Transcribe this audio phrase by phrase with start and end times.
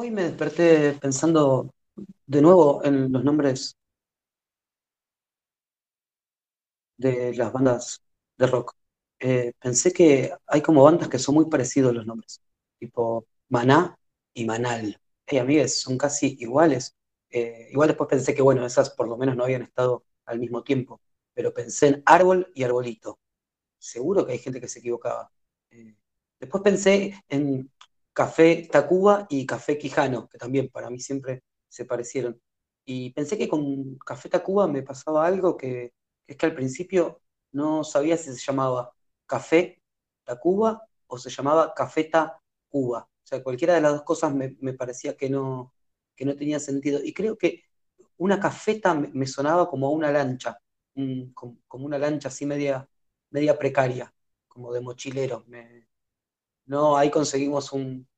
[0.00, 1.74] Hoy me desperté pensando
[2.26, 3.76] de nuevo en los nombres
[6.96, 8.02] de las bandas
[8.36, 8.74] de rock.
[9.20, 12.40] Eh, pensé que hay como bandas que son muy parecidos los nombres,
[12.78, 13.98] tipo Maná
[14.34, 15.00] y Manal.
[15.26, 16.94] Hey, amigas, son casi iguales.
[17.30, 20.62] Eh, igual después pensé que, bueno, esas por lo menos no habían estado al mismo
[20.62, 21.00] tiempo,
[21.34, 23.18] pero pensé en árbol y arbolito.
[23.78, 25.30] Seguro que hay gente que se equivocaba.
[25.70, 25.96] Eh,
[26.40, 27.70] después pensé en
[28.18, 32.40] Café Tacuba y Café Quijano, que también para mí siempre se parecieron.
[32.84, 35.94] Y pensé que con Café Tacuba me pasaba algo que,
[36.26, 37.20] es que al principio
[37.52, 38.92] no sabía si se llamaba
[39.24, 39.80] Café
[40.24, 43.08] Tacuba o se llamaba Cafeta Cuba.
[43.08, 45.72] O sea, cualquiera de las dos cosas me, parecía que no,
[46.16, 47.00] que no tenía sentido.
[47.04, 47.66] Y creo que
[48.16, 50.60] una cafeta me, sonaba como una lancha,
[51.34, 52.88] como, una lancha así media,
[53.30, 54.12] media precaria,
[54.48, 55.44] como de mochilero.
[56.68, 57.72] No, ahí conseguimos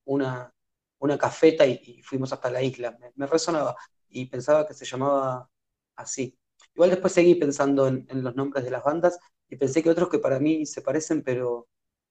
[0.04, 0.52] una,
[0.98, 2.96] una cafeta y, fuimos hasta la isla.
[3.16, 3.76] Me, resonaba
[4.08, 5.48] y pensaba que se llamaba
[5.96, 6.36] así.
[6.74, 10.18] Igual después seguí pensando en, los nombres de las bandas y pensé que otros que
[10.18, 11.68] para mí se parecen pero,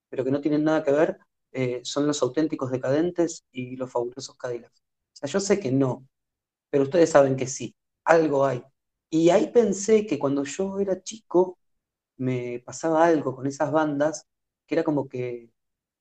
[0.10, 1.20] pero que no tienen nada que ver
[1.52, 4.82] eh, son los auténticos decadentes y los fabulosos Cadillacs.
[4.82, 6.08] O sea, yo sé que no,
[6.70, 8.64] pero ustedes saben que sí, algo hay.
[9.10, 11.60] Y ahí pensé que cuando yo era chico
[12.18, 14.28] me pasaba algo con esas bandas
[14.68, 15.52] que era como que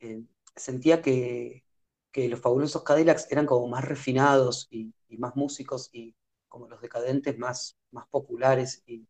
[0.00, 0.22] eh,
[0.56, 1.64] sentía que,
[2.12, 6.14] que los fabulosos Cadillacs eran como más refinados y, más músicos y
[6.48, 9.06] como los decadentes más, más populares y,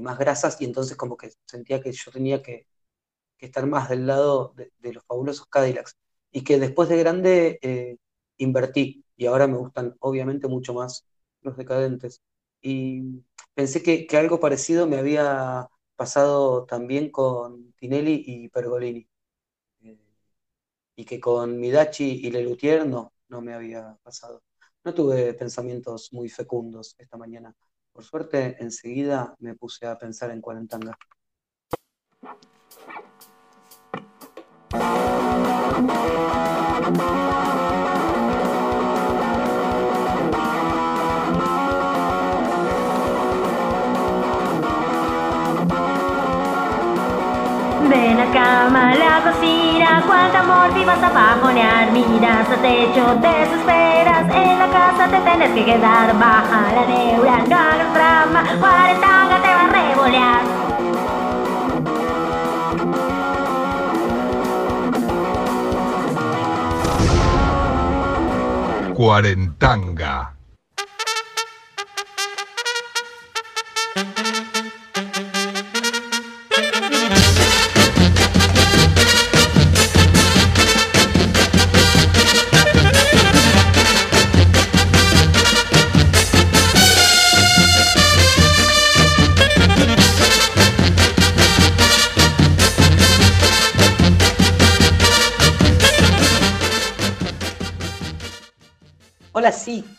[0.00, 2.66] más grasas y entonces como que sentía que yo tenía que,
[3.40, 5.96] estar más del lado de, los fabulosos Cadillacs.
[6.32, 7.96] Y que después de grande eh,
[8.38, 11.04] invertí y ahora me gustan obviamente mucho más
[11.42, 12.22] los decadentes.
[12.62, 19.07] Y pensé que, que algo parecido me había pasado también con Tinelli y Pergolini
[20.98, 24.42] y que con Midachi y Lelutier no, no me había pasado.
[24.82, 27.54] No tuve pensamientos muy fecundos esta mañana.
[27.92, 30.98] Por suerte, enseguida me puse a pensar en Cuarentanga.
[47.88, 54.58] De la cama a cocina, cuánto amor vivas a bajonear, miras a techo, desesperas, en
[54.58, 59.64] la casa te tenés que quedar, baja la neura, no hagas drama, cuarentanga te va
[59.64, 60.42] a revolear.
[68.94, 70.37] Cuarentanga.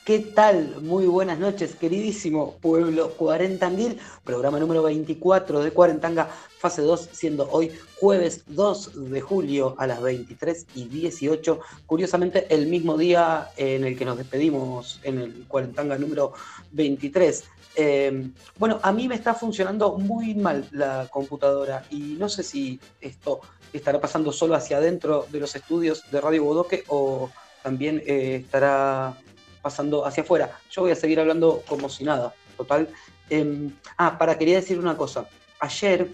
[0.09, 0.81] ¿Qué tal?
[0.81, 6.27] Muy buenas noches, queridísimo pueblo cuarentanguil, programa número 24 de Cuarentanga,
[6.57, 12.65] fase 2, siendo hoy jueves 2 de julio a las 23 y 18, curiosamente el
[12.65, 16.33] mismo día en el que nos despedimos en el Cuarentanga número
[16.71, 17.43] 23.
[17.75, 22.79] Em, bueno, a mí me está funcionando muy mal la computadora y no sé si
[22.99, 23.41] esto
[23.71, 27.29] estará pasando solo hacia adentro de los estudios de Radio Bodoque o
[27.61, 29.15] también eh, estará
[29.61, 30.59] pasando hacia afuera.
[30.71, 32.89] Yo voy a seguir hablando como si nada, total.
[33.29, 35.27] Em, ah, para, quería decir una cosa.
[35.59, 36.09] Ayer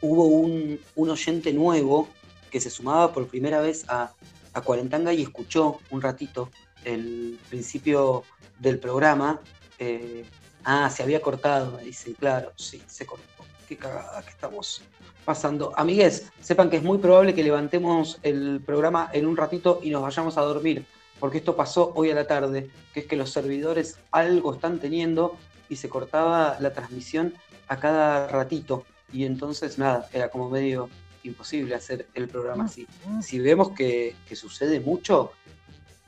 [0.00, 2.08] hubo un, oyente nuevo
[2.50, 4.12] que se sumaba por primera vez a,
[4.52, 6.50] a Cuarentanga y escuchó un ratito
[6.84, 8.24] el principio
[8.58, 9.40] del programa.
[9.78, 10.24] Eh,
[10.64, 13.26] ah, se había cortado, me dicen, claro, sí, se cortó.
[13.68, 14.82] Qué cagada que estamos
[15.24, 15.72] pasando.
[15.76, 20.02] Amigues, sepan que es muy probable que levantemos el programa en un ratito y nos
[20.02, 20.84] vayamos a dormir
[21.20, 25.36] porque esto pasó hoy a la tarde, que es que los servidores algo están teniendo
[25.68, 27.34] y se cortaba la transmisión
[27.68, 28.84] a cada ratito.
[29.12, 30.88] Y entonces, nada, era como medio
[31.22, 32.86] imposible hacer el programa así.
[33.20, 35.32] Si vemos que, sucede mucho,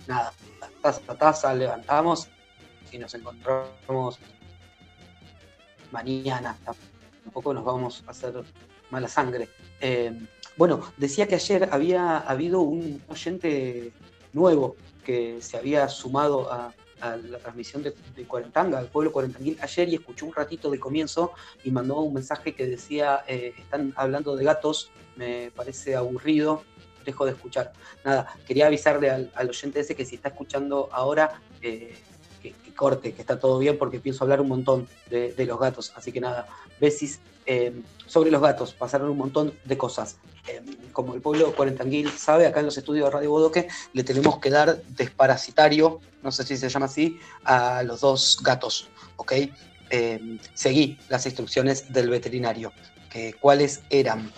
[0.06, 0.32] nada,
[0.80, 2.28] taza, taza, levantamos
[2.90, 4.18] y nos encontramos
[5.90, 6.56] mañana.
[7.22, 8.42] Tampoco nos vamos a hacer
[8.90, 9.50] mala sangre.
[9.80, 10.18] Eh,
[10.56, 13.92] bueno, decía que ayer había habido un oyente
[14.32, 17.92] nuevo que se había sumado a, la transmisión de,
[18.28, 21.32] Cuarentanga, al pueblo cuarentanguil, ayer y escuchó un ratito del comienzo
[21.64, 26.62] y mandó un mensaje que decía, eh, están hablando de gatos, me parece aburrido,
[27.04, 27.72] dejo de escuchar.
[28.04, 31.92] Nada, quería avisarle al, oyente ese que si está escuchando ahora, eh,
[32.42, 35.92] que, corte, que está todo bien, porque pienso hablar un montón de, los gatos.
[35.94, 36.46] Así que nada,
[36.80, 37.72] besis eh,
[38.06, 40.16] sobre los gatos, pasaron un montón de cosas.
[40.48, 40.60] Eh,
[40.92, 44.50] como el pueblo cuarentanguil sabe, acá en los estudios de Radio Bodoque le tenemos que
[44.50, 49.32] dar desparasitario, no sé si se llama así, a los dos gatos, ¿ok?
[50.54, 52.72] seguí las instrucciones del veterinario,
[53.10, 54.32] que cuáles eran.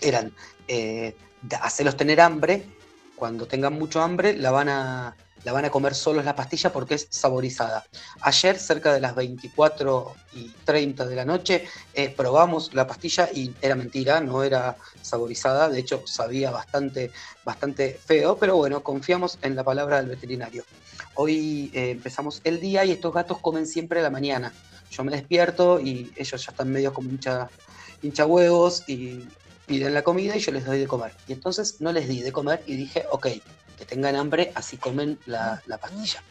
[0.00, 0.32] Eran
[1.60, 2.64] hacerlos tener hambre,
[3.18, 6.94] cuando tengan mucho hambre la van a, la van a comer solos la pastilla porque
[6.94, 7.84] es saborizada.
[8.20, 11.64] Ayer, cerca de las 24 y 30 de la noche,
[11.94, 17.10] eh, probamos la pastilla y era mentira, no era saborizada, de hecho sabía bastante,
[17.44, 20.64] bastante feo, pero bueno, confiamos en la palabra del veterinario.
[21.14, 24.52] Hoy eh, empezamos el día y estos gatos comen siempre a la mañana.
[24.90, 27.48] Yo me despierto y ellos ya están medio como hincha,
[28.02, 29.24] hincha huevos y
[29.66, 31.12] piden la comida y yo les doy de comer.
[31.26, 33.26] Y entonces no les di de comer y dije, ok,
[33.78, 36.22] que tengan hambre, así comen la, pastilla.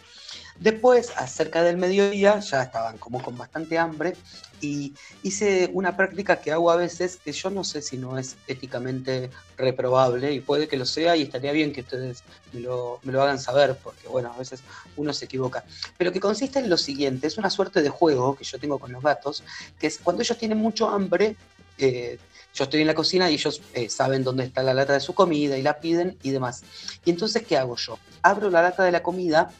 [0.59, 4.15] Después, acerca del mediodía, ya estaban como con bastante hambre
[4.59, 8.37] y hice una práctica que hago a veces que yo no sé si no es
[8.47, 12.23] éticamente reprobable y puede que lo sea y estaría bien que ustedes
[12.53, 14.61] me lo, hagan saber porque bueno, a veces
[14.95, 15.63] uno se equivoca.
[15.95, 18.91] Pero que consiste en lo siguiente, es una suerte de juego que yo tengo con
[18.91, 19.43] los gatos,
[19.79, 21.35] que es cuando ellos tienen mucho hambre,
[21.77, 22.17] eh,
[22.57, 25.13] yo estoy en la cocina y ellos eh, saben dónde está la lata de su
[25.13, 26.63] comida y la piden y demás.
[27.05, 27.99] Y entonces, ¿qué hago yo?
[28.23, 29.51] Abro la lata de la comida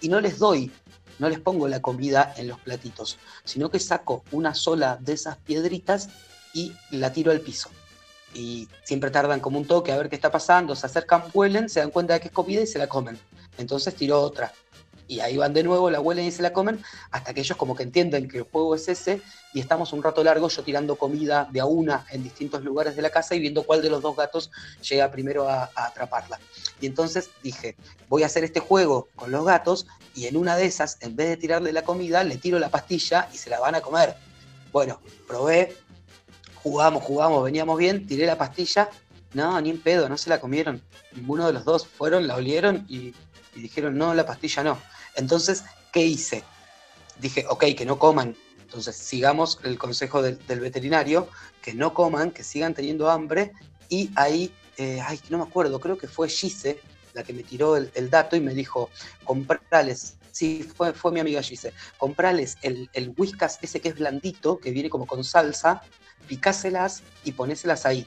[0.00, 0.72] y no les doy,
[1.18, 5.36] no les pongo la comida en los platitos, sino que saco una sola de esas
[5.36, 6.08] piedritas
[6.54, 7.68] y la tiro al piso.
[8.32, 11.80] Y siempre tardan como un toque a ver qué está pasando, se acercan, huelen, se
[11.80, 13.18] dan cuenta de que es comida y se la comen.
[13.58, 14.50] Entonces tiro otra
[15.08, 17.74] y ahí van de nuevo, la huelen y se la comen, hasta que ellos como
[17.76, 19.20] que entienden que el juego es ese,
[19.52, 23.02] y estamos un rato largo yo tirando comida de a una en distintos lugares de
[23.02, 24.50] la casa y viendo cuál de los dos gatos
[24.88, 26.38] llega primero a, atraparla.
[26.80, 27.76] Y entonces dije,
[28.08, 31.28] voy a hacer este juego con los gatos, y en una de esas, en vez
[31.28, 34.16] de tirarle la comida, le tiro la pastilla y se la van a comer.
[34.72, 35.76] Bueno, probé,
[36.62, 38.90] jugamos, jugamos, veníamos bien, tiré la pastilla,
[39.34, 40.82] no, ni en pedo, no se la comieron.
[41.12, 43.14] Ninguno de los dos fueron, la olieron y,
[43.54, 44.78] y dijeron, no, la pastilla no.
[45.16, 46.44] Entonces, ¿qué hice?
[47.18, 48.36] Dije, ok, que no coman.
[48.60, 51.28] Entonces, sigamos el consejo del, veterinario,
[51.62, 53.52] que no coman, que sigan teniendo hambre.
[53.88, 56.80] Y ahí, eh, ay, no me acuerdo, creo que fue Gise
[57.14, 58.90] la que me tiró el, dato y me dijo,
[59.24, 64.58] comprales, sí, fue, fue mi amiga Gise, comprales el, el whiskas ese que es blandito,
[64.58, 65.82] que viene como con salsa,
[66.28, 68.06] picáselas y ponéselas ahí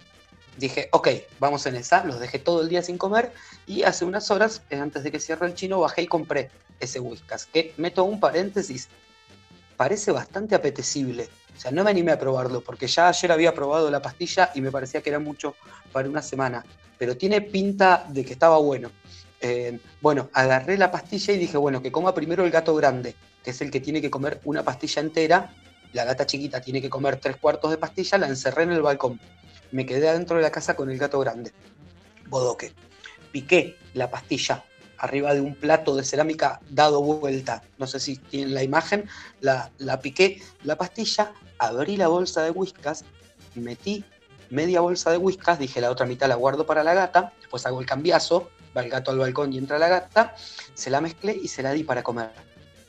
[0.60, 1.08] dije, ok,
[1.40, 3.32] vamos en esa, los dejé todo el día sin comer
[3.66, 7.00] y hace unas horas, eh, antes de que cierre el chino, bajé y compré ese
[7.00, 8.88] whiskas, que meto un paréntesis,
[9.78, 11.30] parece bastante apetecible.
[11.56, 14.62] O sea, no me animé a probarlo porque ya ayer había probado la pastilla y
[14.62, 15.56] me parecía que era mucho
[15.92, 16.64] para una semana,
[16.98, 18.92] pero tiene pinta de que estaba bueno.
[19.42, 23.52] Eh, bueno, agarré la pastilla y dije, bueno, que coma primero el gato grande, que
[23.52, 25.54] es el que tiene que comer una pastilla entera.
[25.94, 29.20] La gata chiquita tiene que comer tres cuartos de pastilla, la encerré en el balcón
[29.72, 31.52] me quedé adentro de la casa con el gato grande,
[32.28, 32.74] bodoque.
[33.32, 34.64] Piqué la pastilla
[35.00, 37.64] arriba de un plato de cerámica dado vuelta.
[37.78, 39.08] No sé si tienen la imagen.
[39.42, 43.06] La, la piqué la pastilla, abrí la bolsa de whiskas,
[43.56, 44.04] metí
[44.50, 47.80] media bolsa de whiskas, dije la otra mitad la guardo para la gata, después hago
[47.80, 50.36] el cambiazo, va el gato al balcón y entra la gata,
[50.74, 52.32] se la mezclé y se la di para comer.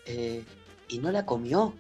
[0.07, 0.45] Eh,
[0.89, 1.75] y no la comió,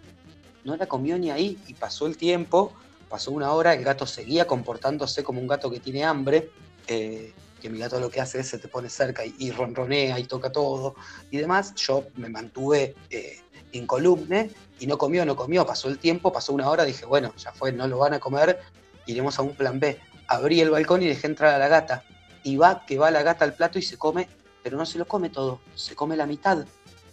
[0.65, 2.73] no la comió ni ahí, y pasó el tiempo,
[3.09, 6.51] pasó una hora, el gato seguía comportándose como un gato que tiene hambre,
[6.87, 10.25] eh, que mi gato lo que hace es se te pone cerca y, ronronea y
[10.25, 10.97] toca todo
[11.31, 11.75] y demás.
[11.76, 13.40] Yo me mantuve eh,
[13.87, 15.67] columne y no comió, no comió.
[15.67, 18.61] Pasó el tiempo, pasó una hora, dije, bueno, ya fue, no lo van a comer,
[19.07, 20.00] iremos a un plan B.
[20.26, 22.05] Abrí el balcón y dejé entrar a la gata.
[22.43, 24.29] Y va, que va la gata al plato y se come,
[24.62, 26.67] pero no se lo come todo, se come la mitad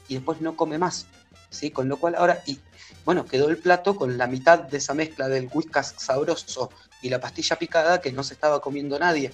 [0.08, 1.08] y después no come más.
[1.50, 1.72] ¿sí?
[1.72, 2.60] Con lo cual ahora, y
[3.06, 6.70] bueno, quedó el plato con la mitad de esa mezcla del whiskas sabroso
[7.02, 9.32] y la pastilla picada que no se estaba comiendo nadie.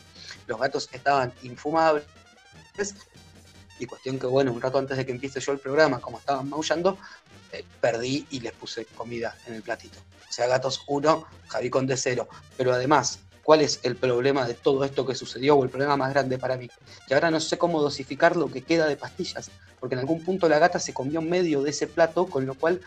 [0.48, 2.06] Los gatos estaban infumables.
[3.80, 6.50] Y cuestión que, bueno, un rato antes de que empiece yo el programa, como estaban
[6.50, 6.98] maullando,
[7.52, 10.00] eh, perdí y les puse comida en el platito.
[10.30, 12.28] O sea, gatos 1, Javi con de 0.
[12.58, 16.14] Pero además, ¿cuál es el problema de todo esto que sucedió o el problema más
[16.14, 16.70] grande para mí?
[17.08, 20.50] Que ahora no sé cómo dosificar lo que queda de pastillas, porque en algún punto
[20.50, 22.82] la gata se comió medio de ese plato, con lo cual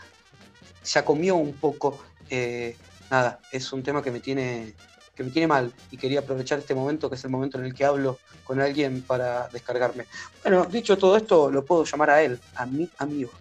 [0.83, 2.03] ya comió un poco.
[2.29, 2.75] Eh,
[3.09, 4.73] nada, es un tema que me tiene
[5.17, 7.73] que me tiene mal y quería aprovechar este momento, que es el momento en el
[7.73, 10.05] que hablo con alguien para descargarme.
[10.43, 13.31] Bueno, dicho todo esto, lo puedo llamar a él, a mi amigo.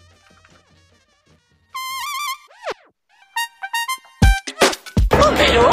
[5.11, 5.71] ¿Homero?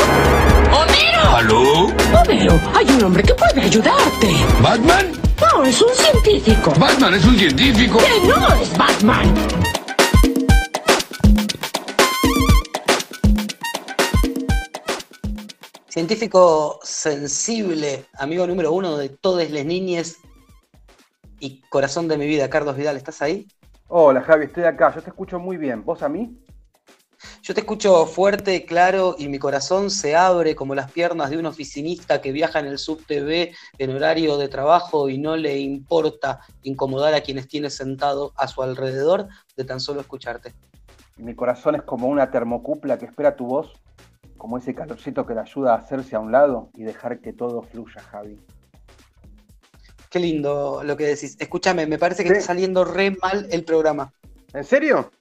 [0.73, 1.37] ¿Homero?
[1.37, 1.93] ¿Aló?
[2.25, 4.27] Pero hay un hombre que puede ayudarte.
[4.61, 5.13] ¿Batman?
[5.41, 6.73] No, es un científico.
[6.77, 7.99] ¿Batman es un científico?
[7.99, 9.33] Que no es Batman.
[15.93, 20.17] Científico sensible, amigo número uno de todas las niñas
[21.39, 23.47] y corazón de mi vida, Carlos Vidal, ¿estás ahí?
[23.89, 25.85] Hola Javi, estoy acá, yo te escucho muy bien.
[25.85, 26.35] ¿Vos a mí?
[27.43, 31.45] Yo te escucho fuerte, claro, y mi corazón se abre como las piernas de un
[31.45, 37.13] oficinista que viaja en el sub-TV en horario de trabajo y no le importa incomodar
[37.13, 40.55] a quienes tiene sentado a su alrededor de tan solo escucharte.
[41.17, 43.73] Mi corazón es como una termocupla que espera tu voz,
[44.43, 47.61] como ese calorcito que le ayuda a hacerse a un lado y dejar que todo
[47.61, 48.37] fluya, Javi.
[50.09, 51.37] Qué lindo lo que decís.
[51.39, 52.35] Escúchame, me parece que Sí.
[52.35, 54.11] está saliendo re mal el programa.
[54.53, 55.11] ¿En serio?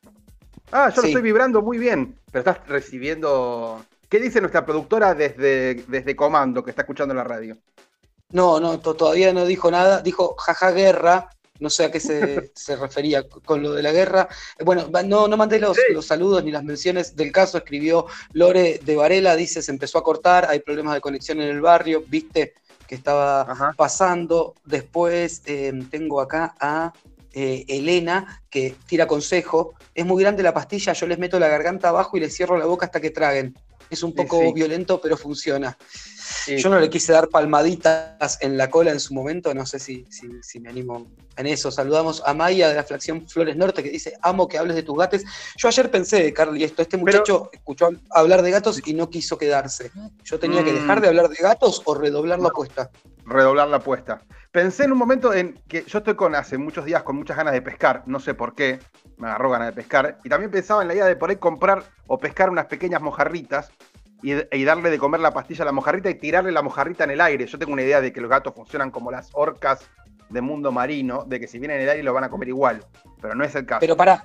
[0.73, 1.09] Ah, yo lo Sí.
[1.11, 3.85] estoy vibrando muy bien, pero estás recibiendo...
[4.09, 7.57] ¿Qué dice nuestra productora desde, desde Comando que está escuchando la radio?
[8.31, 10.03] No, no, to- todavía no dijo nada.
[10.03, 11.31] Dijo jaja guerra.
[11.61, 14.29] No sé a qué se, se refería con lo de la guerra.
[14.59, 15.93] Eh, Bueno, no, no mandé los, Sí.
[15.93, 17.59] los saludos ni las menciones del caso.
[17.59, 21.61] Escribió Lore de Varela, dice se empezó a cortar, hay problemas de conexión en el
[21.61, 22.55] barrio, viste
[22.89, 23.75] que estaba Ajá.
[23.77, 24.55] pasando.
[24.65, 26.93] Después eh, tengo acá a
[27.35, 29.75] eh, Elena que tira consejo.
[29.95, 32.67] Es muy grande la pastilla, yo les meto la garganta abajo y les cierro la
[32.67, 33.55] boca hasta que traguen.
[33.89, 34.53] Es un Sí, poco sí.
[34.55, 35.77] violento, pero funciona.
[36.23, 36.57] Sí.
[36.57, 40.07] Yo no le quise dar palmaditas en la cola en su momento, no sé si,
[40.11, 41.71] si, si me animo en eso.
[41.71, 44.97] Saludamos a Maya de la Fracción Flores Norte que dice, amo que hables de tus
[44.99, 45.23] gatos.
[45.57, 49.37] Yo ayer pensé, Carly, esto, este Pero- muchacho escuchó hablar de gatos y no quiso
[49.39, 49.91] quedarse.
[50.25, 50.77] Yo tenía que Mm.
[50.77, 52.91] dejar de hablar de gatos o redoblar la apuesta.
[53.25, 54.21] redoblar la apuesta.
[54.51, 57.53] Pensé en un momento en que yo estoy con hace muchos días con muchas ganas
[57.55, 58.81] de pescar, no sé por qué,
[59.17, 61.85] me agarró ganas de pescar, y también pensaba en la idea de por ahí comprar
[62.09, 63.71] o pescar unas pequeñas mojarritas
[64.23, 67.11] y, y darle de comer la pastilla a la mojarrita y tirarle la mojarrita en
[67.11, 67.47] el aire.
[67.47, 69.81] Yo tengo una idea de que los gatos funcionan como las orcas
[70.29, 72.85] de mundo marino, de que si vienen en el aire lo van a comer igual,
[73.21, 73.81] pero no es el caso.
[73.81, 74.25] Pero para,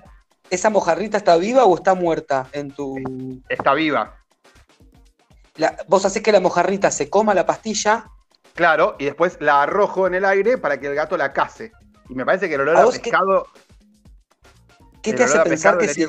[0.50, 2.96] ¿esa mojarrita está viva o está muerta en tu...
[3.50, 4.16] Está viva,
[5.56, 8.06] la- vos hacés que la mojarrita se coma la pastilla
[8.54, 11.72] claro, y después la arrojo en el aire para que el gato la case.
[12.10, 13.48] Y me parece que el olor ¿A qué- pescado...
[15.02, 16.06] ¿Qué El te hace pensar que si,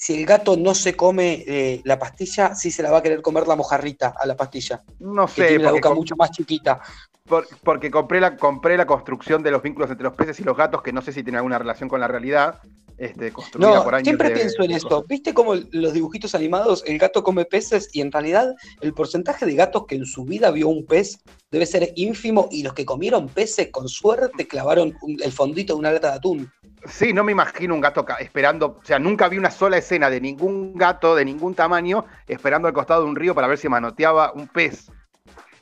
[0.00, 3.20] si el gato no se come eh, la pastilla, sí se la va a querer
[3.20, 4.80] comer la mojarrita a la pastilla?
[4.98, 6.80] No Que sé, tiene la porque boca con- mucho más chiquita.
[7.28, 10.56] Por- porque compré la, compré la construcción de los vínculos entre los peces y los
[10.56, 12.60] gatos, que no sé si tiene alguna relación con la realidad,
[13.00, 14.04] este, construida No, por años.
[14.04, 15.04] siempre de- pienso en esto.
[15.08, 19.54] ¿Viste cómo los dibujitos animados, el gato come peces y en realidad el porcentaje de
[19.54, 21.18] gatos que en su vida vio un pez
[21.50, 25.78] debe ser ínfimo y los que comieron peces con suerte clavaron un- el fondito de
[25.80, 26.52] una lata de atún?
[26.86, 30.20] Sí, no me imagino un gato esperando, o sea, nunca vi una sola escena de
[30.20, 34.32] ningún gato de ningún tamaño esperando al costado de un río para ver si manoteaba
[34.32, 34.90] un pez.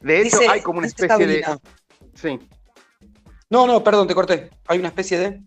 [0.01, 1.45] De hecho, Dice- hay como una especie de...
[2.15, 2.39] Sí.
[3.51, 4.51] No, no, perdón, te corté.
[4.67, 5.43] Hay una especie de...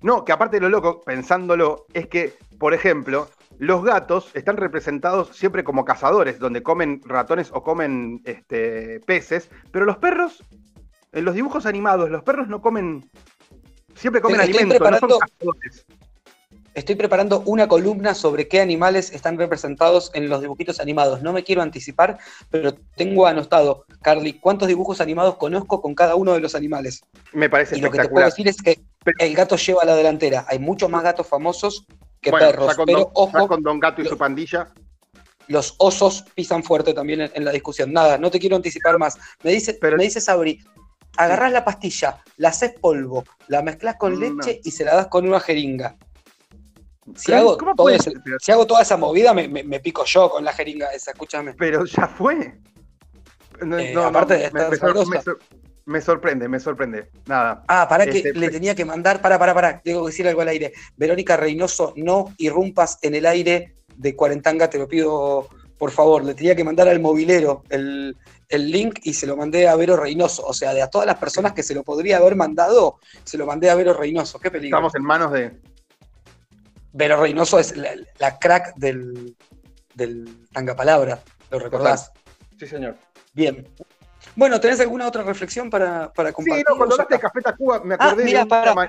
[0.00, 3.28] No, que aparte de lo loco, pensándolo, es que, por ejemplo,
[3.58, 9.84] los gatos están representados siempre como cazadores, donde comen ratones o comen este, peces, pero
[9.84, 10.44] los perros,
[11.12, 13.10] en los dibujos animados, los perros no comen,
[13.94, 15.86] siempre comen alimentos, no son cazadores.
[16.78, 21.22] Estoy preparando una columna sobre qué animales están representados en los dibujitos animados.
[21.22, 22.18] No me quiero anticipar,
[22.50, 27.02] pero tengo anotado, Carly, cuántos dibujos animados conozco con cada uno de los animales.
[27.32, 29.96] Me parece Y lo que te puedo decir es que Pero- el gato lleva la
[29.96, 30.46] delantera.
[30.48, 31.84] Hay muchos más gatos famosos
[32.20, 34.68] que Bueno, perros, pero don, ya ojo, con Don Gato y su pandilla.
[35.48, 37.92] los osos pisan fuerte también en, en la discusión.
[37.92, 39.18] Nada, no te quiero anticipar más.
[39.42, 40.60] Me dice, Pero- me dice Sabri,
[41.16, 44.20] agarrás la pastilla, la haces polvo, la mezclas con No.
[44.20, 45.96] leche y se la das con una jeringa.
[47.16, 47.56] Si hago,
[48.40, 51.54] si hago toda esa movida, me, me- me pico yo con la jeringa esa, escúchame.
[51.54, 52.58] Pero ya fue.
[53.60, 55.38] No, Eh, no, aparte de me- estar me, sor- me sor-
[55.86, 57.10] me sorprende, me sorprende.
[57.26, 57.64] Nada.
[57.66, 60.28] Ah, para que Este, le pe- tenía que mandar, para, para, para, tengo que decir
[60.28, 60.72] algo al aire.
[60.96, 65.48] Verónica Reynoso, no irrumpas en el aire de Cuarentanga, te lo pido
[65.78, 66.24] por favor.
[66.24, 68.16] Le tenía que mandar al movilero el,
[68.48, 70.44] el link y se lo mandé a Vero Reynoso.
[70.46, 73.46] O sea, de a todas las personas que se lo podría haber mandado, se lo
[73.46, 74.38] mandé a Vero Reynoso.
[74.38, 74.76] Qué peligro.
[74.76, 75.52] Estamos en manos de.
[76.98, 79.36] Vero Reynoso es la, la crack del,
[79.94, 82.10] del tanga palabra, ¿lo recordás?
[82.58, 82.96] Sí, señor.
[83.32, 83.64] Bien.
[84.34, 86.64] Bueno, ¿tenés alguna otra reflexión para, para Sí, compartir?
[86.68, 88.88] no, cuando hablaste de Café Tacuba, me Ah, acordé mira, de un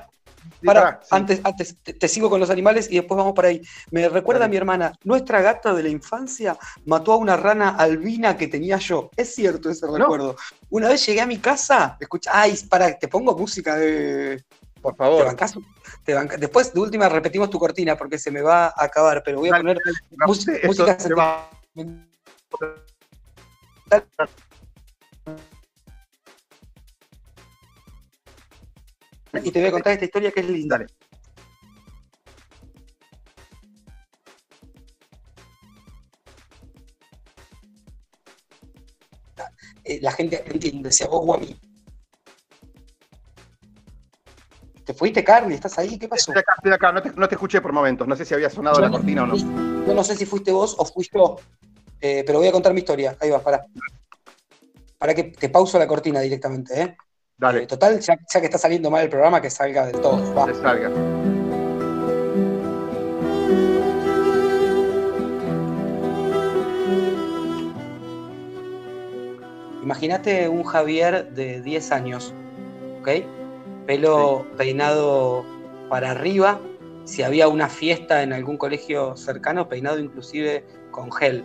[0.59, 1.07] Sí, Para, pará, sí.
[1.11, 3.61] antes, antes te, te sigo con los animales y después vamos por ahí.
[3.91, 8.35] Me recuerda a mi hermana, nuestra gata de la infancia mató a una rana albina
[8.37, 9.11] que tenía yo.
[9.15, 10.35] Es cierto ese recuerdo.
[10.71, 14.43] Una vez llegué a mi casa, escucha, ay, para, te pongo música de.
[14.81, 15.35] Por favor.
[16.03, 16.39] ¿Te bancás?
[16.39, 19.57] Después, de última, repetimos tu cortina porque se me va a acabar, pero voy a
[19.57, 19.77] poner
[20.11, 20.53] no, música
[29.43, 30.77] y te voy a contar esta historia que es linda.
[30.77, 30.87] Dale.
[39.83, 41.55] Eh, la gente entiende, sea vos o a mí.
[44.89, 45.53] ¿Te fuiste, Carly?
[45.53, 45.99] ¿Estás ahí?
[45.99, 46.31] ¿Qué pasó?
[46.31, 46.91] Estoy acá, estoy acá.
[46.91, 48.07] No te, no te escuché por momentos.
[48.07, 49.35] No sé si había sonado la cortina o no.
[49.37, 51.35] Yo no sé si fuiste vos o fui yo,
[52.01, 53.15] eh, pero voy a contar mi historia.
[53.19, 53.67] Ahí va, para.
[54.97, 56.97] Para que te pauso la cortina directamente, ¿eh?
[57.37, 60.33] Dale, Eh, total, ya, ya que está saliendo mal el programa, que salga del todo.
[60.33, 60.47] Va.
[60.47, 60.89] que salga.
[69.83, 72.33] Imagínate un Javier de 10 años,
[73.01, 73.09] ¿ok?
[73.89, 75.43] Pelo peinado
[75.89, 76.61] para arriba.
[77.05, 81.43] Si había una fiesta en algún colegio cercano, peinado inclusive con gel.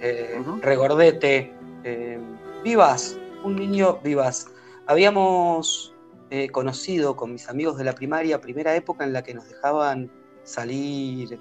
[0.00, 0.40] Eh.
[0.62, 1.52] Regordete.
[1.84, 2.18] eh,
[2.64, 4.46] vivas, un niño vivas.
[4.86, 5.92] Habíamos
[6.30, 10.10] eh, conocido con mis amigos de la primaria, primera época en la que nos dejaban
[10.44, 11.38] salir,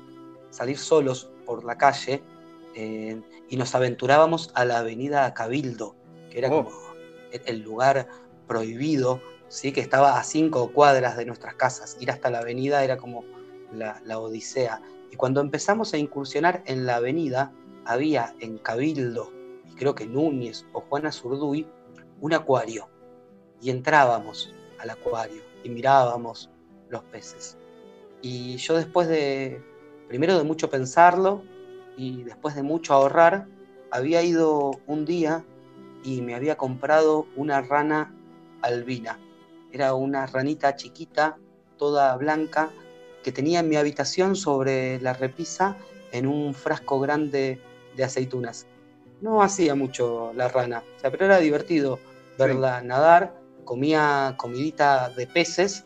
[0.49, 2.21] salir solos por la calle
[2.75, 5.95] y nos aventurábamos a la avenida Cabildo,
[6.29, 6.65] que era Oh.
[6.65, 6.71] como
[7.31, 8.07] el lugar
[8.47, 9.73] prohibido, ¿sí?
[9.73, 11.97] que estaba a cinco cuadras de nuestras casas.
[11.99, 13.23] Ir hasta la avenida era como
[13.73, 14.81] la, odisea.
[15.11, 17.51] Y cuando empezamos a incursionar en la avenida,
[17.85, 19.31] había en Cabildo,
[19.69, 21.67] y creo que Núñez o Juana Zurduy,
[22.21, 22.87] un acuario.
[23.61, 26.49] Y entrábamos al acuario y mirábamos
[26.89, 27.57] los peces.
[28.21, 29.61] Y yo después de,
[30.07, 31.43] primero de mucho pensarlo
[31.97, 33.47] y después de mucho ahorrar,
[33.91, 35.43] había ido un día
[36.03, 38.15] y me había comprado una rana
[38.61, 39.19] albina.
[39.71, 41.37] Era una ranita chiquita,
[41.77, 42.69] toda blanca,
[43.23, 45.77] que tenía en mi habitación sobre la repisa
[46.11, 47.61] en un frasco grande
[47.95, 48.67] de aceitunas.
[49.21, 51.99] No hacía mucho la rana, o sea, pero era divertido
[52.37, 55.85] verla nadar, comía comidita de peces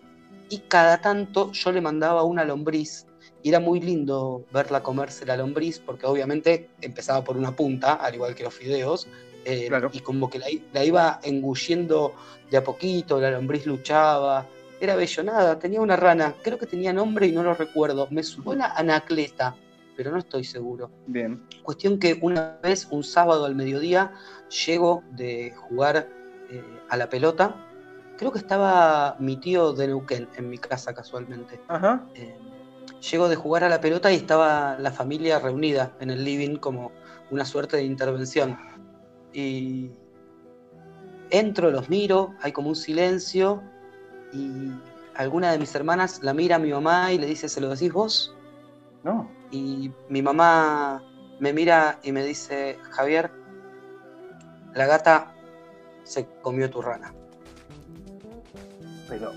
[0.50, 3.06] y cada tanto yo le mandaba una lombriz
[3.44, 8.16] y era muy lindo verla comerse la lombriz porque obviamente empezaba por una punta, al
[8.16, 9.08] igual que los fideos,
[9.46, 9.90] eh, Claro.
[9.94, 12.14] y como que la, la iba engullendo
[12.50, 14.46] de a poquito, la lombriz luchaba,
[14.80, 18.24] era bello, nada, tenía una rana, creo que tenía nombre y no lo recuerdo, me
[18.24, 19.56] suena Anacleta,
[19.96, 20.92] pero no estoy seguro.
[21.08, 21.42] Bien.
[21.64, 24.12] Cuestión que una vez, un sábado al mediodía,
[24.66, 26.10] llego de jugar
[26.50, 27.56] eh, a la pelota.
[28.18, 31.60] Creo que estaba mi tío de Neuquén en mi casa casualmente.
[31.68, 32.06] Ajá.
[32.16, 32.38] Eh,
[33.10, 36.92] llego de jugar a la pelota y estaba la familia reunida en el living como
[37.32, 38.58] una suerte de intervención.
[39.36, 39.92] Y
[41.30, 43.62] entro, los miro, hay como un silencio
[44.32, 44.72] y
[45.14, 47.92] alguna de mis hermanas la mira a mi mamá y le dice, ¿se lo decís
[47.92, 48.34] vos?
[49.04, 49.30] No.
[49.52, 51.04] Y mi mamá
[51.42, 53.30] me mira y me dice, Javier,
[54.74, 55.36] la gata
[56.06, 57.14] se comió tu rana.
[59.10, 59.34] Pero.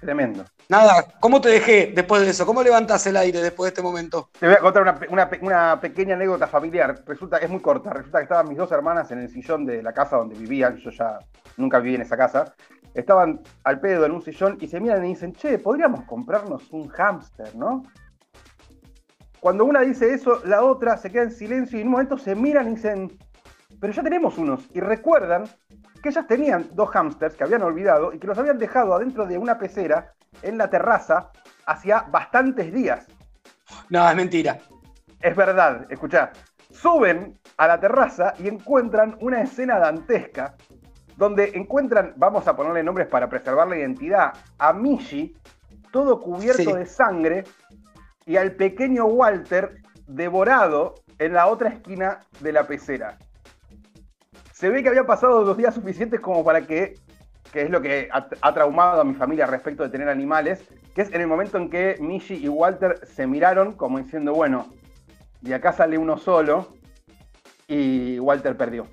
[0.00, 0.46] Tremendo.
[0.74, 2.44] Nada, ¿cómo te dejé después de eso?
[2.44, 4.28] ¿Cómo levantás el aire después de este momento?
[4.40, 7.00] Te voy a contar una, pe- una pe- una pequeña anécdota familiar.
[7.06, 7.90] Resulta, es muy corta.
[7.90, 10.76] Resulta que estaban mis dos hermanas en el sillón de la casa donde vivían.
[10.78, 11.20] Yo ya
[11.58, 12.56] nunca viví en esa casa.
[12.92, 16.88] Estaban al pedo en un sillón y se miran y dicen, che, podríamos comprarnos un
[16.88, 17.84] hámster, ¿no?
[19.38, 22.34] Cuando una dice eso, la otra se queda en silencio y en un momento se
[22.34, 23.16] miran y dicen,
[23.80, 24.68] pero ya tenemos unos.
[24.74, 25.44] Y recuerdan
[26.04, 29.38] que ellas tenían dos hámsters que habían olvidado y que los habían dejado adentro de
[29.38, 30.12] una pecera
[30.42, 31.30] en la terraza
[31.64, 33.06] hacía bastantes días.
[33.88, 34.58] No, es mentira.
[35.22, 36.30] Es verdad, escuchá.
[36.70, 40.56] Suben a la terraza y encuentran una escena dantesca
[41.16, 45.34] donde encuentran, vamos a ponerle nombres para preservar la identidad, a Mishi,
[45.90, 46.72] todo cubierto Sí.
[46.72, 47.44] de sangre,
[48.26, 53.16] y al pequeño Walter devorado en la otra esquina de la pecera.
[54.54, 56.94] Se ve que había pasado los días suficientes como para que,
[57.52, 60.62] que es lo que ha, ha traumado a mi familia respecto de tener animales,
[60.94, 64.72] que es en el momento en que Mishi y Walter se miraron como diciendo, bueno,
[65.40, 66.68] de acá sale uno solo,
[67.66, 68.86] y Walter perdió.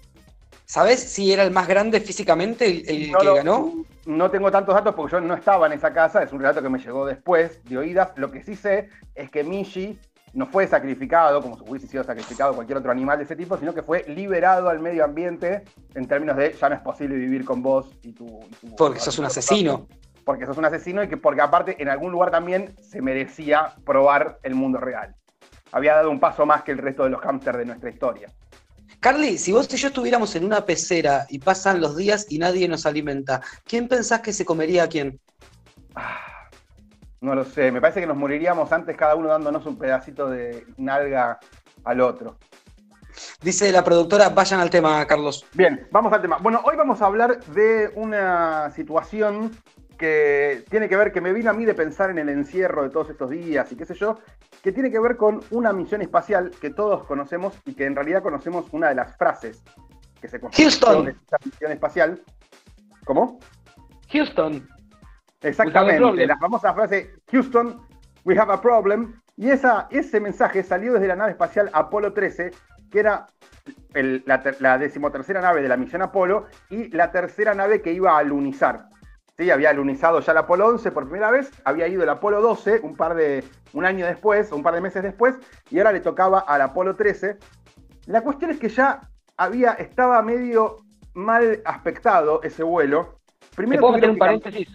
[0.65, 3.73] ¿Sabés si era el más grande físicamente el, el No que lo- ganó?
[4.07, 6.69] No tengo tantos datos porque yo no estaba en esa casa, es un relato que
[6.69, 8.13] me llegó después de oídas.
[8.15, 9.99] Lo que sí sé es que Mishi
[10.33, 13.73] no fue sacrificado, como si hubiese sido sacrificado cualquier otro animal de ese tipo, sino
[13.73, 15.63] que fue liberado al medio ambiente
[15.93, 18.39] en términos de ya no es posible vivir con vos y tu...
[18.49, 19.87] y tu- Porque sos un asesino.
[20.23, 24.39] Porque sos un asesino y que porque aparte en algún lugar también se merecía probar
[24.43, 25.15] el mundo real.
[25.71, 28.29] Había dado un paso más que el resto de los hámsters de nuestra historia.
[28.99, 32.67] Carly, si vos y yo estuviéramos en una pecera y pasan los días y nadie
[32.67, 35.19] nos alimenta, ¿quién pensás que se comería a quién?
[35.95, 36.19] Ah,
[37.21, 40.65] No lo sé, me parece que nos moriríamos antes cada uno dándonos un pedacito de
[40.77, 41.39] nalga
[41.83, 42.37] al otro.
[43.43, 45.45] Dice la productora, vayan al tema, Carlos.
[45.53, 46.37] Bien, vamos al tema.
[46.41, 49.51] Bueno, hoy vamos a hablar de una situación
[49.99, 52.89] que tiene que ver, que me vino a mí de pensar en el encierro de
[52.89, 54.17] todos estos días y qué sé yo,
[54.63, 58.23] que tiene que ver con una misión espacial que todos conocemos y que en realidad
[58.23, 59.61] conocemos una de las frases
[60.19, 61.05] que se construyó Houston.
[61.05, 62.21] de esta misión espacial.
[63.05, 63.39] ¿Cómo?
[64.11, 64.67] Houston.
[65.41, 67.81] Exactamente, la famosa frase Houston,
[68.25, 69.13] we have a problem.
[69.37, 72.51] Y esa, ese mensaje salió desde la nave espacial Apolo 13,
[72.91, 73.27] que era
[73.93, 77.91] el- la, ter- la decimotercera nave de la misión Apolo y la tercera nave que
[77.93, 78.85] iba a lunizar.
[79.37, 82.81] Sí, había lunizado ya el Apolo 11 por primera vez, había ido el Apolo 12
[82.83, 85.35] un par de un año después, un par de meses después,
[85.71, 87.37] y ahora le tocaba al Apolo 13.
[88.07, 89.01] La cuestión es que ya
[89.37, 90.77] había, estaba medio
[91.13, 93.17] mal aspectado ese vuelo.
[93.39, 94.67] ¿Te Primero puedo meter un paréntesis?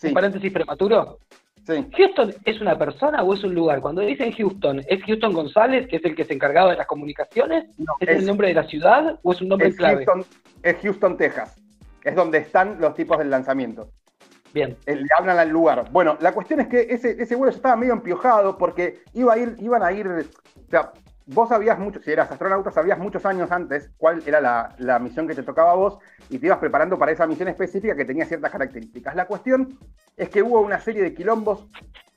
[0.00, 1.18] Sí, ¿Un paréntesis prematuro?
[1.66, 1.86] sí.
[1.94, 3.80] ¿Houston es una persona o es un lugar?
[3.82, 7.66] Cuando dicen Houston, ¿es Houston González, que es el que se encargaba de las comunicaciones?
[7.78, 10.06] No, ¿Es, es- el nombre de la ciudad o es un nombre es clave?
[10.06, 10.24] Houston,
[10.62, 11.56] es Houston, Texas.
[12.02, 13.90] Es donde están los tipos del lanzamiento.
[14.54, 14.74] Bien.
[14.86, 15.90] Eh, Le hablan al lugar.
[15.92, 19.38] Bueno, la cuestión es que ese, ese vuelo ya estaba medio empiojado porque iba a
[19.38, 20.08] ir, iban a ir.
[20.08, 20.92] O sea,
[21.32, 25.28] vos sabías mucho, si eras astronauta, sabías muchos años antes cuál era la, la misión
[25.28, 28.24] que te tocaba a vos y te ibas preparando para esa misión específica que tenía
[28.24, 29.14] ciertas características.
[29.14, 29.78] La cuestión
[30.16, 31.68] es que hubo una serie de quilombos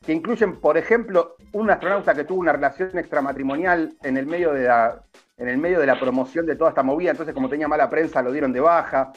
[0.06, 4.64] que incluyen, por ejemplo, un astronauta que tuvo una relación extramatrimonial en el medio de
[4.64, 5.04] la,
[5.38, 8.22] en el medio de la promoción de toda esta movida, entonces como tenía mala prensa
[8.22, 9.14] lo dieron de baja,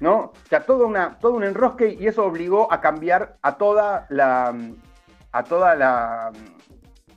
[0.00, 0.16] ¿no?
[0.16, 4.54] O sea, todo, una, todo un enrosque y eso obligó a cambiar a toda la,
[5.32, 6.32] a toda la,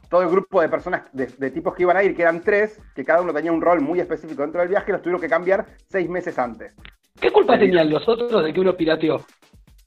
[0.09, 2.79] todo el grupo de personas, de, de tipos que iban a ir, que eran tres,
[2.95, 5.65] que cada uno tenía un rol muy específico dentro del viaje, los tuvieron que cambiar
[5.87, 6.73] seis meses antes.
[7.19, 9.25] ¿Qué culpa tenían los otros de que uno pirateó?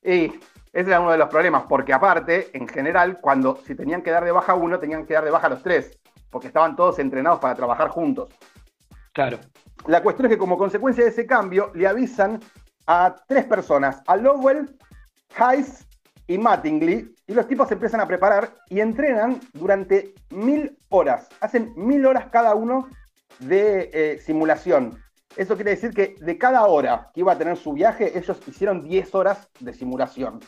[0.02, 0.32] Y
[0.72, 4.24] ese era uno de los problemas, porque aparte, en general, cuando si tenían que dar
[4.24, 5.98] de baja a uno, tenían que dar de baja a los tres,
[6.30, 8.28] porque estaban todos entrenados para trabajar juntos.
[9.12, 9.38] Claro.
[9.86, 12.40] La cuestión es que como consecuencia de ese cambio, le avisan
[12.86, 14.76] a tres personas, a Lowell,
[15.36, 15.86] Hayes
[16.30, 21.28] y Mattingly, y los tipos se empiezan a preparar y entrenan durante mil horas.
[21.40, 22.88] Hacen mil horas cada uno
[23.40, 24.96] de eh, simulación.
[25.36, 28.84] Eso quiere decir que de cada hora que iba a tener su viaje, ellos hicieron
[28.84, 30.38] 10 horas de simulación.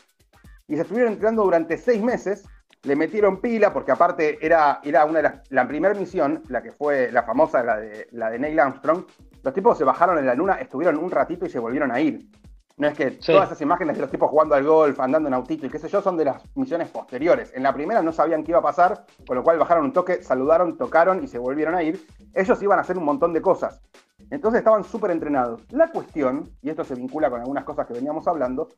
[0.69, 2.45] Y se estuvieron entrenando durante seis meses,
[2.83, 6.71] le metieron pila, porque aparte era, era una de las, la primera misión, la que
[6.71, 9.03] fue la famosa, la de, la de Neil Armstrong,
[9.43, 12.29] los tipos se bajaron en la luna, estuvieron un ratito y se volvieron a ir.
[12.75, 13.31] No es que Sí.
[13.31, 15.87] todas esas imágenes de los tipos jugando al golf, andando en autito y qué sé
[15.89, 17.51] yo, son de las misiones posteriores.
[17.53, 20.23] En la primera no sabían qué iba a pasar, con lo cual bajaron un toque,
[20.23, 22.05] saludaron, tocaron y se volvieron a ir.
[22.33, 23.81] Ellos iban a hacer un montón de cosas.
[24.31, 25.61] Entonces estaban súper entrenados.
[25.71, 28.69] La cuestión, y esto se vincula con algunas cosas que veníamos hablando,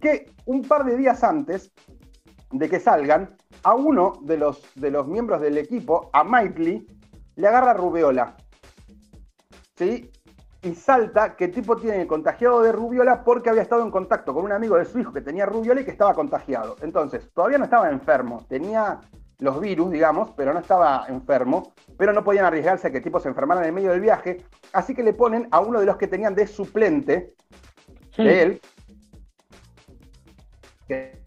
[0.00, 1.72] que un par de días antes
[2.52, 6.86] de que salgan, a uno de los, de los miembros del equipo, a Miley,
[7.36, 8.36] le agarra rubiola.
[9.76, 10.10] ¿Sí?
[10.62, 14.44] Y salta que el tipo tiene contagiado de rubiola porque había estado en contacto con
[14.44, 16.76] un amigo de su hijo que tenía rubiola y que estaba contagiado.
[16.82, 19.00] Entonces, todavía no estaba enfermo, tenía
[19.42, 23.18] los virus, digamos, pero no estaba enfermo, pero no podían arriesgarse a que el tipo
[23.18, 25.96] se enfermara en el medio del viaje, así que le ponen a uno de los
[25.96, 27.34] que tenían de suplente
[28.16, 28.60] de él,
[30.86, 31.22] que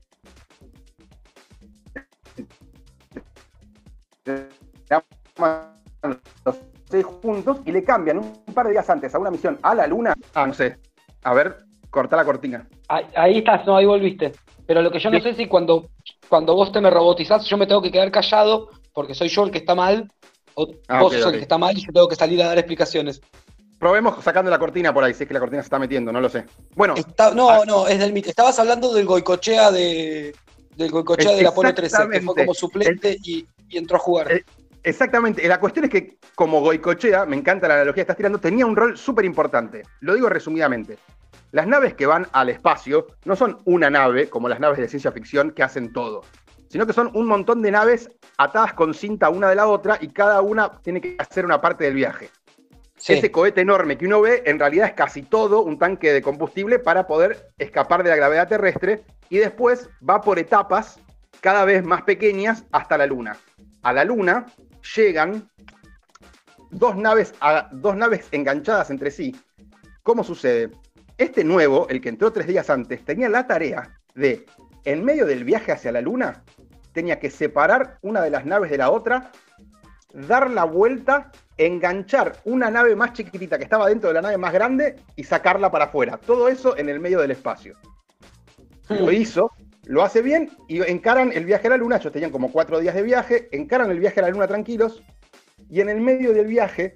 [6.45, 6.64] los
[7.04, 10.13] juntos y le cambian un par de días antes a una misión a la luna.
[10.34, 10.78] Ah, no sé.
[11.24, 11.58] A ver,
[11.89, 12.67] corta la cortina.
[12.88, 14.32] Ahí, ahí estás, no, ahí volviste.
[14.67, 15.89] Pero lo que yo no sé es si cuando,
[16.30, 19.52] cuando vos te me robotizás, yo me tengo que quedar callado porque soy yo el
[19.52, 20.12] que está mal,
[20.56, 21.34] o Ah, vos ok, sos ok.
[21.34, 23.21] el que está mal y yo tengo que salir a dar explicaciones.
[23.78, 26.21] Probemos sacando la cortina por ahí, si es que la cortina se está metiendo, no
[26.21, 26.45] lo sé.
[26.76, 27.63] Bueno, Está- no, Ah.
[27.67, 28.26] no, es del mit.
[28.28, 30.34] Estabas hablando del Goicochea de
[30.78, 34.32] del Goicochea Es- del Apolo 13, que fue como suplente y, y entró a jugar.
[34.32, 34.43] Eh,
[34.86, 35.48] exactamente.
[35.48, 38.76] La cuestión es que, como Goicochea, me encanta la analogía que estás tirando, tenía un
[38.76, 39.84] rol súper importante.
[40.00, 40.98] Lo digo resumidamente.
[41.52, 45.12] Las naves que van al espacio no son una nave, como las naves de ciencia
[45.12, 46.24] ficción, que hacen todo,
[46.69, 50.10] sino que son un montón de naves atadas con cinta una de la otra y
[50.10, 52.30] cada una tiene que hacer una parte del viaje.
[52.98, 53.13] Sí.
[53.13, 56.80] Ese cohete enorme que uno ve, en realidad es casi todo un tanque de combustible
[56.80, 61.00] para poder escapar de la gravedad terrestre y después va por etapas
[61.41, 63.38] cada vez más pequeñas hasta la Luna.
[63.84, 64.45] A la Luna
[64.95, 65.50] llegan
[66.71, 69.36] dos naves, a- dos naves enganchadas entre sí.
[70.04, 70.71] ¿Cómo sucede?
[71.17, 74.45] Este nuevo, el que entró tres días antes, tenía la tarea de,
[74.84, 76.43] en medio del viaje hacia la Luna,
[76.91, 79.32] tenía que separar una de las naves de la otra,
[80.13, 84.54] dar la vuelta, enganchar una nave más chiquitita que estaba dentro de la nave más
[84.54, 86.17] grande y sacarla para afuera.
[86.17, 87.76] Todo eso en el medio del espacio.
[88.89, 89.52] Lo hizo,
[89.86, 91.98] lo hace bien y encaran el viaje a la Luna.
[91.98, 95.02] Ellos tenían como cuatro días de viaje, encaran el viaje a la Luna tranquilos
[95.69, 96.95] y en el medio del viaje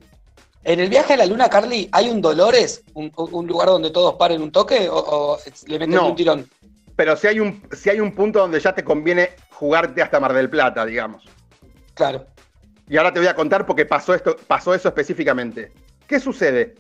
[0.64, 2.84] En el viaje a la luna, Carly, ¿hay un Dolores?
[2.94, 4.90] ¿Un, un lugar donde todos paren un toque?
[4.90, 6.10] ¿O, o le meten No.
[6.10, 6.50] un tirón?
[6.98, 10.34] Pero si hay, un, si hay un punto donde ya te conviene jugarte hasta Mar
[10.34, 11.24] del Plata, digamos.
[11.94, 12.26] Claro.
[12.90, 15.72] Y ahora te voy a contar porque pasó, esto, pasó eso específicamente.
[16.08, 16.76] ¿Qué sucede?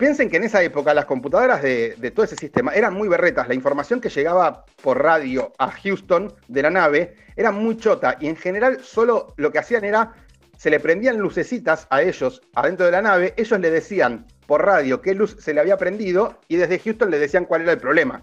[0.00, 3.46] Piensen que en esa época las computadoras de, de todo ese sistema eran muy berretas.
[3.48, 8.28] La información que llegaba por radio a Houston de la nave era muy chota y
[8.28, 10.14] en general solo lo que hacían era,
[10.56, 15.02] se le prendían lucecitas a ellos adentro de la nave, ellos le decían por radio
[15.02, 18.22] qué luz se le había prendido y desde Houston le decían cuál era el problema.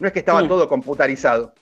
[0.00, 0.48] No es que estaba Mm.
[0.48, 1.54] todo computarizado.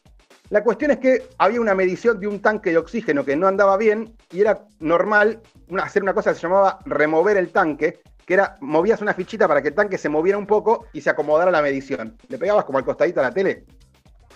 [0.49, 3.77] La cuestión es que había una medición de un tanque de oxígeno que no andaba
[3.77, 5.41] bien y era normal
[5.83, 8.01] hacer una cosa que se llamaba remover el tanque,
[8.33, 11.11] que era movías una fichita para que el tanque se moviera un poco y se
[11.11, 12.17] acomodara la medición.
[12.29, 13.67] Le pegabas como al costadito a la tele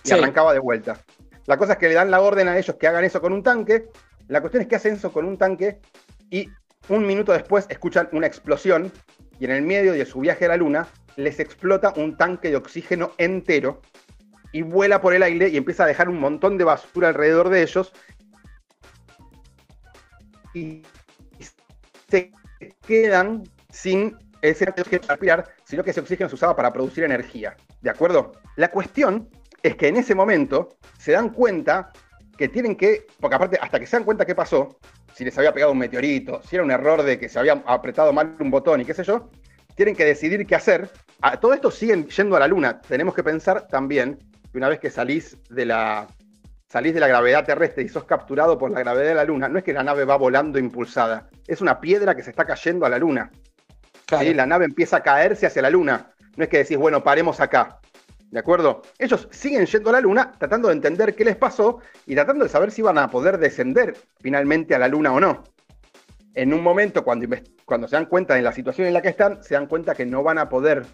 [0.05, 0.13] y Sí.
[0.13, 0.99] arrancaba de vuelta.
[1.47, 3.43] La cosa es que le dan la orden a ellos que hagan eso con un
[3.43, 3.89] tanque.
[4.29, 5.81] La cuestión es que hacen eso con un tanque
[6.29, 6.51] y
[6.91, 8.93] un minuto después escuchan una explosión
[9.41, 12.57] y en el medio de su viaje a la luna les explota un tanque de
[12.57, 13.81] oxígeno entero
[14.53, 17.63] y vuela por el aire y empieza a dejar un montón de basura alrededor de
[17.63, 17.95] ellos
[20.53, 20.83] y
[22.11, 22.31] se
[22.87, 23.45] quedan
[23.77, 27.57] sin ese oxígeno para respirar, sino que ese oxígeno se usaba para producir energía.
[27.83, 28.33] ¿De acuerdo?
[28.57, 29.29] La cuestión
[29.63, 31.93] es que en ese momento se dan cuenta
[32.39, 34.79] que tienen que, porque aparte, hasta que se dan cuenta qué pasó,
[35.15, 38.13] si les había pegado un meteorito, si era un error de que se había apretado
[38.13, 39.31] mal un botón y qué sé yo,
[39.75, 40.91] tienen que decidir qué hacer.
[41.21, 42.81] A todo esto siguen yendo a la luna.
[42.81, 44.19] Tenemos que pensar también
[44.51, 46.07] que una vez que salís de la,
[46.69, 49.59] salís de la gravedad terrestre y sos capturado por la gravedad de la luna, no
[49.59, 52.89] es que la nave va volando impulsada, es una piedra que se está cayendo a
[52.89, 53.31] la luna.
[54.11, 56.13] La nave empieza a caerse hacia la luna.
[56.37, 57.81] No es que decís, bueno, paremos acá.
[58.31, 58.83] ¿De acuerdo?
[58.99, 62.51] Ellos siguen yendo a la luna tratando de entender qué les pasó y tratando de
[62.51, 65.45] saber si van a poder descender finalmente a la luna o no.
[66.35, 67.27] En un momento, cuando,
[67.65, 70.05] cuando se dan cuenta de la situación en la que están, se dan cuenta que
[70.05, 70.85] no van a poder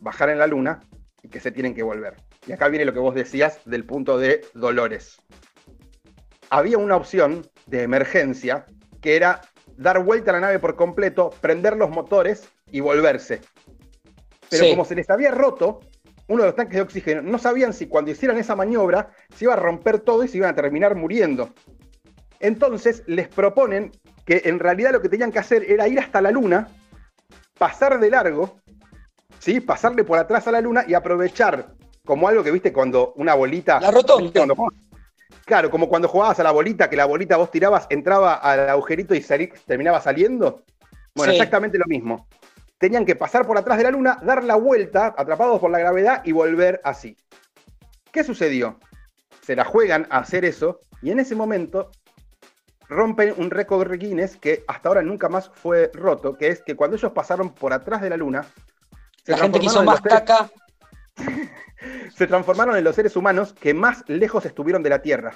[0.00, 0.80] bajar en la luna
[1.22, 2.16] y que se tienen que volver.
[2.46, 5.16] Y acá viene lo que vos decías del punto de Dolores.
[6.50, 8.66] Había una opción de emergencia
[9.00, 9.40] que era
[9.76, 13.40] dar vuelta a la nave por completo, prender los motores y volverse.
[14.50, 14.70] Pero Sí.
[14.70, 15.80] como se les había roto
[16.28, 19.54] uno de los tanques de oxígeno, no sabían si cuando hicieran esa maniobra se iba
[19.54, 21.50] a romper todo y se iban a terminar muriendo.
[22.40, 23.92] Entonces les proponen
[24.24, 26.68] que en realidad lo que tenían que hacer era ir hasta la luna,
[27.58, 28.58] pasar de largo,
[29.38, 29.60] ¿sí?
[29.60, 33.80] pasarle por atrás a la luna y aprovechar como algo que viste cuando una bolita...
[33.80, 34.54] La rotonda.
[35.44, 39.14] Claro, como cuando jugabas a la bolita, que la bolita vos tirabas, entraba al agujerito
[39.14, 40.62] y salí- terminaba saliendo.
[41.14, 41.38] Bueno, Sí.
[41.38, 42.26] exactamente lo mismo.
[42.78, 46.22] Tenían que pasar por atrás de la luna, dar la vuelta, atrapados por la gravedad
[46.24, 47.16] y volver así.
[48.10, 48.78] ¿Qué sucedió?
[49.42, 51.90] Se la juegan a hacer eso y en ese momento
[52.88, 56.96] rompen un récord Guinness que hasta ahora nunca más fue roto, que es que cuando
[56.96, 58.44] ellos pasaron por atrás de la luna,
[59.24, 60.50] se La gente que hizo transformaron en más caca
[62.16, 65.34] se transformaron en los seres humanos que más lejos estuvieron de la Tierra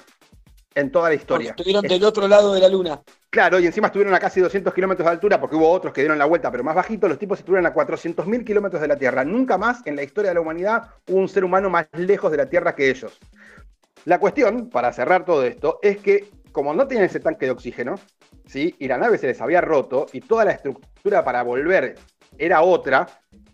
[0.75, 1.49] en toda la porque historia.
[1.51, 3.01] estuvieron Es- del otro lado de la luna.
[3.29, 6.17] Claro, y encima estuvieron a casi 200 kilómetros de altura porque hubo otros que dieron
[6.17, 9.23] la vuelta, pero más bajito, los tipos estuvieron a 400.000 kilómetros de la Tierra.
[9.23, 12.37] Nunca más en la historia de la humanidad hubo un ser humano más lejos de
[12.37, 13.17] la Tierra que ellos.
[14.05, 17.95] La cuestión, para cerrar todo esto, es que como no tenían ese tanque de oxígeno,
[18.47, 18.75] ¿sí?
[18.79, 21.95] y la nave se les había roto, y toda la estructura para volver
[22.37, 23.07] era otra,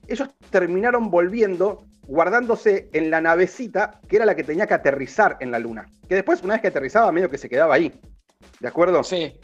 [0.07, 5.51] ellos terminaron volviendo guardándose en la navecita que era la que tenía que aterrizar en
[5.51, 5.85] la Luna.
[6.07, 7.91] Que después, una vez que aterrizaba, medio que se quedaba ahí.
[8.59, 9.03] ¿De acuerdo?
[9.03, 9.39] Sí.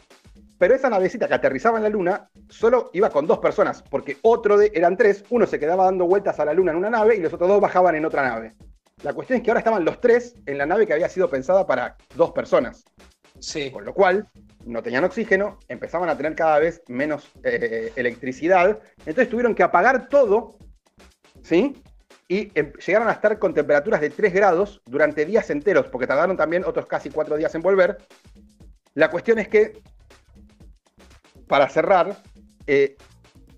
[0.58, 4.56] Pero esa navecita que aterrizaba en la luna solo iba con dos personas, porque otro
[4.56, 7.20] de, eran tres, uno se quedaba dando vueltas a la luna en una nave y
[7.20, 8.52] los otros dos bajaban en otra nave.
[9.02, 11.66] La cuestión es que ahora estaban los tres en la nave que había sido pensada
[11.66, 12.84] para dos personas,
[13.40, 13.72] Sí.
[13.72, 14.28] con lo cual
[14.64, 20.08] no tenían oxígeno, empezaban a tener cada vez menos eh, electricidad, entonces tuvieron que apagar
[20.08, 20.54] todo,
[21.42, 21.82] ¿sí?
[22.32, 26.34] Y em- llegaron a estar con temperaturas de 3 grados durante días enteros, porque tardaron
[26.34, 27.98] también otros casi 4 días en volver.
[28.94, 29.82] La cuestión es que,
[31.46, 32.16] para cerrar,
[32.66, 32.96] eh,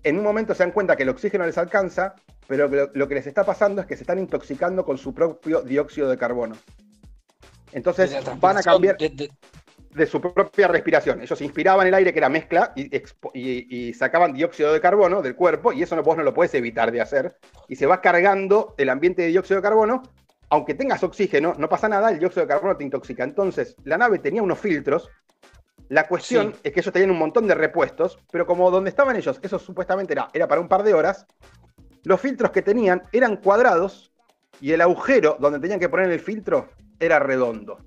[0.03, 2.15] en un momento se dan cuenta que el oxígeno les alcanza,
[2.47, 5.61] pero lo, lo que les está pasando es que se están intoxicando con su propio
[5.61, 6.57] dióxido de carbono.
[7.71, 9.31] Entonces De van a cambiar de- de-
[9.95, 11.21] de su propia respiración.
[11.21, 12.93] Ellos inspiraban el aire que era mezcla y,
[13.33, 16.53] y- y sacaban dióxido de carbono del cuerpo y eso no, vos no lo puedes
[16.53, 17.37] evitar de hacer.
[17.67, 20.03] Y se va cargando el ambiente de dióxido de carbono.
[20.49, 23.23] Aunque tengas oxígeno, no pasa nada, el dióxido de carbono te intoxica.
[23.23, 25.09] Entonces, la nave tenía unos filtros.
[25.89, 26.59] La cuestión Sí.
[26.63, 30.13] es que ellos tenían un montón de repuestos, pero como donde estaban ellos, eso supuestamente
[30.13, 31.25] era, era para un par de horas,
[32.03, 34.11] los filtros que tenían eran cuadrados
[34.61, 37.79] y el agujero donde tenían que poner el filtro era redondo.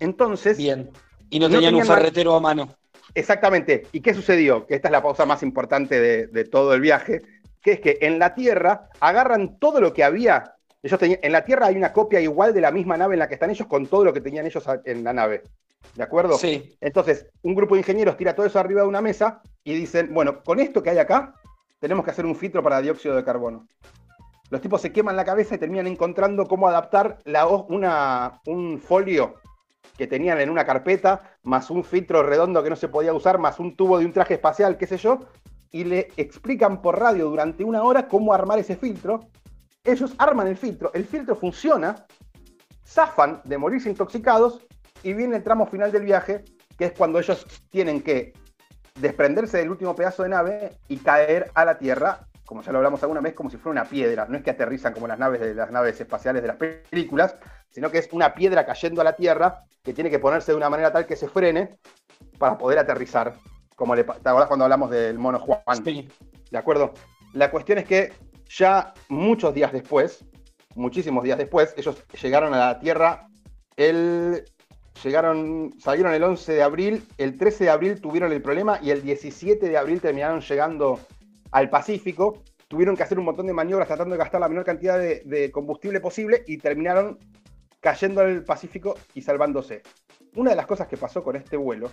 [0.00, 0.90] Entonces, Bien.
[1.30, 2.68] Y no, No tenían un tenían ferretero a mano.
[3.14, 3.86] Exactamente.
[3.92, 4.66] ¿Y qué sucedió?
[4.66, 7.22] Que esta es la pausa más importante de, de todo el viaje,
[7.62, 10.54] que es que en la Tierra agarran todo lo que había.
[10.82, 13.28] Ellos tenían, en la Tierra hay una copia igual de la misma nave en la
[13.28, 15.42] que están ellos con todo lo que tenían ellos en la nave.
[15.94, 16.36] ¿De acuerdo?
[16.36, 16.76] Sí.
[16.80, 20.42] Entonces, un grupo de ingenieros tira todo eso arriba de una mesa y dicen, bueno,
[20.42, 21.34] con esto que hay acá,
[21.80, 23.66] tenemos que hacer un filtro para dióxido de carbono.
[24.50, 29.36] Los tipos se queman la cabeza y terminan encontrando cómo adaptar la, una, un folio
[29.96, 33.58] que tenían en una carpeta, más un filtro redondo que no se podía usar, más
[33.58, 35.20] un tubo de un traje espacial, qué sé yo,
[35.70, 39.20] y le explican por radio durante una hora cómo armar ese filtro.
[39.84, 42.06] Ellos arman el filtro, el filtro funciona,
[42.84, 44.66] zafan de morirse intoxicados
[45.02, 46.44] y viene el tramo final del viaje,
[46.78, 48.32] que es cuando ellos tienen que
[49.00, 53.02] desprenderse del último pedazo de nave y caer a la Tierra, como ya lo hablamos
[53.02, 54.26] alguna vez, como si fuera una piedra.
[54.28, 57.34] No es que aterrizan como las naves de las naves espaciales de las películas,
[57.70, 60.70] sino que es una piedra cayendo a la Tierra que tiene que ponerse de una
[60.70, 61.76] manera tal que se frene
[62.38, 63.34] para poder aterrizar.
[63.74, 65.84] Como le, ¿Te acordás cuando hablamos del mono Juan?
[65.84, 66.08] Sí.
[66.50, 66.94] ¿De acuerdo?
[67.32, 68.12] La cuestión es que
[68.48, 70.24] ya muchos días después,
[70.76, 73.28] muchísimos días después, ellos llegaron a la Tierra
[73.76, 74.44] el...
[75.04, 79.02] Llegaron, salieron el 11 de abril, el 13 de abril tuvieron el problema y el
[79.02, 80.98] 17 de abril terminaron llegando
[81.50, 82.42] al Pacífico.
[82.68, 86.00] Tuvieron que hacer un montón de maniobras tratando de gastar la menor cantidad de, combustible
[86.00, 87.18] posible y terminaron
[87.80, 89.82] cayendo al Pacífico y salvándose.
[90.34, 91.90] Una de las cosas que pasó con este vuelo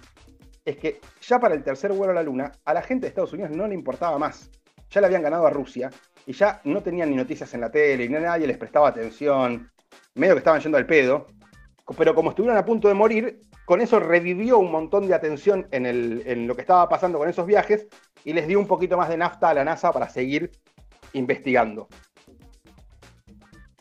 [0.65, 3.33] es que ya para el tercer vuelo a la Luna, a la gente de Estados
[3.33, 4.49] Unidos no le importaba más.
[4.89, 5.89] Ya le habían ganado a Rusia
[6.25, 9.69] y ya no tenían ni noticias en la tele, ni nadie les prestaba atención,
[10.15, 11.27] medio que estaban yendo al pedo.
[11.97, 16.47] Pero como estuvieron a punto de morir, con eso revivió un montón de atención en,
[16.47, 17.87] lo que estaba pasando con esos viajes
[18.25, 20.51] y les dio un poquito más de nafta a la NASA para seguir
[21.13, 21.87] investigando.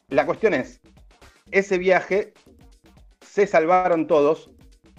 [0.09, 0.81] La cuestión es,
[1.51, 2.35] ese viaje
[3.21, 4.51] se salvaron todos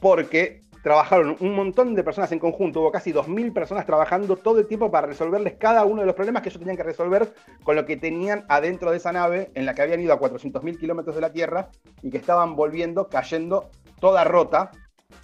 [0.01, 4.67] porque trabajaron un montón de personas en conjunto, hubo casi 2.000 personas trabajando todo el
[4.67, 7.85] tiempo para resolverles cada uno de los problemas que ellos tenían que resolver con lo
[7.85, 11.21] que tenían adentro de esa nave en la que habían ido a 400.000 kilómetros de
[11.21, 11.69] la Tierra
[12.01, 13.69] y que estaban volviendo, cayendo
[14.03, 14.69] toda rota,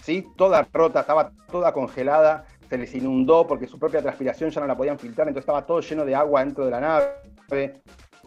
[0.02, 0.26] ¿sí?
[0.38, 4.78] Toda rota, estaba toda congelada, se les inundó porque su propia transpiración ya no la
[4.78, 7.82] podían filtrar, entonces estaba todo lleno de agua dentro de la nave.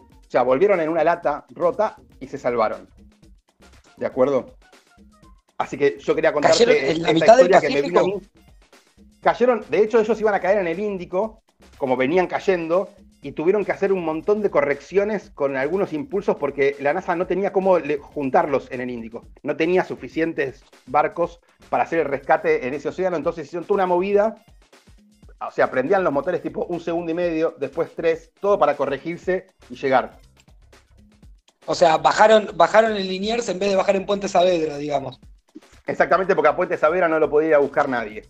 [0.05, 2.87] O sea, volvieron en una lata rota y se salvaron.
[3.97, 4.45] ¿De acuerdo?
[5.57, 7.99] Así que yo quería contarte ¿Cayeron en la esta mitad del historia que me vino
[7.99, 8.21] a mí.
[9.21, 11.41] Cayeron, de hecho, ellos iban a caer en el Índico,
[11.79, 12.89] como venían cayendo,
[13.23, 17.25] y tuvieron que hacer un montón de correcciones con algunos impulsos porque la NASA no
[17.25, 19.25] tenía cómo juntarlos en el Índico.
[19.41, 23.87] No tenía suficientes barcos para hacer el rescate en ese océano, entonces hicieron toda una
[23.87, 24.35] movida.
[25.39, 29.47] O sea, prendían los motores tipo un segundo y medio, después tres, todo para corregirse
[29.69, 30.19] y llegar.
[31.65, 35.19] O sea, bajaron, bajaron en Liniers en vez de bajar en Puente Saavedra, digamos.
[35.85, 38.23] Exactamente porque a Puente Savera no lo podía ir a buscar nadie.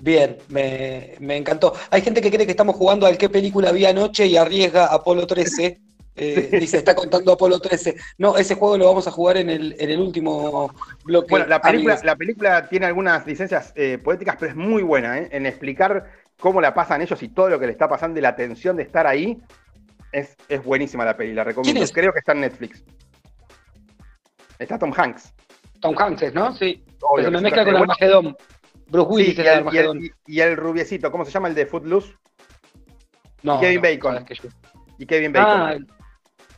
[0.00, 1.74] Bien, me, me encantó.
[1.90, 5.26] Hay gente que cree que estamos jugando al qué película vi anoche y arriesga Apolo
[5.26, 5.80] 13.
[6.16, 7.96] Eh, Dice, está contando Apolo 13.
[8.18, 11.28] No, ese juego lo vamos a jugar en el, en el último bloque.
[11.30, 12.04] Bueno, la película, amigos.
[12.04, 15.28] la película tiene algunas licencias eh, poéticas, pero es muy buena ¿eh?
[15.32, 18.34] en explicar cómo la pasan ellos y todo lo que le está pasando y la
[18.34, 19.38] tensión de estar ahí.
[20.12, 21.84] Es, es buenísima la peli, la recomiendo.
[21.92, 22.82] Creo que está en Netflix.
[24.58, 25.32] Está Tom Hanks.
[25.80, 26.54] Tom Hanks, ¿no?
[26.54, 26.84] Sí.
[27.02, 27.94] Obvio se me mezcla con bueno,
[28.90, 29.98] Bruce sí, Willis y, el, y, Armagedón.
[29.98, 31.48] el, y- y el rubiecito, ¿cómo se llama?
[31.48, 32.14] El de Footloose.
[33.42, 34.12] No, Kevin no, Bacon.
[34.14, 34.54] sabes que yo-
[34.98, 35.60] Y Kevin Bacon.
[35.60, 35.72] Ah,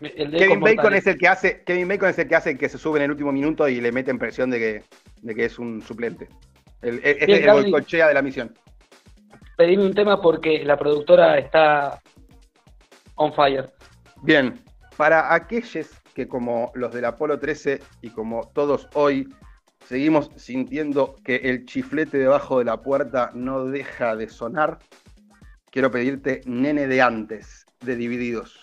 [0.01, 0.99] el, el de Kevin Bacon Mortales.
[1.01, 3.11] es el que hace, Kevin Bacon es el que hace que se sube en el
[3.13, 4.83] último minuto y le meten presión de que,
[5.23, 6.29] de que es un suplente.
[6.81, 7.63] El, el, es Bien, el Gaby.
[7.71, 8.53] bolcochea de la misión.
[9.57, 12.01] Pedime un tema porque la productora está
[13.15, 13.71] on fire.
[14.23, 14.61] Bien,
[14.97, 19.29] para aquellos que como los del Apolo 13 y como todos hoy
[19.87, 24.79] seguimos sintiendo que el chiflete debajo de la puerta no deja de sonar,
[25.71, 28.62] quiero pedirte Nene de antes, de Divididos.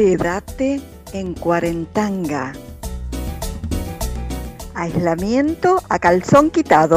[0.00, 0.80] Quédate
[1.12, 2.54] en Cuarentanga.
[4.74, 6.96] Aislamiento a calzón quitado.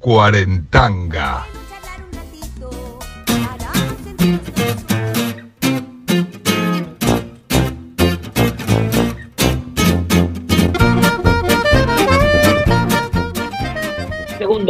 [0.00, 1.46] Cuarentanga.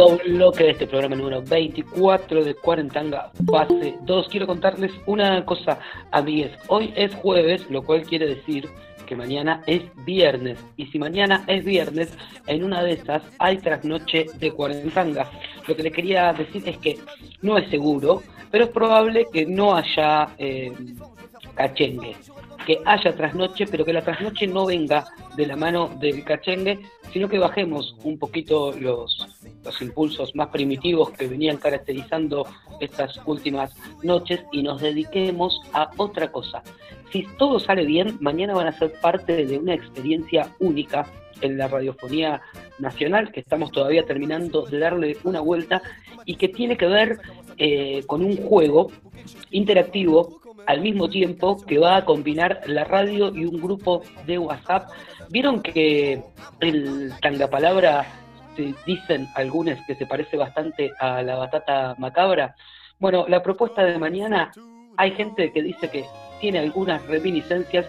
[0.05, 4.27] Segundo bloque de este programa número 24 de Cuarentanga, fase 2.
[4.29, 5.79] Quiero contarles una cosa,
[6.11, 6.51] amigues.
[6.67, 8.69] Hoy es jueves, lo cual quiere decir
[9.07, 10.63] que mañana es viernes.
[10.77, 15.27] Y si mañana es viernes, en una de esas hay trasnoche de Cuarentanga.
[15.67, 16.99] Lo que le quería decir es que
[17.41, 20.71] no es seguro, pero es probable que no haya eh,
[21.55, 22.15] cachengue.
[22.65, 25.05] Que haya trasnoche, pero que la trasnoche no venga
[25.35, 26.79] de la mano del cachengue,
[27.13, 29.27] sino que bajemos un poquito los,
[29.63, 32.47] los impulsos más primitivos que venían caracterizando
[32.79, 36.63] estas últimas noches y nos dediquemos a otra cosa.
[37.11, 41.05] Si todo sale bien, mañana van a ser parte de una experiencia única
[41.41, 42.41] en la radiofonía
[42.79, 45.81] nacional, que estamos todavía terminando de darle una vuelta
[46.25, 47.19] y que tiene que ver
[47.57, 48.91] eh, con un juego
[49.51, 54.89] interactivo al mismo tiempo que va a combinar la radio y un grupo de WhatsApp.
[55.29, 56.21] Vieron que
[56.59, 58.05] el tangapalabra
[58.85, 62.55] dicen algunos que se parece bastante a la batata macabra.
[62.99, 64.51] Bueno, la propuesta de mañana,
[64.97, 66.05] hay gente que dice que
[66.39, 67.85] tiene algunas reminiscencias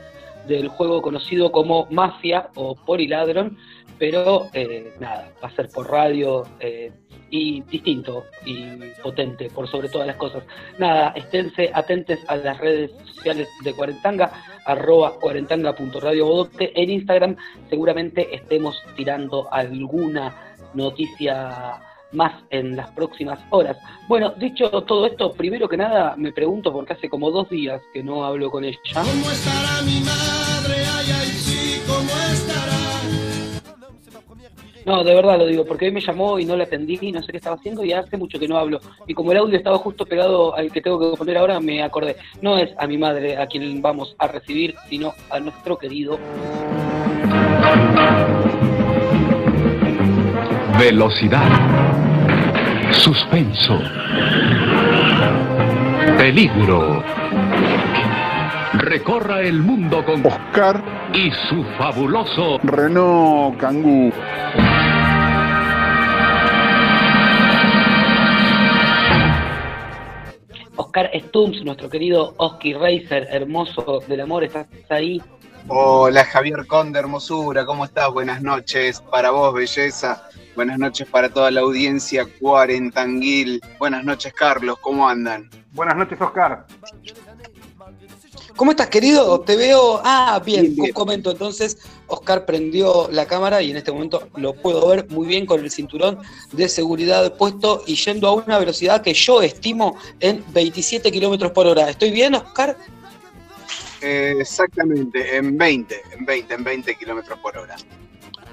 [0.46, 3.56] del juego conocido como Mafia o Poliladron,
[3.98, 6.92] pero eh, nada, va a ser por radio eh,
[7.30, 8.66] y distinto y
[9.02, 10.44] potente por sobre todas las cosas.
[10.78, 14.32] Nada, esténse atentes a las redes sociales de Cuarentanga,
[14.64, 16.72] arroba cuarentanga.radiobodote.
[16.80, 17.36] En Instagram
[17.68, 20.34] seguramente estemos tirando alguna
[20.74, 21.80] noticia
[22.12, 23.76] más en las próximas horas.
[24.08, 28.02] Bueno, dicho todo esto, primero que nada me pregunto, porque hace como dos días que
[28.02, 28.78] no hablo con ella.
[28.94, 30.55] ¿Cómo estará mi madre?
[34.86, 37.20] No, de verdad lo digo, porque hoy me llamó y no la atendí y no
[37.20, 38.78] sé qué estaba haciendo y hace mucho que no hablo.
[39.08, 42.16] Y como el audio estaba justo pegado al que tengo que poner ahora, me acordé.
[42.40, 46.20] No es a mi madre a quien vamos a recibir, sino a nuestro querido
[50.78, 51.48] Velocidad.
[52.92, 53.80] Suspenso.
[56.16, 57.02] Peligro.
[58.96, 60.82] Recorra el mundo con Oscar
[61.12, 64.10] y su fabuloso Renault Kangoo.
[70.76, 75.20] Oscar Stumps, nuestro querido Oski Racer, hermoso del amor, estás ahí.
[75.68, 78.10] Hola Javier Conde, hermosura, ¿cómo estás?
[78.10, 80.26] Buenas noches para vos, belleza.
[80.54, 83.60] Buenas noches para toda la audiencia cuarentanguil.
[83.78, 85.50] Buenas noches, Carlos, ¿cómo andan?
[85.72, 86.64] Buenas noches, Oscar.
[88.56, 89.38] ¿Cómo estás, querido?
[89.40, 90.00] Te veo.
[90.02, 90.92] Ah, bien, Bien, bien.
[90.94, 91.30] comento.
[91.30, 91.76] Entonces,
[92.06, 95.70] Oscar prendió la cámara y en este momento lo puedo ver muy bien con el
[95.70, 96.18] cinturón
[96.52, 101.66] de seguridad puesto y yendo a una velocidad que yo estimo en 27 kilómetros por
[101.66, 101.90] hora.
[101.90, 102.78] ¿Estoy bien, Oscar?
[104.00, 107.76] Eh, exactamente, en 20, en 20, en 20 kilómetros por hora.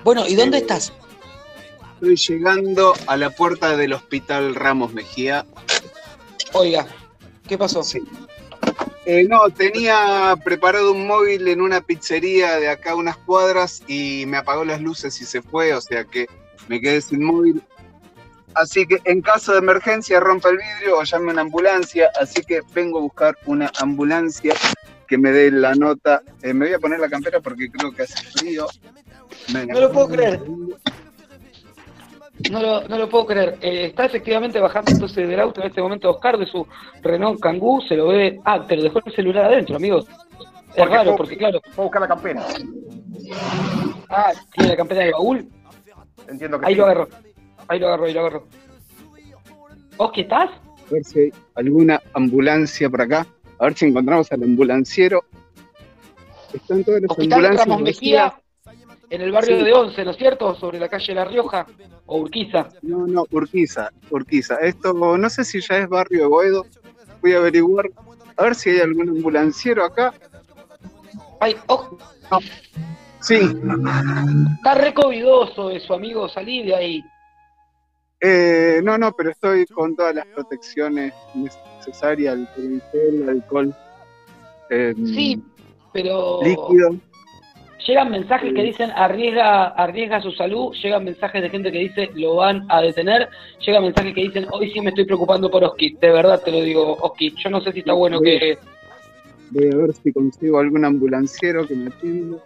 [0.04, 0.92] Bueno, ¿y dónde Eh, estás?
[2.02, 5.46] Estoy llegando a la puerta del Hospital Ramos Mejía.
[6.52, 6.86] Oiga,
[7.48, 7.84] ¿qué pasó?
[7.84, 8.00] Sí.
[9.06, 14.26] Eh, no, tenía preparado un móvil en una pizzería de acá a unas cuadras y
[14.28, 16.28] me apagó las luces y se fue, o sea que
[16.70, 17.62] me quedé sin móvil.
[18.56, 22.42] Así que en caso de emergencia rompa el vidrio o llame a una ambulancia, así
[22.44, 24.54] que vengo a buscar una ambulancia
[25.08, 26.22] que me dé la nota.
[26.42, 28.68] Eh, me voy a poner la campera porque creo que hace frío.
[29.52, 30.40] No lo puedo creer.
[32.52, 33.58] No lo, no lo puedo creer.
[33.62, 36.68] Eh, está efectivamente bajando entonces del auto en este momento Oscar de su
[37.02, 37.82] Renault Kangoo.
[37.82, 38.40] Se lo ve.
[38.46, 40.06] Ah, pero dejó el celular adentro, amigos.
[40.08, 41.62] Es Porque raro, fue- porque claro.
[41.64, 42.46] Voy a buscar la campera.
[44.10, 45.48] Ah, tiene la campera del baúl.
[46.28, 46.78] Entiendo que Ahí sí.
[46.80, 47.08] lo agarró.
[47.68, 48.48] Ahí lo agarró, ahí lo agarró.
[49.98, 50.50] ¿Oski estás?
[50.50, 53.26] A ver si hay alguna ambulancia por acá.
[53.60, 55.24] A ver si encontramos al ambulanciero.
[56.54, 58.34] Están todas las Hospital ambulancias Ramos Mejía.
[59.14, 59.64] En el barrio Sí.
[59.64, 60.56] de Once, ¿no es cierto?
[60.56, 61.68] Sobre la calle La Rioja
[62.08, 62.70] o Urquiza.
[62.82, 64.56] No, no, Urquiza, Urquiza.
[64.56, 66.66] Esto no sé si ya es barrio de Boedo.
[67.22, 67.90] Voy a averiguar.
[68.38, 70.14] A ver si hay algún ambulanciero acá.
[71.40, 71.96] Ay, oh,
[73.20, 73.40] Sí,
[74.58, 77.04] está recovidoso de su amigo, salí de ahí.
[78.20, 83.76] eh, no, no, pero estoy con todas las protecciones necesarias, gel, alcohol,
[84.70, 85.42] eh, Sí,
[85.94, 86.96] pero líquido.
[87.88, 92.36] Llegan mensajes que dicen arriesga, arriesga su salud, llegan mensajes de gente que dice lo
[92.36, 93.30] van a detener,
[93.60, 96.62] llegan mensajes que dicen hoy sí me estoy preocupando por Oski, de verdad te lo
[96.62, 98.58] digo, Oski, yo no sé si está bueno que
[99.54, 102.38] Voy a ver si consigo algún ambulanciero que me atienda.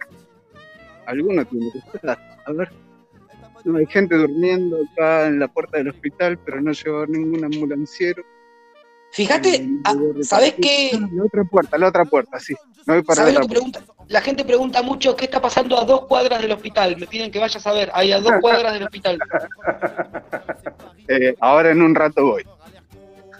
[1.06, 2.18] Alguno tiene que estar.
[2.44, 2.68] A ver.
[3.64, 8.22] No, hay gente durmiendo acá en la puerta del hospital, pero no llegó ningún ambulanciero.
[9.12, 9.94] Fíjate, ah.
[10.22, 10.90] ¿sabés qué?
[11.12, 12.54] La otra puerta, la otra puerta, sí.
[12.86, 13.80] Me voy para ¿Sabés la otra pregunta?
[14.08, 16.96] La gente pregunta mucho qué está pasando a dos cuadras del hospital.
[16.98, 17.90] Me piden que vayas a ver.
[17.94, 19.18] Hay a dos cuadras del hospital.
[21.10, 22.44] Eh, ahora en un rato voy.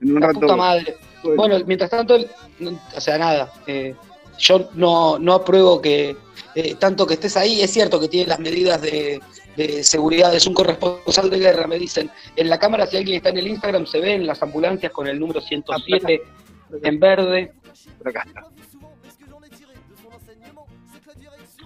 [0.00, 0.58] en un La rato puta voy.
[0.58, 0.96] madre.
[1.22, 1.36] Bueno.
[1.36, 2.18] Bueno, mientras tanto,
[2.58, 3.52] no- o sea, nada.
[3.68, 3.94] eh,
[4.38, 6.16] yo no, no apruebo que
[6.56, 7.60] eh, tanto que estés ahí.
[7.62, 9.20] Es cierto que tiene las medidas de,
[9.56, 10.34] de seguridad.
[10.34, 12.10] Es un corresponsal de guerra, me dicen.
[12.36, 15.18] En la cámara, si alguien está en el Instagram, se ven las ambulancias con el
[15.18, 16.22] número 107
[16.82, 17.52] en verde.
[17.98, 18.42] Por acá está.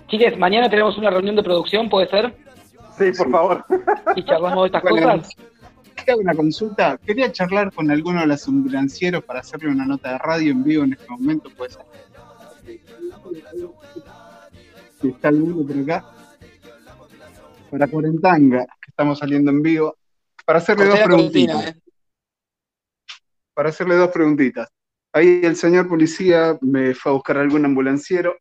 [0.09, 2.34] Chiques, mañana tenemos una reunión de producción, ¿puede ser?
[2.97, 3.64] Sí, por favor.
[4.16, 5.36] Y charlamos de estas Bueno, cosas.
[6.09, 6.99] Hago una consulta.
[7.05, 10.84] Quería charlar con alguno de los ambulancieros para hacerle una nota de radio en vivo
[10.84, 11.78] en este momento, pues.
[15.03, 16.18] Si está alguno por acá.
[17.71, 19.97] Para Cuarentanga, que estamos saliendo en vivo.
[20.45, 21.77] Para hacerle Corté dos cortina, preguntitas.
[21.77, 21.83] eh.
[23.55, 24.69] Para hacerle dos preguntitas.
[25.12, 28.37] Ahí el señor policía me fue a buscar algún ambulanciero.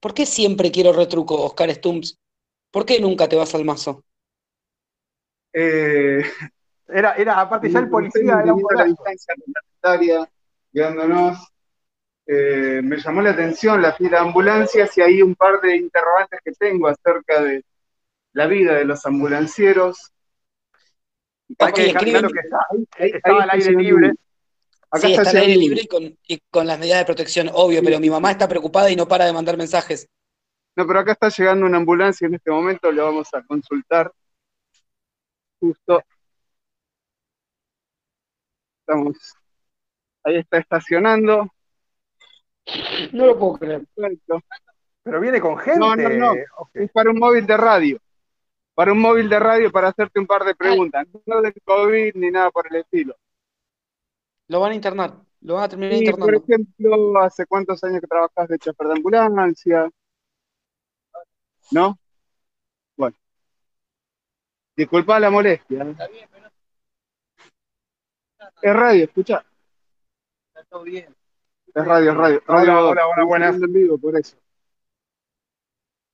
[0.00, 2.18] ¿Por qué siempre quiero retruco, Oscar Stumps?
[2.70, 4.04] ¿Por qué nunca te vas al mazo?
[5.52, 6.24] Eh,
[6.88, 10.30] Era, era, aparte ya el policía era un distancia reglamentaria,
[10.72, 11.38] guiándonos,
[12.26, 16.40] eh, me llamó la atención la fila de ambulancias y hay un par de interrogantes
[16.44, 17.64] que tengo acerca de
[18.32, 20.10] la vida de los ambulancieros.
[21.58, 22.10] Hay que que
[22.40, 22.66] está-
[22.98, 24.12] Ahí- estaba ahí al aire libre.
[24.90, 27.82] Acá sí, está al aire libre y con, y con las medidas de protección, obvio,
[27.84, 30.08] pero mi mamá está preocupada y no para de mandar mensajes.
[30.76, 34.10] No, pero acá está llegando una ambulancia en este momento, lo vamos a consultar.
[35.60, 36.02] Justo.
[38.80, 39.16] Estamos.
[40.24, 41.48] Ahí está estacionando.
[43.12, 43.86] No lo puedo creer.
[43.94, 44.40] Perfecto.
[45.02, 45.78] Pero viene con gente.
[45.78, 46.34] No, no, no.
[46.72, 47.98] Es para un móvil de radio.
[48.74, 51.06] Para un móvil de radio para hacerte un par de preguntas.
[51.26, 53.14] No del COVID ni nada por el estilo.
[54.48, 56.44] Lo van a internar, lo van a terminar Y, por internando.
[56.44, 59.90] ejemplo, ¿hace cuántos años que trabajas de chofer de ambulancia?
[61.70, 61.98] ¿No?
[62.96, 63.16] Bueno.
[64.76, 65.82] Disculpa la molestia.
[65.82, 65.96] ¿eh?
[68.60, 69.44] Es radio, escucha.
[71.74, 72.42] Es radio, es radio.
[72.46, 73.56] Hola, radio hola, hola, Estamos buenas.
[73.56, 74.36] en vivo, por eso.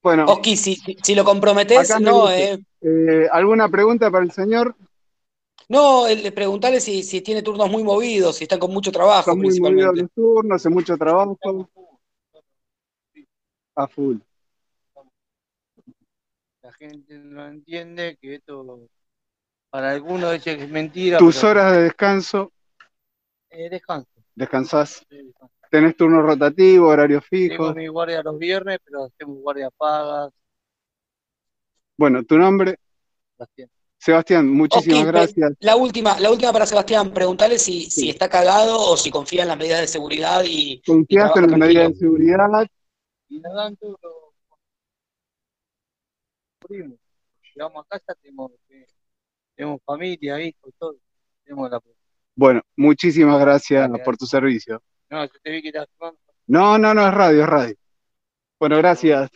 [0.02, 1.66] Bueno, Oski, si, lo me
[2.00, 2.58] no, eh.
[2.80, 4.74] eh, ¿alguna pregunta para el señor?
[5.68, 9.38] No, el, preguntarle si, si tiene turnos muy movidos, si están con mucho trabajo Son
[9.38, 11.38] muy movidos los turnos, hace mucho trabajo.
[13.74, 14.16] A full.
[16.62, 18.88] La gente no entiende que esto
[19.68, 21.18] para algunos dice que es mentira.
[21.18, 22.50] Tus pero, horas de descanso,
[23.50, 24.19] eh, descanso.
[24.40, 25.06] Descansás.
[25.70, 27.74] Tenés turno rotativo, horario Tengo fijo.
[27.74, 30.32] mi guardia los viernes, pero hacemos guardia pagas.
[31.96, 32.76] Bueno, tu nombre,
[33.36, 33.70] Sebastián.
[33.98, 35.52] Sebastián, muchísimas gracias.
[35.60, 39.48] La última, la última para Sebastián, preguntarle si, si está cagado o si confía en
[39.48, 42.66] las medidas de seguridad y, trabaja en las medidas de seguridad.
[43.28, 44.34] Y nos dan todo lo
[46.60, 46.98] cubrimos.
[47.54, 48.86] Llegamos a casa, tenemos, eh,
[49.54, 50.96] tenemos familia, hijos, todo.
[51.44, 51.80] Tenemos la...
[52.40, 54.82] Bueno, muchísimas gracias por tu servicio.
[55.10, 55.88] No, yo te vi que estás.
[56.46, 57.74] No, no, no, es radio, es radio.
[58.58, 59.30] Bueno, gracias.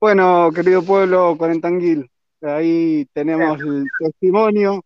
[0.00, 2.08] Bueno, querido pueblo Cuarentanguil,
[2.42, 4.84] ahí tenemos el testimonio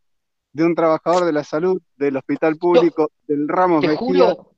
[0.50, 4.52] de un trabajador de la salud del hospital público del Ramos Mejía, juro,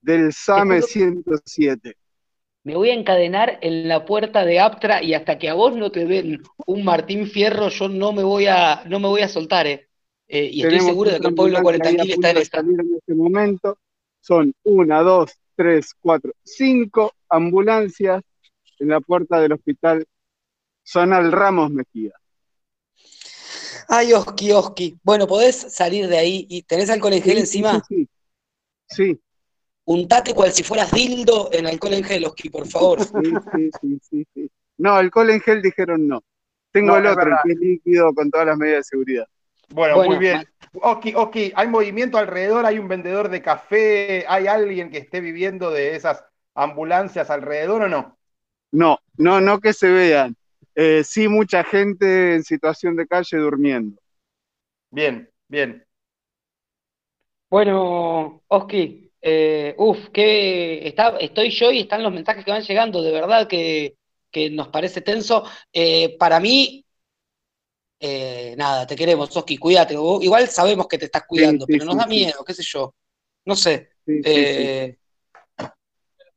[0.00, 1.94] del SAME juro- 107.
[2.62, 5.90] me voy a encadenar en la puerta de Aptra y hasta que a vos no
[5.90, 9.66] te den un Martín Fierro, yo no me voy a, no me voy a soltar,
[9.66, 9.90] eh.
[10.28, 12.58] Eh, y estoy seguro de que el pueblo cuarentanquil está en esta.
[12.58, 13.78] salir en este momento.
[14.20, 18.22] Son una, dos, tres, cuatro, cinco ambulancias
[18.78, 20.06] en la puerta del hospital
[20.82, 22.12] Zonal Ramos Mejía.
[23.88, 24.98] Ay, Oski, Oski.
[25.02, 27.82] Bueno, podés salir de ahí y tenés alcohol en gel Sí, encima.
[27.86, 28.08] Sí,
[28.88, 29.20] sí, sí.
[29.86, 33.02] Untate cual si fueras dildo en alcohol en gel, Oski, por favor.
[33.02, 33.10] Sí,
[33.54, 34.50] sí, sí, sí, sí.
[34.78, 36.22] No, alcohol en gel dijeron no.
[36.72, 39.26] Tengo No, el otro, que es líquido con todas las medidas de seguridad.
[39.70, 40.46] Bueno, Bueno, muy bien.
[40.82, 42.66] Oski, Oski, ¿hay movimiento alrededor?
[42.66, 44.24] ¿Hay un vendedor de café?
[44.28, 48.18] ¿Hay alguien que esté viviendo de esas ambulancias alrededor o no?
[48.72, 50.36] No, no, no que se vean.
[50.74, 54.00] Eh, sí, mucha gente en situación de calle durmiendo.
[54.90, 55.84] Bien, bien.
[57.50, 63.00] Bueno, Oski, eh, uf, que está, estoy yo y están los mensajes que van llegando,
[63.02, 63.96] de verdad que,
[64.30, 65.44] que nos parece tenso.
[65.72, 66.83] Eh, para mí,
[68.06, 69.96] eh, nada, te queremos, Oski, cuídate.
[69.96, 72.10] O- Igual sabemos que te estás cuidando, sí, pero nos da sí.
[72.10, 72.94] miedo, qué sé yo.
[73.46, 73.92] No sé.
[74.04, 74.98] Sí, sí, Eh,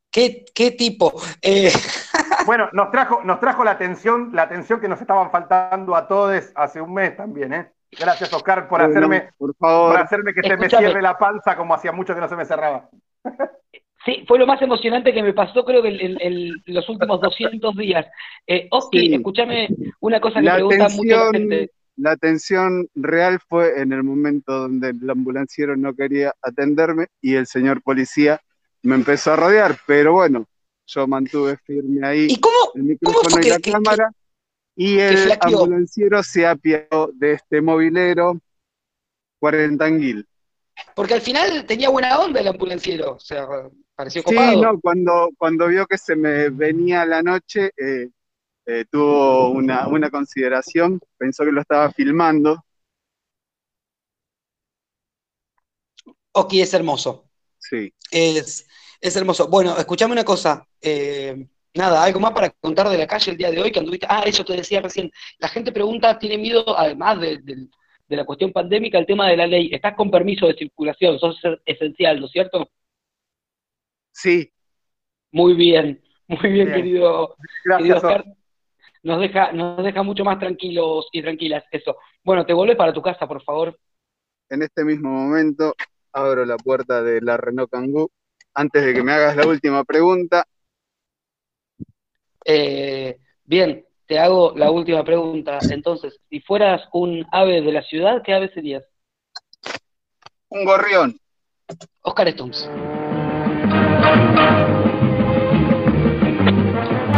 [0.10, 1.14] ¿qué, qué tipo?
[1.42, 1.72] Eh,
[2.46, 6.46] Bueno, nos trajo, nos trajo la atención, la atención que nos estaban faltando a todos
[6.56, 7.74] hace un mes también, ¿eh?
[7.92, 9.92] Gracias, Oscar, por hacerme, por favor.
[9.92, 12.46] por hacerme que se me cierre la panza como hacía mucho que no se me
[12.46, 12.90] cerraba.
[14.08, 18.06] sí, fue lo más emocionante que me pasó, creo que en, los últimos 200 días.
[18.48, 19.14] Eh, Sí.
[19.14, 19.68] escúchame
[20.00, 21.72] una cosa que La pregunta mucho la tensión, gente.
[21.98, 27.46] la tensión real fue en el momento donde el ambulanciero no quería atenderme y el
[27.46, 28.40] señor policía
[28.82, 30.46] me empezó a rodear, pero bueno,
[30.86, 33.72] yo mantuve firme ahí ¿Y cómo, el cómo micrófono fue y que, la que- que-
[33.72, 34.12] cámara
[34.76, 38.40] y el ambulanciero se apiadó de este movilero
[39.40, 40.26] cuarentanguil.
[40.96, 43.48] Porque al final tenía buena onda el ambulanciero, o sea,
[43.98, 44.62] pareció Sí, copado.
[44.62, 48.10] no, cuando, cuando vio que se me venía la noche, eh,
[48.68, 52.64] eh, tuvo una, una consideración, pensó que lo estaba filmando.
[56.34, 57.30] Oski es hermoso.
[57.58, 57.94] Sí.
[58.12, 58.68] Es,
[59.02, 59.48] es hermoso.
[59.48, 60.66] Bueno, escuchame una cosa.
[60.82, 64.08] eh, nada, algo más para contar de la calle el día de hoy que anduviste.
[64.10, 65.12] Ah, eso te decía recién.
[65.40, 67.68] La gente pregunta, tiene miedo, además de, de-
[68.10, 69.70] de la cuestión pandémica, el tema de la ley.
[69.74, 72.70] Estás con permiso de circulación, sos esencial, ¿no es cierto?
[74.18, 74.52] Sí,
[75.32, 76.74] Muy bien, muy bien, Bien.
[76.82, 78.20] querido, Gracias, querido Oscar.
[78.22, 78.34] Oscar.
[79.04, 81.98] Nos deja, nos deja mucho más tranquilos y tranquilas eso.
[82.24, 83.78] Bueno, te volvés para tu casa, por favor.
[84.50, 85.76] en este mismo momento
[86.14, 88.10] abro la puerta de la Renault Kangoo.
[88.56, 90.46] Antes de que me hagas la última pregunta,
[92.44, 95.60] Eh, bien, te hago la última pregunta.
[95.70, 98.84] Entonces, si fueras un ave de la ciudad, ¿qué ave serías?
[100.50, 101.20] un gorrión.
[102.02, 102.68] Oscar Stumps.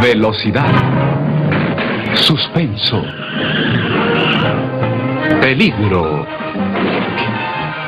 [0.02, 0.72] Velocidad.
[2.14, 3.02] Suspenso.
[5.40, 6.26] Peligro.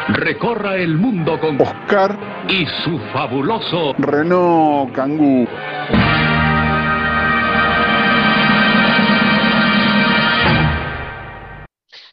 [0.09, 5.47] Recorra el mundo con Oscar y su fabuloso Renault Kangoo.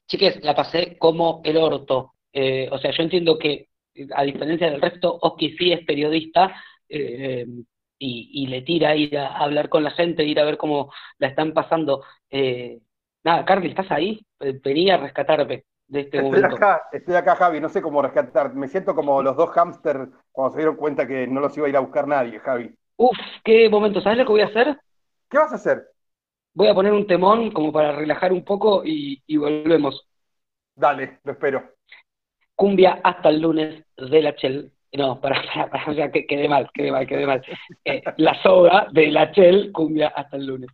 [0.08, 2.14] Chiques, la pasé como el orto.
[2.34, 3.68] Eh, o sea, yo entiendo que,
[4.16, 6.56] a diferencia del resto, Oski sí es periodista
[6.90, 7.46] eh,
[7.98, 11.28] y, y le tira ir a hablar con la gente, ir a ver cómo la
[11.28, 12.04] están pasando.
[12.30, 12.80] Eh,
[13.24, 14.26] nada, Carly, ¿estás ahí?
[14.40, 16.66] Eh, Vení a rescatarme de este Estoy momento.
[16.66, 18.54] acá, estoy acá, Javi, no sé cómo rescatar.
[18.54, 21.70] Me siento como los dos hámsters cuando se dieron cuenta que no los iba a
[21.70, 22.76] ir a buscar nadie, Javi.
[22.98, 24.00] Uf, qué momento.
[24.02, 24.78] ¿Sabes lo que voy a hacer?
[25.30, 25.88] ¿Qué vas a hacer?
[26.54, 30.06] Voy a poner un temón como para relajar un poco y, y volvemos.
[30.76, 31.76] Dale, lo espero.
[32.56, 34.72] Cumbia hasta el lunes de la Chel.
[34.94, 37.42] No, para, para, para, o sea, que quede mal, quede mal, quede mal.
[37.86, 40.70] Eh, la soga de la Chel, cumbia hasta el lunes.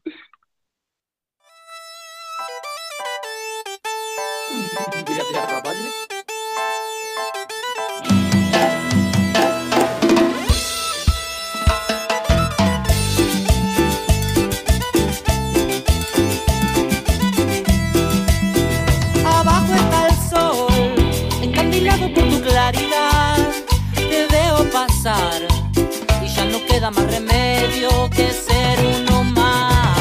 [26.75, 29.97] Queda más remedio que ser uno más.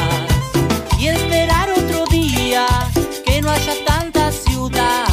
[0.99, 2.67] Y esperar otro día,
[3.25, 5.07] que no haya tanta ciudad,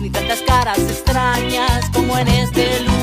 [0.00, 2.93] ni tantas caras extrañas como en este lugar.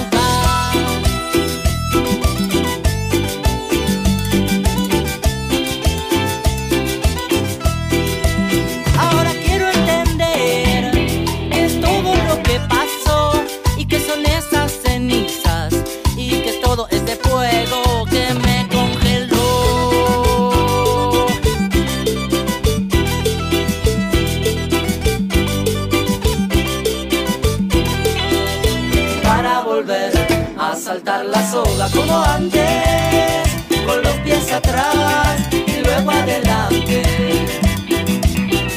[16.90, 19.38] Este fuego que me congeló.
[29.24, 30.12] Para volver
[30.58, 33.50] a saltar la soga como antes,
[33.86, 37.02] con los pies atrás y luego adelante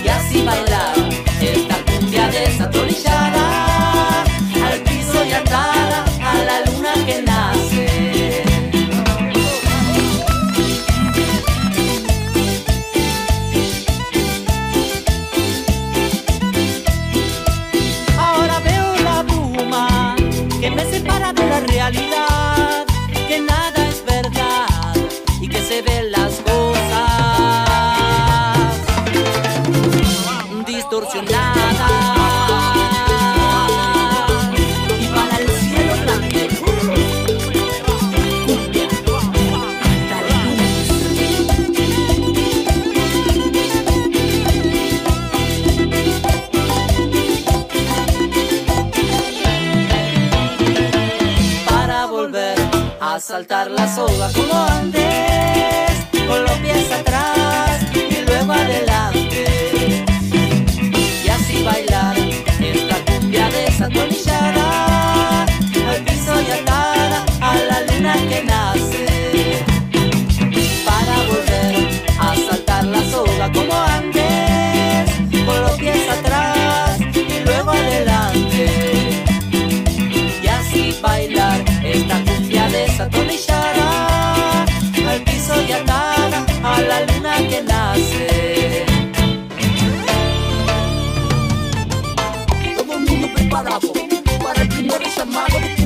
[0.05, 0.95] y así bailar
[1.41, 4.23] esta cumbia desatornillada
[4.67, 7.64] al piso y atada a la luna que nace.
[53.85, 55.91] La soga como antes,
[56.27, 60.05] con los pies atrás y luego adelante.
[61.25, 62.17] Y así bailar
[62.61, 69.65] esta cumbia desatornillada, al piso y atada a la luna que nace.
[70.87, 71.75] Para volver
[72.19, 75.11] a saltar la soga como antes,
[75.45, 79.25] con los pies atrás y luego adelante.
[80.43, 81.74] Y así bailar
[92.77, 93.93] Todo mundo preparado
[94.43, 95.84] para el primer llamado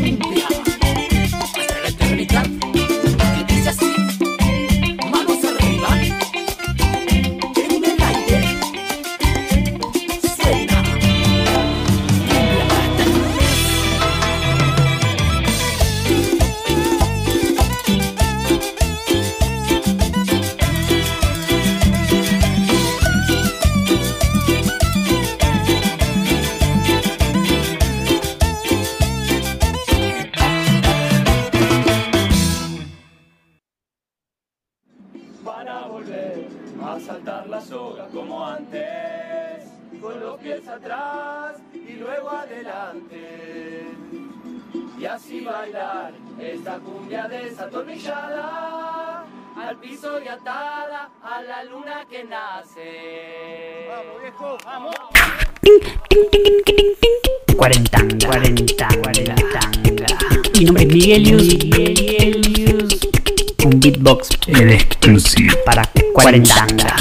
[66.39, 66.97] cuarentanga.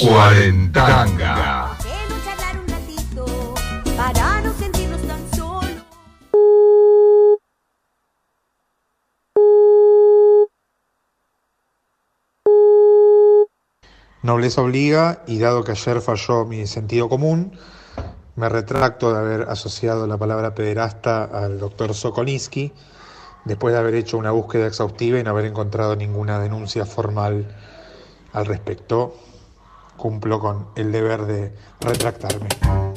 [0.00, 1.76] Cuarentanga.
[14.20, 17.58] Nobleza obliga y dado que ayer falló mi sentido común,
[18.38, 22.72] me retracto de haber asociado la palabra pederasta al doctor Sokolinsky
[23.44, 27.46] después de haber hecho una búsqueda exhaustiva y no haber encontrado ninguna denuncia formal
[28.32, 29.16] al respecto.
[29.96, 32.87] Cumplo con el deber de retractarme.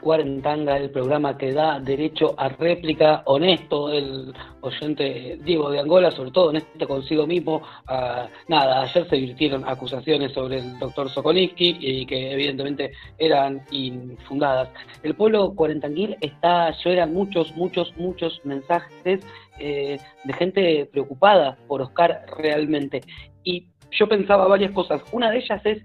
[0.00, 4.32] Cuarentanga, el programa que da derecho a réplica honesto, el
[4.62, 7.62] oyente Diego de Angola, sobre todo honesto consigo mismo.
[7.86, 14.70] Ah, nada, ayer se virtieron acusaciones sobre el doctor Sokolinsky y que evidentemente eran infundadas.
[15.02, 19.20] El pueblo cuarentanguil está, yo eran muchos, muchos, muchos mensajes
[19.58, 23.02] eh, de gente preocupada por Oscar realmente.
[23.44, 25.02] Y yo pensaba varias cosas.
[25.12, 25.82] Una de ellas es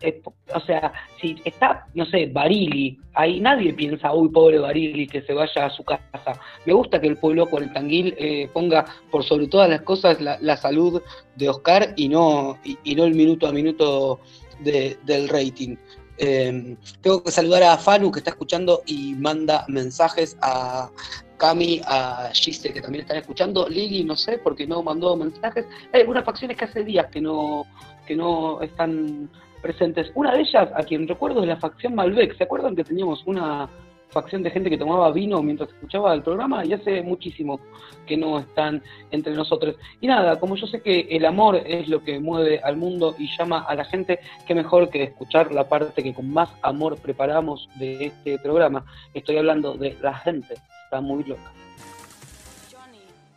[0.00, 0.22] eh,
[0.54, 5.32] o sea, si está, no sé, Barili, ahí nadie piensa, uy, pobre Barili, que se
[5.32, 6.40] vaya a su casa.
[6.66, 11.02] Me gusta que el pueblo cuarentanguil eh, ponga por sobre todas las cosas la, salud
[11.36, 14.20] de Oscar y no, y, no el minuto a minuto
[14.60, 15.76] de- del rating.
[16.18, 20.90] Eh, tengo que saludar a Fanu que está escuchando y manda mensajes a
[21.38, 23.68] Cami, a Gise que también están escuchando.
[23.68, 25.64] Lili, no sé, porque no mandó mensajes.
[25.92, 27.66] Hay algunas facciones que hace días que no,
[28.06, 29.30] que no están
[29.62, 30.10] presentes.
[30.14, 32.36] Una de ellas, a quien recuerdo, es la facción Malbec.
[32.36, 33.68] ¿Se acuerdan que teníamos una
[34.10, 36.64] facción de gente que tomaba vino mientras escuchaba el programa?
[36.64, 37.60] Y hace muchísimo
[38.06, 39.76] que no están entre nosotros.
[40.00, 43.28] Y nada, como yo sé que el amor es lo que mueve al mundo y
[43.36, 47.68] llama a la gente, qué mejor que escuchar la parte que con más amor preparamos
[47.76, 48.84] de este programa.
[49.14, 50.54] Estoy hablando de la gente.
[50.84, 51.52] Está muy loca.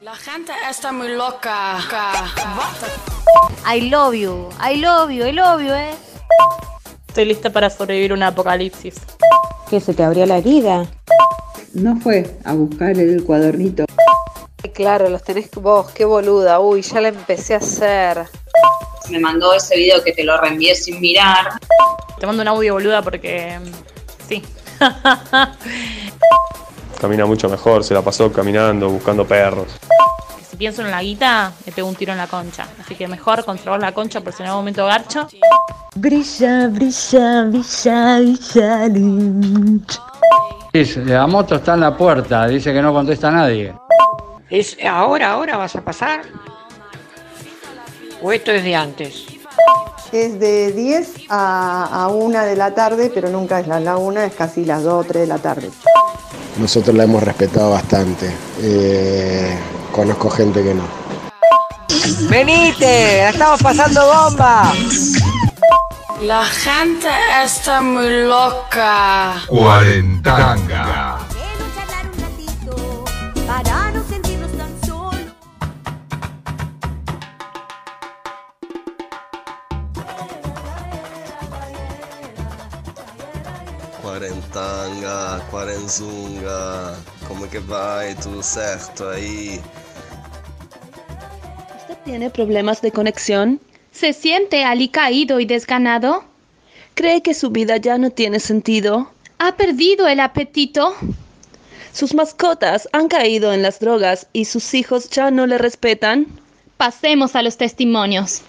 [0.02, 1.78] La gente está muy loca.
[3.68, 6.11] I love you, I love you, I love you, eh.
[7.08, 8.96] Estoy lista para sobrevivir un apocalipsis.
[9.70, 10.86] Que se te abrió la herida.
[11.74, 13.86] No fue a buscar el cuadernito.
[14.74, 16.60] Claro, los tenés vos, qué boluda.
[16.60, 18.26] Uy, ya la empecé a hacer.
[19.10, 21.60] Me mandó ese video que te lo reenvié sin mirar.
[22.20, 23.60] Te mando un audio boluda porque.
[24.30, 24.42] Sí.
[27.02, 29.68] Camina mucho mejor, se la pasó caminando, buscando perros.
[30.62, 32.68] Si pienso en la guita, me pego un tiro en la concha.
[32.80, 35.28] Así que mejor conservar la concha por si en algún momento garcho.
[35.96, 38.88] Brilla, brilla, brilla, brilla.
[38.90, 40.00] luz.
[40.72, 43.74] Dice, La moto está en la puerta, dice que no contesta a nadie.
[44.52, 46.26] ¿Es ahora, ahora vas a pasar?
[48.22, 49.31] ¿O esto es de antes?
[50.12, 54.20] Es de 10 a, a 1 de la tarde, pero nunca es la, la 1,
[54.22, 55.70] es casi las 2 o 3 de la tarde.
[56.58, 58.30] nosotros la hemos respetado bastante.
[58.62, 59.58] Eh,
[59.94, 60.84] conozco gente que no.
[62.30, 63.18] ¡Venite!
[63.22, 64.74] ¡La estamos pasando bomba!
[66.22, 67.08] La gente
[67.44, 69.42] está muy loca.
[69.48, 71.18] Cuarentanga.
[84.52, 88.16] Quarentanga, quarenzunga, como que vai?
[88.16, 89.62] Tudo certo aí?
[91.80, 93.62] ¿Usted tiene problemas de conexión?
[93.94, 96.26] ¿Se siente alicaído y desganado?
[96.96, 99.10] ¿Cree que su vida ya no tiene sentido?
[99.40, 100.96] ¿Ha perdido el apetito?
[101.94, 106.28] ¿Sus mascotas han caído en las drogas y sus hijos ya no le respetan?
[106.76, 108.42] Pasemos a los testimonios.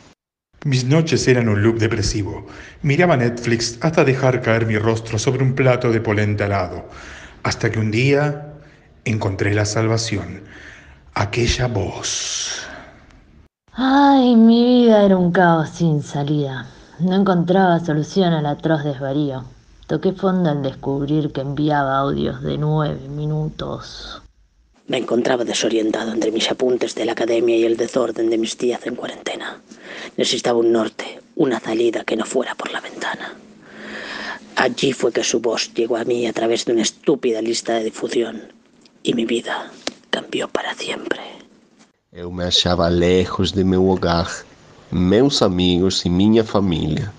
[0.64, 2.46] Mis noches eran un loop depresivo.
[2.82, 6.84] Miraba Netflix hasta dejar caer mi rostro sobre un plato de polenta helado,
[7.42, 8.54] hasta que un día
[9.04, 10.42] encontré la salvación.
[11.14, 12.64] Aquella voz.
[13.72, 16.66] Ay, mi vida era un caos sin salida.
[17.00, 19.42] No encontraba solución al atroz desvarío.
[19.88, 24.22] Toqué fondo al descubrir que enviaba audios de nueve minutos.
[24.89, 28.87] Me encontraba desorientado entre mis apuntes de la academia y el desorden de mis días
[28.87, 29.61] en cuarentena.
[30.16, 33.35] Necesitaba un norte, una salida que no fuera por la ventana.
[34.57, 37.85] Allí fue que su voz llegó a mí a través de una estúpida lista de
[37.85, 38.53] difusión
[39.03, 39.70] y mi vida
[40.11, 41.20] cambió para siempre.
[42.12, 44.45] Eu me achava lejos de meu hogar,
[44.91, 47.11] meus amigos e minha família.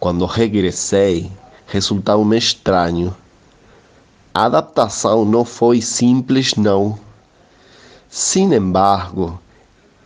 [0.00, 1.30] Quando regressei,
[1.66, 3.14] resultava-me estranho.
[4.36, 6.98] A adaptação não foi simples, não.
[8.08, 9.40] Sin embargo,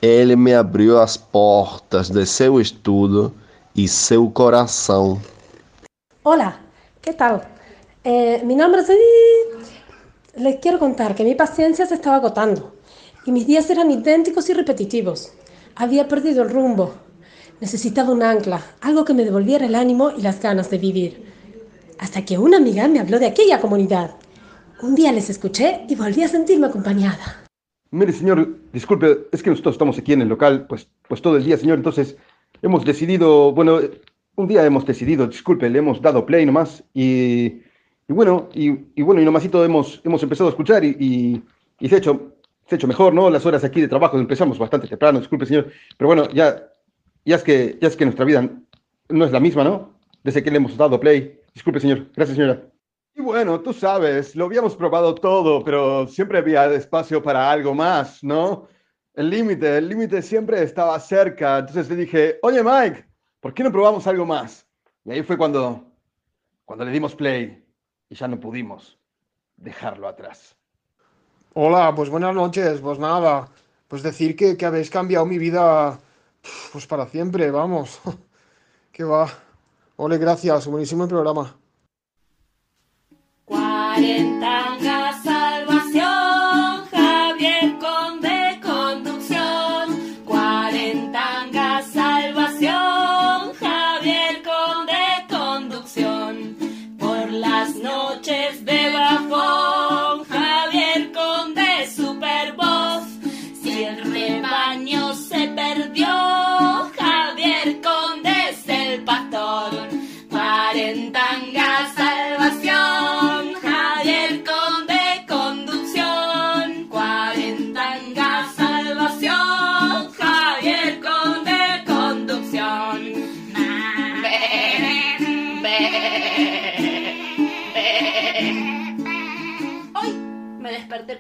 [0.03, 3.33] ele me abriu as portas de seu estudo
[3.75, 5.19] e seu coração.
[6.23, 6.61] Hola,
[7.01, 7.41] ¿qué tal?
[8.05, 8.89] Eh, mi nombre es...
[10.37, 12.75] Les quiero contar que mi paciencia se estaba agotando
[13.25, 15.33] y mis días eran idénticos y repetitivos.
[15.75, 16.93] Había perdido el rumbo.
[17.63, 21.38] Necesitaba un ancla, algo que me devolviera el ánimo y las ganas de vivir.
[21.99, 24.15] Hasta que una amiga me habló de aquella comunidad.
[24.83, 27.45] Un día les escuché y volví a sentirme acompañada.
[27.91, 31.45] Mire, señor, disculpe, es que nosotros estamos aquí en el local, pues, pues todo el
[31.45, 32.17] día, señor, entonces
[32.63, 33.81] hemos decidido, bueno,
[34.37, 37.63] un día hemos decidido, disculpe, le hemos dado play nomás y,
[38.07, 41.43] y bueno, y, y bueno, y nomasito hemos, hemos empezado a escuchar y, y,
[41.81, 42.35] y se, ha hecho,
[42.69, 43.31] se hecho mejor, ¿no?
[43.31, 46.63] Las horas aquí de trabajo empezamos bastante temprano, disculpe, señor, pero bueno, ya,
[47.25, 48.49] ya, es, que, ya es que nuestra vida
[49.09, 49.95] no es la misma, ¿no?
[50.23, 51.38] Desde que le hemos dado play.
[51.55, 52.11] Disculpe, señor.
[52.15, 52.63] Gracias, señora.
[53.15, 58.23] Y bueno, tú sabes, lo habíamos probado todo, pero siempre había espacio para algo más,
[58.23, 58.69] ¿no?
[59.13, 61.59] El límite, el límite siempre estaba cerca.
[61.59, 63.05] Entonces le dije, oye Mike,
[63.41, 64.65] ¿por qué no probamos algo más?
[65.05, 65.85] Y ahí fue cuando,
[66.65, 67.65] cuando le dimos play
[68.09, 68.97] y ya no pudimos
[69.57, 70.57] dejarlo atrás.
[71.55, 72.81] Hola, pues buenas noches.
[72.81, 73.49] Pues nada,
[73.89, 75.99] pues decir que, que habéis cambiado mi vida
[76.73, 78.01] pues para siempre, vamos.
[78.93, 79.29] que va.
[80.01, 81.57] Ole, gracias, buenísimo el programa.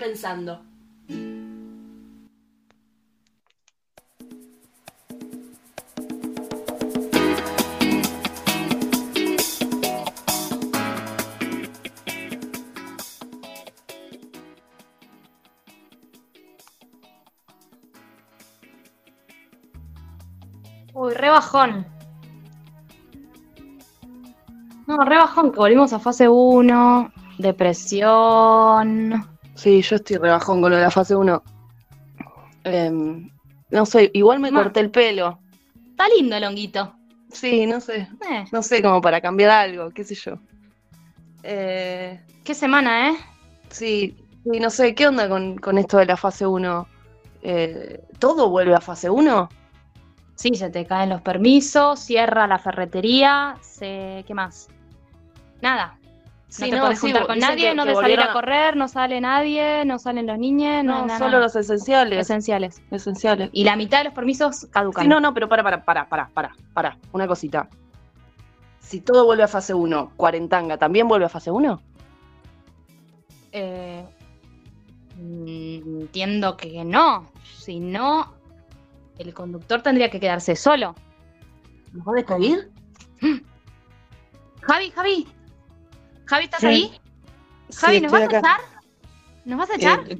[0.09, 0.63] Pensando.
[20.95, 21.87] Uy, re bajón.
[24.87, 29.38] No, re bajón, que volvimos a fase 1, depresión.
[29.59, 31.43] Sí, yo estoy rebajón con lo de la fase 1.
[32.63, 33.29] Em,
[33.71, 34.63] no sé, igual me Ma.
[34.63, 35.41] corté el pelo.
[35.91, 36.95] Está lindo el honguito.
[37.33, 38.09] Sí, no sé.
[38.31, 40.35] Eh, No sé, como para cambiar algo, qué sé yo.
[41.43, 43.17] Eh, qué semana, ¿eh?
[43.71, 46.87] sí, sí, no sé, ¿qué onda con, con esto de la fase 1?
[47.43, 49.49] Eh, ¿Todo vuelve a fase 1?
[50.37, 54.25] Sí, se te caen los permisos, cierra la ferretería, se...
[54.27, 54.69] ¿qué más?
[55.61, 55.99] Nada.
[56.49, 58.33] Sí, no te no, podés sí, juntar con nadie, que- no que de salir a
[58.33, 61.43] correr, no sale nadie, no salen los niños, no, No, nada, solo nada.
[61.45, 62.19] los esenciales.
[62.21, 62.81] esenciales.
[62.91, 63.51] Esenciales.
[63.53, 65.03] Y la mitad de los permisos caducan.
[65.05, 66.97] Sí, no, no, pero para, para, para, para, para, para.
[67.13, 67.69] Una cosita.
[68.81, 71.83] Si todo vuelve a fase 1, Cuarentanga también vuelve a fase 1.
[73.53, 74.05] Eh,
[75.19, 77.31] mm, entiendo que no.
[77.59, 78.33] Si no,
[79.19, 80.95] el conductor tendría que quedarse solo.
[81.93, 82.71] ¿Nos va a despedir?
[84.63, 85.29] Javi, Javi.
[86.29, 86.67] Javi, ¿estás Sí.
[86.67, 87.01] ahí?
[87.75, 88.61] Javi, Sí, ¿nos vas a echar?
[89.45, 90.05] ¿Nos vas a echar?
[90.09, 90.19] Eh,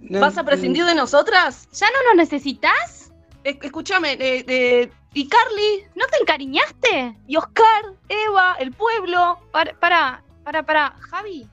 [0.00, 1.68] no, ¿Vas a prescindir de nosotras?
[1.72, 3.12] ¿Ya no nos necesitas?
[3.44, 5.84] Eh, escúchame, eh, eh, ¿y Carly?
[5.94, 7.16] ¿No te encariñaste?
[7.26, 7.94] ¿Y Oscar?
[8.08, 8.56] ¿Eva?
[8.58, 9.38] ¿El pueblo?
[9.52, 10.90] Para, para, para, para.
[11.10, 11.46] Javi,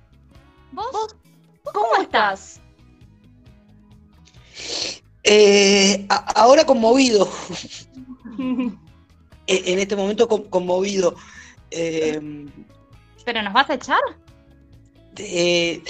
[0.72, 0.90] ¿vos?
[0.92, 1.16] ¿Vos
[1.74, 2.62] ¿Cómo, estás?
[5.24, 7.30] Eh, a- ahora conmovido.
[9.50, 11.16] E- en este momento con- conmovido.
[11.72, 12.20] Eh,
[13.28, 14.00] ¿Pero nos vas a echar?
[15.18, 15.84] eh,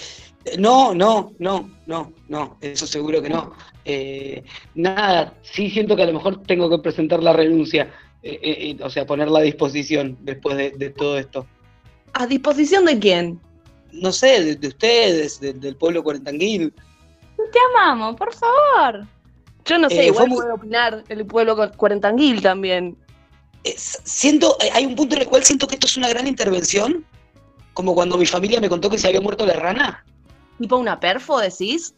[0.58, 3.52] no, no, no, no, no, eso seguro que no.
[3.86, 8.70] Eh, nada, sí siento que a lo mejor tengo que presentar la renuncia, eh, eh,
[8.72, 11.46] eh, o sea, ponerla a disposición después de, de todo esto.
[12.14, 13.40] ¿A disposición de quién?
[13.92, 16.74] No sé, de, de ustedes, de- del pueblo cuarentanguil.
[16.74, 19.06] Te amamos, por favor.
[19.64, 22.98] Yo no sé, Eh, igual muy- puede opinar el pueblo cu- cuarentanguil también.
[23.76, 27.06] Siento, eh, hay un punto en el cual siento que esto es una gran intervención,
[27.78, 30.04] como cuando mi familia me contó que se había muerto la rana.
[30.58, 31.94] ¿Tipo una perfo, decís?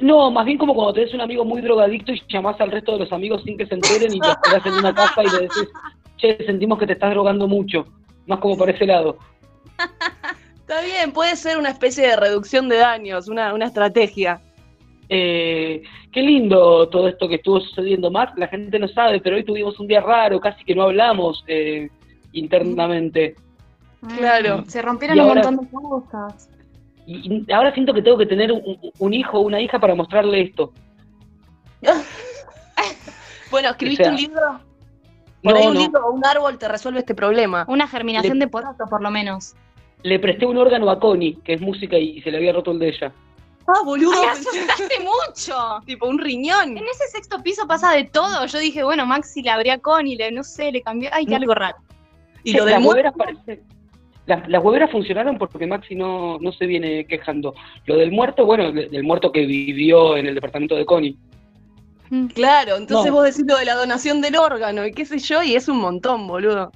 [0.00, 3.00] No, más bien como cuando tenés un amigo muy drogadicto y llamás al resto de
[3.00, 5.68] los amigos sin que se enteren y te esperás en una casa y le decís,
[6.16, 7.86] che, sentimos que te estás drogando mucho.
[8.26, 9.18] Más como por ese lado.
[10.60, 14.40] Está bien, puede ser una especie de reducción de daños, una, una estrategia.
[15.10, 15.82] Eh,
[16.12, 18.32] qué lindo todo esto que estuvo sucediendo, Max.
[18.38, 21.90] La gente no sabe, pero hoy tuvimos un día raro, casi que no hablamos eh,
[22.32, 23.36] internamente.
[24.16, 24.64] Claro.
[24.66, 26.48] Se rompieron Y un ahora- montón de cosas.
[27.06, 29.94] Y y ahora siento que tengo que tener un, un hijo o una hija para
[29.94, 30.72] mostrarle esto.
[33.50, 34.60] Bueno, ¿escribiste O sea, un libro?
[35.42, 35.80] Por no, ahí un no.
[35.80, 37.64] libro o un árbol te resuelve este problema.
[37.68, 39.54] Una germinación Le- de poroto, por lo menos.
[40.02, 42.72] Le presté un órgano a Connie, que es música, y, y se le había roto
[42.72, 43.12] el de ella.
[43.68, 44.12] Ah, boludo.
[44.20, 45.54] ¡Ay, asustaste mucho!
[45.86, 46.76] tipo un riñón.
[46.76, 48.46] En ese sexto piso pasa de todo.
[48.46, 51.08] Yo dije, bueno, Maxi le abría con y le, no sé, le cambió.
[51.12, 51.76] Ay, que algo raro.
[52.42, 53.12] Y lo del muerto.
[53.16, 53.62] parece-
[54.26, 57.54] Las, las hueveras funcionaron porque Maxi no, no se viene quejando.
[57.86, 61.16] Lo del muerto, bueno, de- del muerto que vivió en el departamento de Connie.
[62.34, 63.16] Claro, entonces No.
[63.16, 65.78] vos decís lo de la donación del órgano y qué sé yo, y es un
[65.78, 66.70] montón, boludo.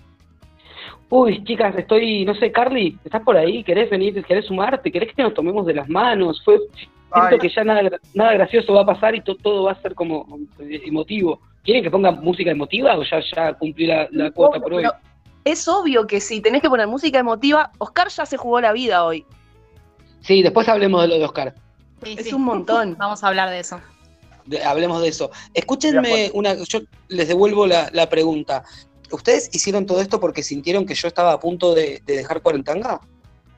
[1.08, 3.64] Uy, chicas, estoy, no sé, Carly, ¿estás por ahí?
[3.64, 4.24] ¿Querés venir?
[4.24, 4.92] ¿Querés sumarte?
[4.92, 6.40] ¿Querés que nos tomemos de las manos?
[6.44, 7.38] Fue, siento Ay.
[7.38, 7.82] que ya nada,
[8.14, 11.40] nada gracioso va a pasar y to- todo va a ser como eh, emotivo.
[11.64, 14.84] ¿Quieren que ponga música emotiva o ya, ya cumplí la, la cuota por hoy?
[15.44, 19.04] Es obvio que si tenés que poner música emotiva, Oscar ya se jugó la vida
[19.04, 19.24] hoy.
[20.20, 21.54] Sí, después hablemos de lo de Oscar.
[22.04, 22.94] es un montón.
[22.98, 23.80] Vamos a hablar de eso.
[24.46, 25.30] De- hablemos de eso.
[25.54, 28.64] Escúchenme una, yo les devuelvo la, la pregunta.
[29.10, 33.00] ¿Ustedes hicieron todo esto porque sintieron que yo estaba a punto de, de dejar Cuarentanga?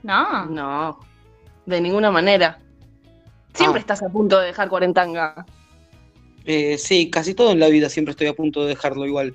[0.03, 0.47] No.
[0.47, 0.99] No,
[1.67, 2.59] de ninguna manera.
[3.55, 3.83] Siempre Ah.
[3.83, 5.45] estás a punto de dejar cuarentanga.
[6.45, 9.35] Eh, sí, casi todo en la vida siempre estoy a punto de dejarlo igual.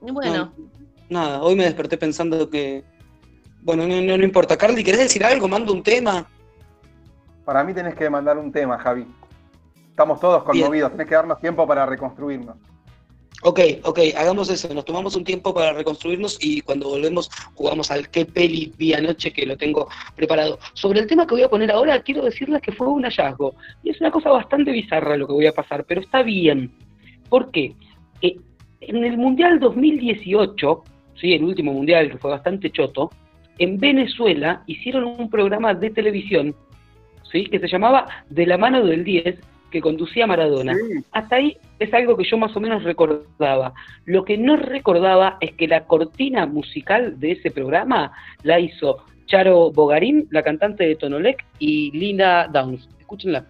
[0.00, 0.52] Bueno,
[1.08, 2.84] Nada, hoy me desperté pensando que...
[3.62, 4.56] Bueno, no, no, no importa.
[4.56, 5.48] Carly, ¿querés decir algo?
[5.48, 6.26] Mando un tema.
[7.44, 9.06] Para mí tenés que mandar un tema, Javi.
[9.90, 12.56] Estamos todos conmovidos, tenés que darnos tiempo para reconstruirnos.
[13.42, 14.72] Ok, ok, hagamos eso.
[14.74, 19.32] Nos tomamos un tiempo para reconstruirnos y cuando volvemos jugamos al qué peli vi anoche
[19.32, 20.58] que lo tengo preparado.
[20.74, 23.54] Sobre el tema que voy a poner ahora, quiero decirles que fue un hallazgo.
[23.82, 26.72] Y es una cosa bastante bizarra lo que voy a pasar, pero está bien.
[27.28, 27.74] ¿Por qué?
[28.22, 28.36] Eh,
[28.80, 30.84] en el Mundial 2018,
[31.20, 31.34] ¿sí?
[31.34, 33.10] el último Mundial que fue bastante choto,
[33.58, 36.54] en Venezuela hicieron un programa de televisión
[37.30, 37.46] ¿sí?
[37.46, 39.38] que se llamaba De la mano del 10,
[39.70, 40.74] que conducía Maradona.
[41.12, 43.74] Hasta ahí es algo que yo más o menos recordaba.
[44.06, 48.12] Lo que no recordaba es que la cortina musical de ese programa
[48.42, 52.88] la hizo Charo Bogarín, la cantante de Tonolec, y Linda Downs.
[52.98, 53.44] Escúchenla.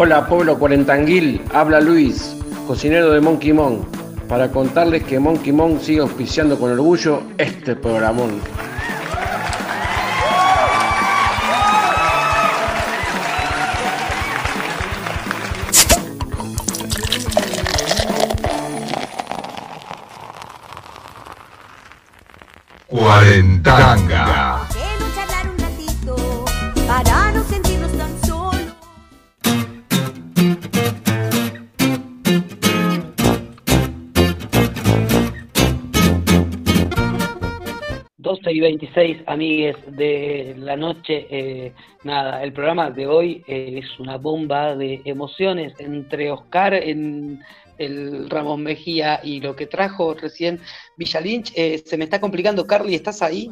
[0.00, 2.36] Hola pueblo cuarentanguil, habla Luis,
[2.68, 3.84] cocinero de Monkey Mon,
[4.28, 8.40] para contarles que Monkey Mon sigue auspiciando con orgullo este programón.
[38.98, 41.26] 12 y 26, amigues de la noche.
[41.30, 41.72] eh,
[42.02, 47.40] nada, el programa de hoy eh, es una bomba de emociones entre Oscar en
[47.78, 50.60] el Ramos Mejía y lo que trajo recién
[50.96, 51.52] Villa Lynch.
[51.54, 53.50] Eh, se me está complicando, Carly, ¿estás ahí?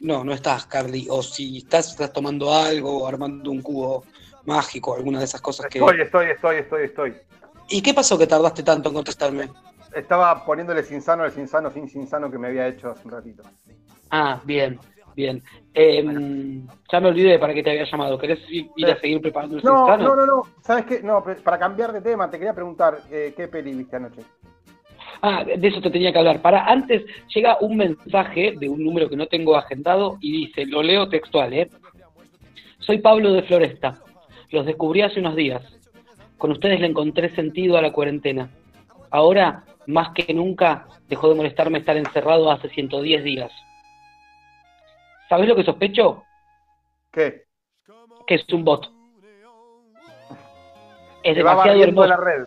[0.00, 1.06] No, no estás, Carly.
[1.08, 4.04] O si estás, estás tomando algo o armando un cubo
[4.44, 5.78] mágico, alguna de esas cosas que.
[5.78, 7.14] Estoy, estoy, estoy, estoy, estoy.
[7.70, 9.48] ¿Y qué pasó que tardaste tanto en contestarme?
[9.96, 13.42] Estaba poniéndole sinsano al sinsano sin sinsano que me había hecho hace un ratito.
[14.10, 14.78] Ah, bien,
[15.14, 15.42] bien.
[15.72, 18.18] Em, ya me olvidé para qué te había llamado.
[18.18, 20.04] ¿Querés ir, a seguir preparando el No, sinsano?
[20.04, 20.42] no, no, no.
[20.60, 21.02] ¿Sabes qué?
[21.02, 24.20] No, para cambiar de tema, te quería preguntar, eh, ¿qué peli viste anoche?
[25.22, 26.42] Ah, de eso te tenía que hablar.
[26.42, 27.02] Para antes
[27.34, 31.54] llega un mensaje de un número que no tengo agendado y dice, lo leo textual,
[31.54, 31.70] ¿eh?
[32.80, 33.98] Soy Pablo de Floresta.
[34.50, 35.62] Los descubrí hace unos días.
[36.36, 38.50] Con ustedes le encontré sentido a la cuarentena.
[39.10, 43.52] Ahora, más que nunca, dejó de molestarme estar encerrado hace 110 días.
[45.28, 46.22] ¿Sabes lo que sospecho?
[47.12, 47.44] ¿Qué?
[48.26, 48.90] Que es un bot.
[51.22, 52.08] Es demasiado hermoso.
[52.08, 52.44] la red.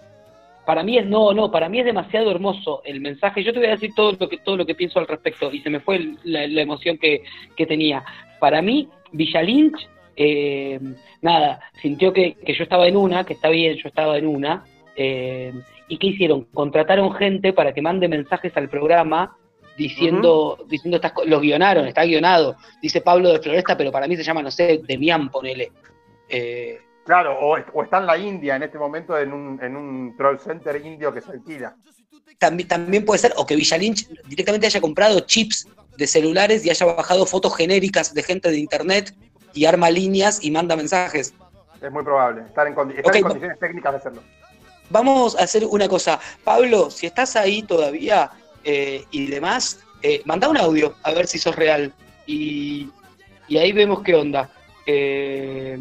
[0.66, 3.44] Para mí es no, no, para mí es demasiado hermoso el mensaje.
[3.44, 5.62] Yo te voy a decir todo lo que todo lo que pienso al respecto y
[5.62, 7.24] se me fue el- la, la emoción que,
[7.56, 8.04] que tenía.
[8.40, 10.80] Para mí Villa Lynch, eh,
[11.22, 14.64] nada, sintió que, que yo estaba en una, que está bien, yo estaba en una.
[14.96, 15.54] eh,
[15.90, 16.46] ¿Y qué hicieron?
[16.54, 19.36] Contrataron gente para que mande mensajes al programa
[19.78, 21.14] diciendo, diciendo estas.
[21.26, 22.56] Los guionaron, está guionado.
[22.82, 25.72] Dice Pablo de Floresta, pero para mí se llama, no sé, Demián, ponele.
[26.30, 29.76] Eh, Claro, o, est- o está en la India en este momento en un, en
[29.76, 31.76] un troll center indio que se alquila.
[32.38, 35.68] También, también puede ser, o que Villa Lynch directamente haya comprado chips
[35.98, 39.16] de celulares y haya bajado fotos genéricas de gente de internet
[39.56, 41.34] y arma líneas y manda mensajes.
[41.82, 42.44] Es muy probable.
[42.44, 44.22] Estar en, condi- estar Ok, en va- condiciones técnicas de hacerlo.
[44.90, 46.20] Vamos a hacer una cosa.
[46.44, 48.32] Pablo, si estás ahí todavía
[48.64, 51.94] eh, y demás, eh, manda un audio a ver si sos real.
[52.26, 52.90] Y,
[53.48, 54.50] y ahí vemos qué onda.
[54.86, 55.78] Eh,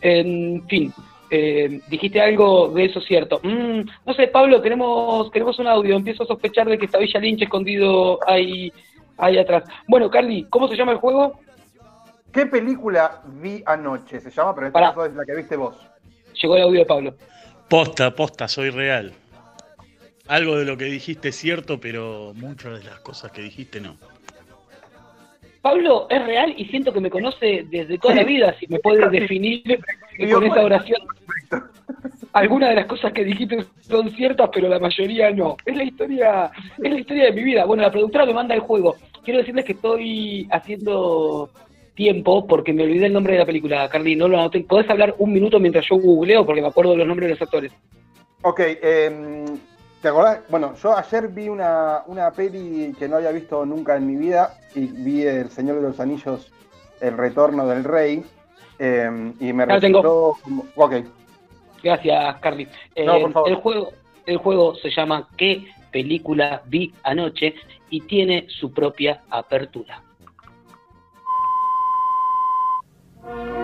[0.00, 0.92] en fin,
[1.30, 3.40] eh, dijiste algo de eso cierto.
[3.42, 5.96] Mm, no sé, Pablo, queremos, queremos un audio.
[5.96, 8.72] Empiezo a sospechar de que está Villa Lynch escondido ahí,
[9.16, 9.64] ahí atrás.
[9.88, 11.40] Bueno, Carly, ¿cómo se llama el juego?
[12.32, 14.20] ¿Qué película vi anoche?
[14.20, 15.76] Se llama, pero en este caso es la que viste vos.
[16.40, 17.14] Llegó el audio de Pablo.
[17.72, 19.14] Posta, posta, soy real.
[20.28, 23.96] Algo de lo que dijiste es cierto, pero muchas de las cosas que dijiste no.
[25.62, 29.08] Pablo es real y siento que me conoce desde toda la vida, si me puede
[29.08, 29.80] definir
[30.30, 31.00] con esa oración.
[32.34, 35.56] Algunas de las cosas que dijiste son ciertas, pero la mayoría no.
[35.64, 37.64] Es la historia, es la historia de mi vida.
[37.64, 38.96] Bueno, la productora me manda el juego.
[39.24, 41.48] Quiero decirles que estoy haciendo
[41.94, 44.60] tiempo porque me olvidé el nombre de la película, Carly, no lo anoté.
[44.60, 46.44] ¿Podés hablar un minuto mientras yo googleo?
[46.46, 47.72] Porque me acuerdo de los nombres de los actores.
[48.42, 49.58] Ok, em,
[50.00, 50.40] ¿Te acordás?
[50.48, 54.58] Bueno, yo ayer vi una, una peli que no había visto nunca en mi vida
[54.74, 56.50] y vi El Señor de los Anillos,
[57.00, 58.24] El Retorno del Rey.
[58.80, 60.02] eh, y me tengo.
[60.02, 60.94] resultó como- Ok.
[61.84, 62.66] Gracias, Carly.
[62.96, 63.48] Eh, No, por favor.
[63.50, 63.92] El juego,
[64.26, 67.54] el juego se llama ¿Qué película vi anoche?
[67.90, 70.02] y tiene su propia apertura.
[73.32, 73.61] Bye.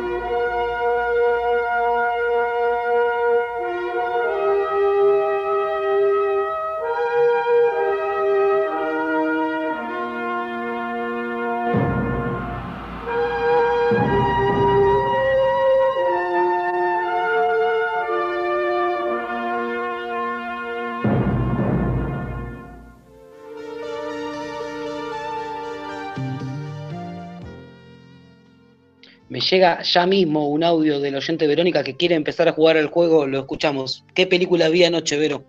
[29.38, 32.88] Me llega ya mismo un audio del oyente Verónica que quiere empezar a jugar al
[32.88, 34.04] juego, lo escuchamos.
[34.12, 35.44] ¿Qué película vi anoche, Vero?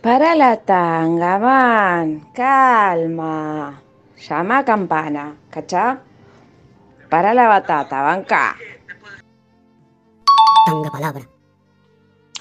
[0.00, 2.32] Para la tanga, man.
[2.32, 3.82] Calma.
[4.16, 6.00] Llama a campana, ¿cachá?
[7.10, 8.56] Para la batata, banca.
[10.64, 11.28] Tanga palabra.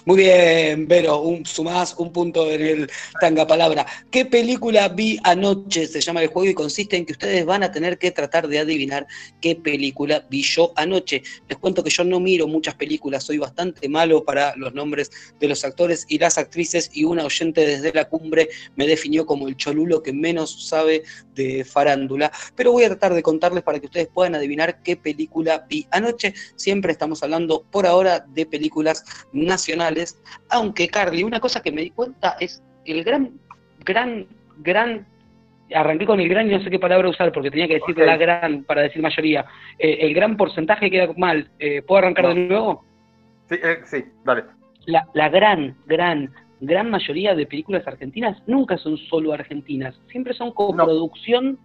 [0.04, 3.86] Muy bien, Vero, un, sumás un punto en el tanga palabra.
[4.10, 5.86] ¿Qué película vi anoche?
[5.86, 8.58] Se llama el juego y consiste en que ustedes van a tener que tratar de
[8.58, 9.06] adivinar
[9.40, 11.22] qué película vi yo anoche.
[11.48, 15.48] Les cuento que yo no miro muchas películas, soy bastante malo para los nombres de
[15.48, 19.56] los actores y las actrices y una oyente desde la cumbre me definió como el
[19.56, 21.04] cholulo que menos sabe
[21.36, 22.32] de farándula.
[22.56, 26.34] Pero voy a tratar de contarles para que ustedes puedan adivinar qué película vi anoche.
[26.56, 29.91] Siempre estamos hablando por ahora de películas nacionales,
[30.50, 33.32] aunque Carly, una cosa que me di cuenta es el gran,
[33.86, 34.28] gran,
[34.58, 35.06] gran
[35.74, 38.18] arranqué con el gran y no sé qué palabra usar porque tenía que decir la
[38.18, 39.46] gran para decir mayoría.
[39.80, 41.50] Eh, el gran porcentaje queda mal.
[41.60, 42.84] Eh, ¿Puedo arrancar de nuevo?
[43.50, 44.46] Sí, eh, sí, dale.
[44.86, 49.96] La, la gran, gran, gran mayoría de películas argentinas nunca son solo argentinas.
[50.10, 51.60] Siempre son coproducción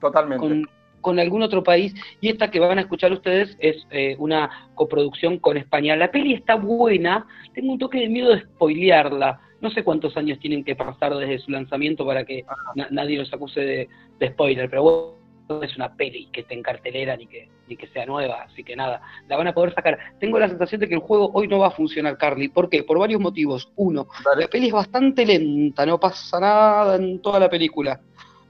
[0.00, 0.40] Totalmente.
[0.40, 0.68] con,
[1.02, 1.94] con algún otro país.
[2.22, 5.94] Y esta que van a escuchar ustedes es eh, una coproducción con España.
[5.96, 7.26] La peli está buena.
[7.52, 9.38] Tengo un toque de miedo de spoilearla.
[9.60, 13.32] No sé cuántos años tienen que pasar desde su lanzamiento para que na- nadie los
[13.32, 13.88] acuse de,
[14.18, 14.70] de spoiler.
[14.70, 15.12] Pero bueno,
[15.48, 18.42] no es una peli que esté en cartelera ni que, ni que sea nueva.
[18.42, 19.98] Así que nada, la van a poder sacar.
[20.18, 22.48] Tengo la sensación de que el juego hoy no va a funcionar, Carly.
[22.48, 22.82] ¿Por qué?
[22.84, 23.70] Por varios motivos.
[23.76, 24.06] Uno,
[24.36, 25.84] la peli es bastante lenta.
[25.86, 28.00] No pasa nada en toda la película.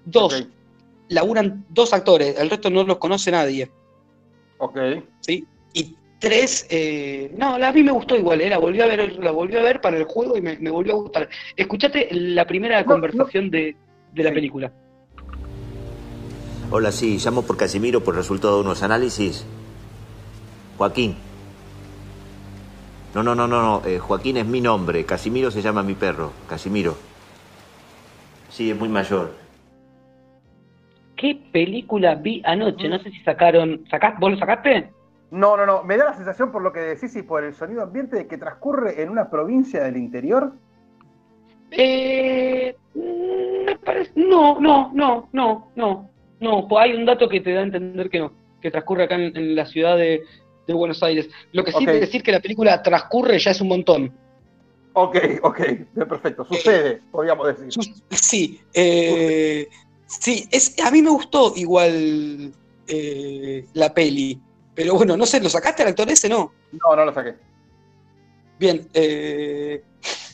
[0.04, 0.48] Dos,
[1.12, 3.70] laburan dos actores, el resto no los conoce nadie.
[4.58, 4.78] Ok.
[5.20, 5.46] ¿Sí?
[5.74, 9.18] Y tres, eh, no, la, a mí me gustó igual, eh, la volví a ver,
[9.18, 11.28] la volví a ver para el juego y me, me volvió a gustar.
[11.56, 13.76] Escuchate la primera conversación de,
[14.12, 14.72] de la película.
[16.70, 19.44] Hola, sí, llamo por Casimiro por resultado de unos análisis.
[20.78, 21.16] Joaquín.
[23.14, 23.86] No, no, no, no, no.
[23.86, 25.04] eh, Joaquín es mi nombre.
[25.04, 26.32] Casimiro se llama mi perro.
[26.48, 26.96] Casimiro.
[28.48, 29.41] Sí, es muy mayor.
[31.22, 32.88] ¿Qué película vi anoche?
[32.88, 33.84] No sé si sacaron.
[33.88, 34.18] ¿Sacás?
[34.18, 34.90] ¿Vos lo sacaste?
[35.30, 35.84] No, no, no.
[35.84, 38.36] Me da la sensación por lo que decís y por el sonido ambiente de que
[38.38, 40.52] transcurre en una provincia del interior.
[41.70, 46.66] Eh, mm, me parece- no, no, no, no, no, no.
[46.68, 49.36] pues hay un dato que te da a entender que no, que transcurre acá en,
[49.36, 50.22] en la ciudad de,
[50.66, 51.30] de Buenos Aires.
[51.52, 51.92] Lo que sí Ok.
[51.92, 54.12] de decir que la película transcurre ya es un montón.
[54.94, 55.60] Ok, ok.
[55.60, 56.44] Bien, perfecto.
[56.46, 57.68] Sucede, podríamos decir.
[58.10, 59.68] Sí, eh,
[60.20, 62.52] sí, es, a mí me gustó igual
[62.86, 64.40] eh, la peli,
[64.74, 66.28] pero bueno, no sé, ¿lo sacaste al actor ese?
[66.28, 66.52] No.
[66.72, 67.34] No, no lo saqué.
[68.58, 69.82] Bien, eh,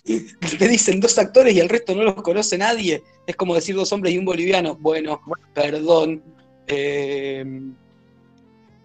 [0.59, 3.02] te dicen dos actores y el resto no los conoce nadie.
[3.26, 4.76] Es como decir dos hombres y un boliviano.
[4.76, 5.20] Bueno,
[5.55, 6.22] perdón.
[6.66, 7.44] Eh,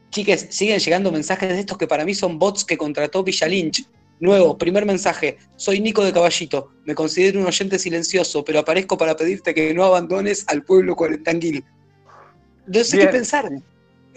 [0.09, 3.85] chiques, siguen llegando mensajes de estos que para mí son bots que contrató Villa Lynch.
[4.19, 5.37] Nuevo, primer mensaje.
[5.55, 6.71] Soy Nico de Caballito.
[6.85, 11.63] Me considero un oyente silencioso, pero aparezco para pedirte que no abandones al pueblo cuarentanguil.
[12.67, 13.07] No sé Bien.
[13.09, 13.51] qué pensar.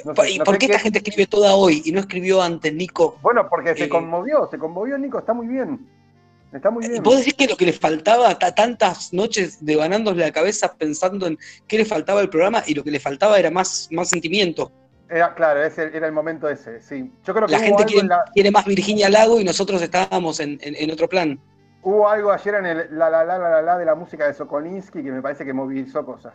[0.05, 2.41] No ¿Por- sé- ¿Y no por qué esta gente escribe toda hoy y no escribió
[2.43, 3.19] antes, Nico?
[3.23, 5.89] Bueno, porque se Eh, conmovió, se conmovió Nico, está muy bien.
[6.53, 7.03] Está muy bien.
[7.03, 11.37] ¿Vos decís que lo que le faltaba, ta- tantas noches devanándole la cabeza pensando en
[11.67, 14.71] qué le faltaba al programa y lo que le faltaba era más, más sentimiento?
[15.09, 17.13] Era, claro, ese era el momento ese, sí.
[17.25, 20.41] Yo creo que La gente quiere, en la- quiere más Virginia Lago y nosotros estábamos
[20.41, 21.39] en, en- en otro plan.
[21.83, 24.35] hubo algo ayer en el la la la la la, la de la música de
[24.35, 26.35] Sokolinsky que me parece que movilizó cosas.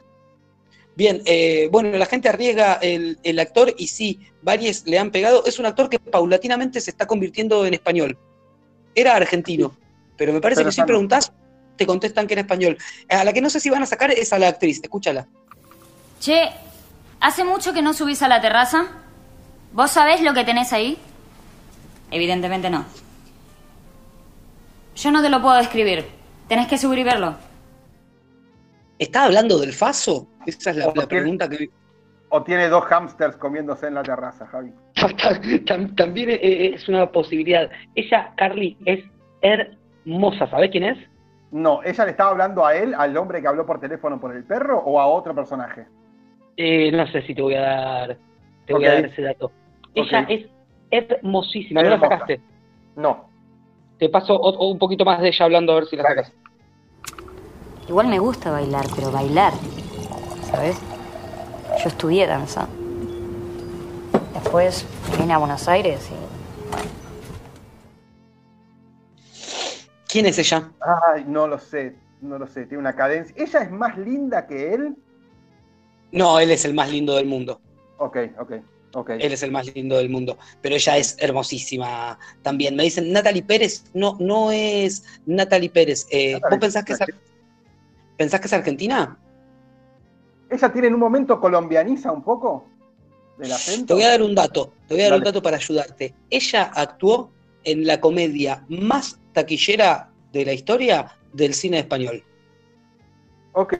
[0.95, 5.43] Bien, eh, bueno, la gente arriesga el, el actor y sí, varios le han pegado.
[5.45, 8.17] Es un actor que paulatinamente se está convirtiendo en español.
[8.95, 9.75] Era argentino,
[10.17, 11.33] pero me parece Pero que si preguntás,
[11.77, 12.77] te contestan que era español.
[13.09, 15.27] A la que no sé si van a sacar es a la actriz, escúchala.
[16.19, 16.49] Che,
[17.21, 18.87] ¿hace mucho que no subís a la terraza?
[19.73, 20.97] ¿Vos sabés lo que tenés ahí?
[22.11, 22.85] Evidentemente no.
[24.95, 26.05] Yo no te lo puedo describir.
[26.47, 27.35] Tenés que subir y verlo.
[28.99, 30.27] ¿Está hablando del Faso?
[30.45, 31.69] Esa es la, pregunta que...
[32.29, 34.71] O tiene dos hamsters comiéndose en la terraza, Javi.
[34.95, 37.69] Tam- También eh, es una posibilidad.
[37.95, 39.03] Ella, Carly, es
[39.41, 40.49] hermosa.
[40.49, 40.97] ¿Sabés quién es?
[41.51, 44.43] No, ¿ella le estaba hablando a él, al hombre que habló por teléfono por el
[44.45, 45.85] perro, o a otro personaje?
[46.63, 48.17] Eh, no sé si te voy a dar,
[48.67, 49.51] te voy a dar ese dato.
[49.95, 50.45] Ella es
[50.91, 51.81] hermosísima.
[51.81, 52.39] ¿No la sacaste?
[52.95, 53.25] No.
[53.97, 56.31] Te paso o- o un poquito más de ella hablando a ver si la sacas.
[57.89, 59.53] Igual me gusta bailar, pero bailar,
[60.51, 60.79] ¿sabes?
[61.81, 62.67] Yo estudié danza.
[64.35, 64.85] Después
[65.19, 66.15] vine a Buenos Aires y
[70.07, 70.69] ¿Quién es ella?
[71.15, 73.33] Ay, no lo sé, no lo sé, tiene una cadencia.
[73.35, 74.95] ¿Ella es más linda que él?
[76.11, 77.61] No, él es el más lindo del mundo.
[77.97, 78.53] Ok, ok,
[78.93, 79.09] ok.
[79.11, 80.37] Él es el más lindo del mundo.
[80.61, 82.75] Pero ella es hermosísima también.
[82.75, 83.85] Me dicen Natalie Pérez.
[83.93, 86.07] No, no es Natalie Pérez.
[86.09, 86.99] Eh, ¿Vos pensás que, es,
[88.17, 89.17] pensás que es argentina?
[90.49, 92.67] ¿Ella tiene en un momento colombianiza un poco?
[93.37, 93.51] ¿Del
[93.85, 94.73] Te voy a dar un dato.
[94.87, 96.13] Te voy a dar un dato para ayudarte.
[96.29, 97.31] Ella actuó
[97.63, 102.23] en la comedia más taquillera de la historia del cine español.
[103.53, 103.77] Ok,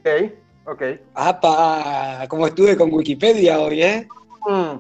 [0.65, 0.81] ok.
[1.15, 2.25] ¡Apa!
[2.27, 4.07] Como estuve con Wikipedia hoy, ¿eh?
[4.47, 4.75] Mm.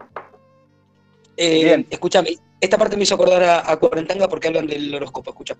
[1.37, 1.87] Eh, Bien.
[1.89, 5.31] Escúchame, esta parte me hizo acordar a, a Cuarentanga porque hablan del horóscopo.
[5.31, 5.55] Escucha.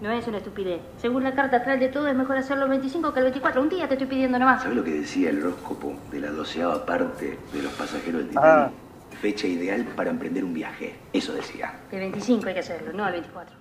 [0.00, 0.80] No es una estupidez.
[0.98, 3.62] Según la carta astral de todo, es mejor hacerlo el 25 que el 24.
[3.62, 4.62] Un día te estoy pidiendo nomás.
[4.62, 8.68] ¿Sabes lo que decía el horóscopo de la doceava parte de los pasajeros del Ah.
[8.70, 8.82] Titanic?
[9.20, 10.96] Fecha ideal para emprender un viaje.
[11.12, 11.78] Eso decía.
[11.92, 13.54] El 25 hay que hacerlo, no el 24.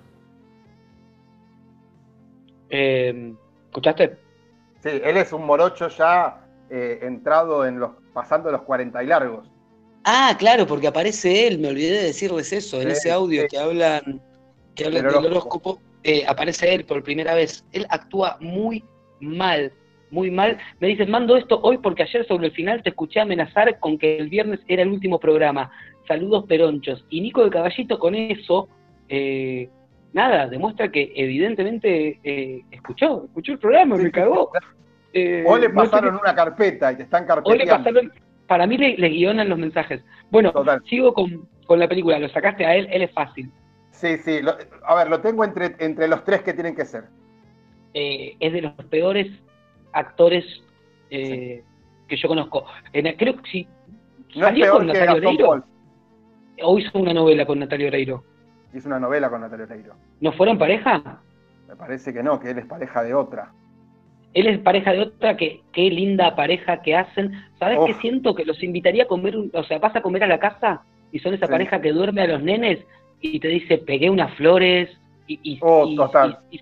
[2.69, 3.33] Eh,
[3.67, 4.17] ¿Escuchaste?
[4.81, 9.49] Sí, él es un morocho ya eh, entrado en los, pasando los 40 y largos.
[10.03, 13.47] Ah, claro, porque aparece él, me olvidé de decirles eso, en ese audio sí.
[13.49, 14.21] que hablan,
[14.73, 17.63] que hablan Del horóscopo, eh, aparece él por primera vez.
[17.71, 18.83] Él actúa muy
[19.19, 19.71] mal,
[20.09, 20.57] muy mal.
[20.79, 24.17] Me dicen, mando esto hoy porque ayer sobre el final te escuché amenazar con que
[24.17, 25.71] el viernes era el último programa.
[26.07, 27.05] Saludos peronchos.
[27.09, 28.67] Y Nico de Caballito con eso,
[29.09, 29.69] eh,
[30.13, 34.51] nada, demuestra que evidentemente eh, escuchó, escuchó el programa, me cagó.
[35.13, 37.83] Eh, O le no sé pasaron una carpeta y te están Hoy le carpeteando.
[37.83, 38.13] pasaron,
[38.47, 40.03] para mí le, le guionan los mensajes.
[40.29, 40.53] Bueno,
[40.85, 43.51] sigo con, con la película, lo sacaste a él, él es fácil.
[43.91, 44.41] Sí, sí.
[44.41, 44.55] lo-
[44.85, 47.05] a ver, lo tengo entre, entre los tres que tienen que ser.
[47.93, 49.27] Eh, es de los peores
[49.91, 50.45] actores
[51.09, 51.61] eh,
[52.07, 52.65] que yo conozco.
[52.93, 53.67] En- creo que sí.
[54.35, 55.63] No es ¿Salió peor con que Gastón Oreiro?
[56.63, 58.23] ¿O hizo una novela con Natalia Oreiro?
[58.73, 59.93] Hizo una novela con Natalia Oreiro.
[60.19, 61.01] ¿No fueron pareja?
[61.67, 63.51] Me parece que no, que él es pareja de otra.
[64.33, 67.33] Él es pareja de otra, que qué linda pareja que hacen.
[67.59, 68.33] ¿Sabes qué siento?
[68.33, 70.81] Que los invitaría a comer, o sea, vas a comer a la casa
[71.11, 71.51] y son esa Sí.
[71.51, 72.79] pareja que duerme a los nenes
[73.19, 74.89] y te dice, pegué unas flores
[75.27, 75.39] y...
[75.43, 76.61] y- Oh, y- total, y-.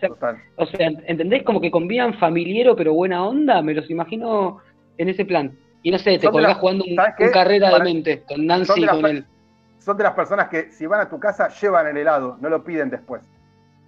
[0.55, 1.43] O sea, ¿entendés?
[1.43, 4.57] Como que combinan familiero pero buena onda, me los imagino
[4.97, 5.55] en ese plan.
[5.83, 6.95] Y no sé, te colgás jugando un,
[7.31, 9.25] carrera Para- de mente con Nancy y con él.
[9.79, 12.63] Son de las personas que si van a tu casa llevan el helado, no lo
[12.63, 13.21] piden después.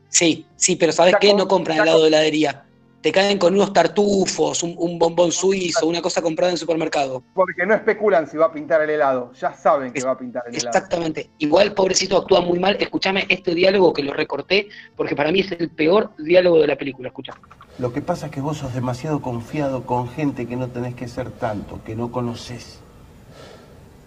[0.09, 1.29] Sí, sí, pero ¿sabes qué?
[1.29, 2.65] con- No compran helado con- de heladería.
[3.01, 7.23] Te caen con unos tartufos, un, un bombón suizo, una cosa comprada en supermercado.
[7.33, 10.43] Porque no especulan si va a pintar el helado, ya saben que va a pintar
[10.47, 10.69] el helado.
[10.77, 11.31] Exactamente.
[11.39, 12.77] Igual, pobrecito, actúa muy mal.
[12.79, 16.75] Escúchame este diálogo que lo recorté, porque para mí es el peor diálogo de la
[16.75, 17.07] película.
[17.07, 17.33] Escucha.
[17.79, 21.07] Lo que pasa es que vos sos demasiado confiado con gente que no tenés que
[21.07, 22.81] ser tanto, que no conoces.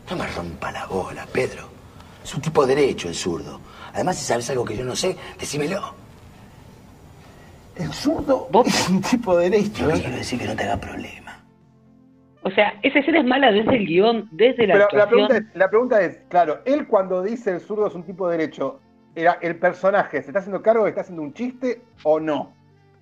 [0.09, 1.74] No me rompa la bola, Pedro.
[2.25, 3.61] Es un tipo derecho el zurdo.
[3.93, 5.95] Además, si sabes algo que yo no sé, decímelo.
[7.77, 9.91] El zurdo es un tipo derecho.
[9.91, 11.45] Yo quiero decir que no te haga problema.
[12.43, 15.09] O sea, esa escena es mala desde el guion, desde la Pero la actuación.
[15.09, 18.81] pregunta, es, la pregunta es, claro, él cuando dice el zurdo es un tipo derecho,
[19.15, 22.53] era el personaje, ¿se está haciendo cargo de que está haciendo un chiste o no?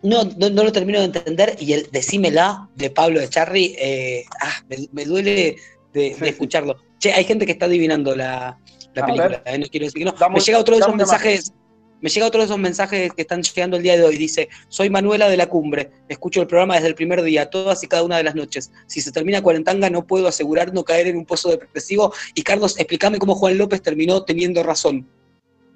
[0.03, 4.25] No, no, no lo termino de entender y el decímela de Pablo de Charry, eh,
[4.41, 5.57] ah, me, me duele
[5.93, 6.77] de, de escucharlo.
[7.03, 8.57] Che, hay gente que está adivinando la,
[8.95, 10.15] película, eh, no quiero decir que no.
[10.31, 11.53] Me llega otro de esos mensajes,
[12.01, 14.17] me llega otro de esos mensajes que están llegando el día de hoy.
[14.17, 17.89] Dice, soy Manuela de la Cumbre, escucho el programa desde el primer día, todas y
[17.89, 18.71] cada una de las noches.
[18.87, 22.15] Si se termina cuarentanga, no puedo asegurar no caer en un pozo depresivo.
[22.37, 25.09] Y Carlos, explícame cómo Juan López terminó teniendo razón.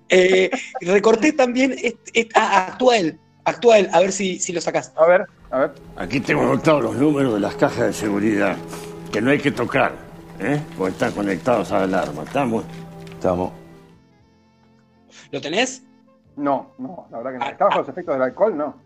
[0.09, 0.51] Eh,
[0.81, 4.93] recorté también, est- ah, actúa él, actúa él, a ver si, si lo sacas.
[4.97, 5.73] A ver, a ver.
[5.97, 8.57] Aquí tengo anotados los números de las cajas de seguridad,
[9.17, 9.93] que no hay que tocar,
[10.41, 10.61] ¿eh?
[10.77, 12.25] Porque están conectados a la alarma.
[12.25, 12.67] ¿Estamos?
[13.15, 13.51] Estamos.
[15.31, 15.83] ¿Lo tenés?
[16.37, 17.51] No, no, la verdad que no.
[17.51, 18.55] ¿Está bajo los efectos del alcohol?
[18.55, 18.77] No.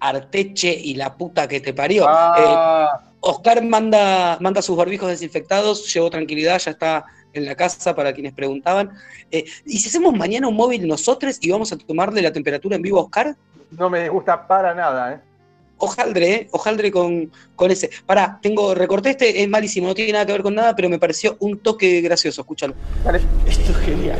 [0.00, 2.04] Arteche y la puta que te parió.
[2.08, 3.00] Ah.
[3.00, 8.12] Eh, Oscar manda, manda sus barbijos desinfectados, llevó tranquilidad, ya está en la casa para
[8.12, 8.90] quienes preguntaban.
[9.30, 12.82] Eh, ¿Y si hacemos mañana un móvil nosotros y vamos a tomarle la temperatura en
[12.82, 13.36] vivo a Oscar?
[13.70, 15.20] No me gusta para nada, ¿eh?
[15.80, 16.48] Ojaldre, ¿eh?
[16.52, 17.90] Ojaldre con, con ese.
[18.06, 20.98] Pará, tengo, recorté este, es malísimo, no tiene nada que ver con nada, pero me
[20.98, 22.74] pareció un toque gracioso, escúchalo.
[23.46, 24.18] Esto es genial.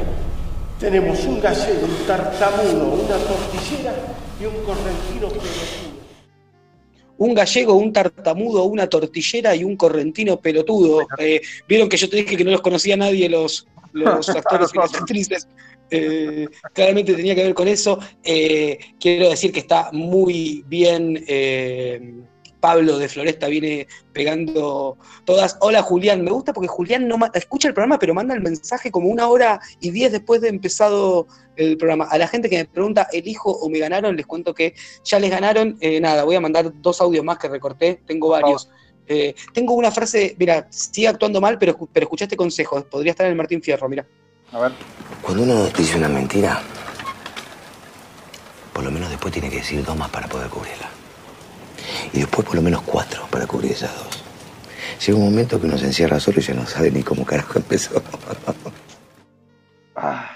[0.81, 3.95] Tenemos un gallego, un tartamudo, una tortillera
[4.41, 5.91] y un correntino pelotudo.
[7.19, 11.07] Un gallego, un tartamudo, una tortillera y un correntino pelotudo.
[11.19, 14.78] Eh, Vieron que yo te dije que no los conocía nadie los, los actores y
[14.78, 15.47] las actrices.
[15.91, 17.99] Eh, claramente tenía que ver con eso.
[18.23, 21.25] Eh, quiero decir que está muy bien.
[21.27, 22.15] eh,
[22.61, 25.57] Pablo de Floresta viene pegando todas.
[25.62, 29.09] Hola Julián, me gusta porque Julián no escucha el programa, pero manda el mensaje como
[29.09, 31.27] una hora y diez después de empezado
[31.57, 32.05] el programa.
[32.11, 34.15] A la gente que me pregunta, ¿elijo o me ganaron?
[34.15, 35.79] Les cuento que ya les ganaron.
[36.03, 38.69] Nada, voy a mandar dos audios más que recorté, tengo varios.
[39.55, 43.31] Tengo una frase, mira, sigue actuando mal, pero, pero escucha este consejo, podría estar en
[43.33, 44.07] el Martín Fierro, mira.
[44.52, 44.72] A ver.
[45.22, 46.60] Cuando uno te dice una mentira,
[48.72, 50.89] por lo menos después tiene que decir dos más para poder cubrirla.
[52.12, 54.24] Y después por lo menos cuatro para cubrir esas dos.
[55.06, 57.59] Llega un momento que uno se encierra solo y ya no sabe ni cómo carajo
[57.59, 58.02] empezó.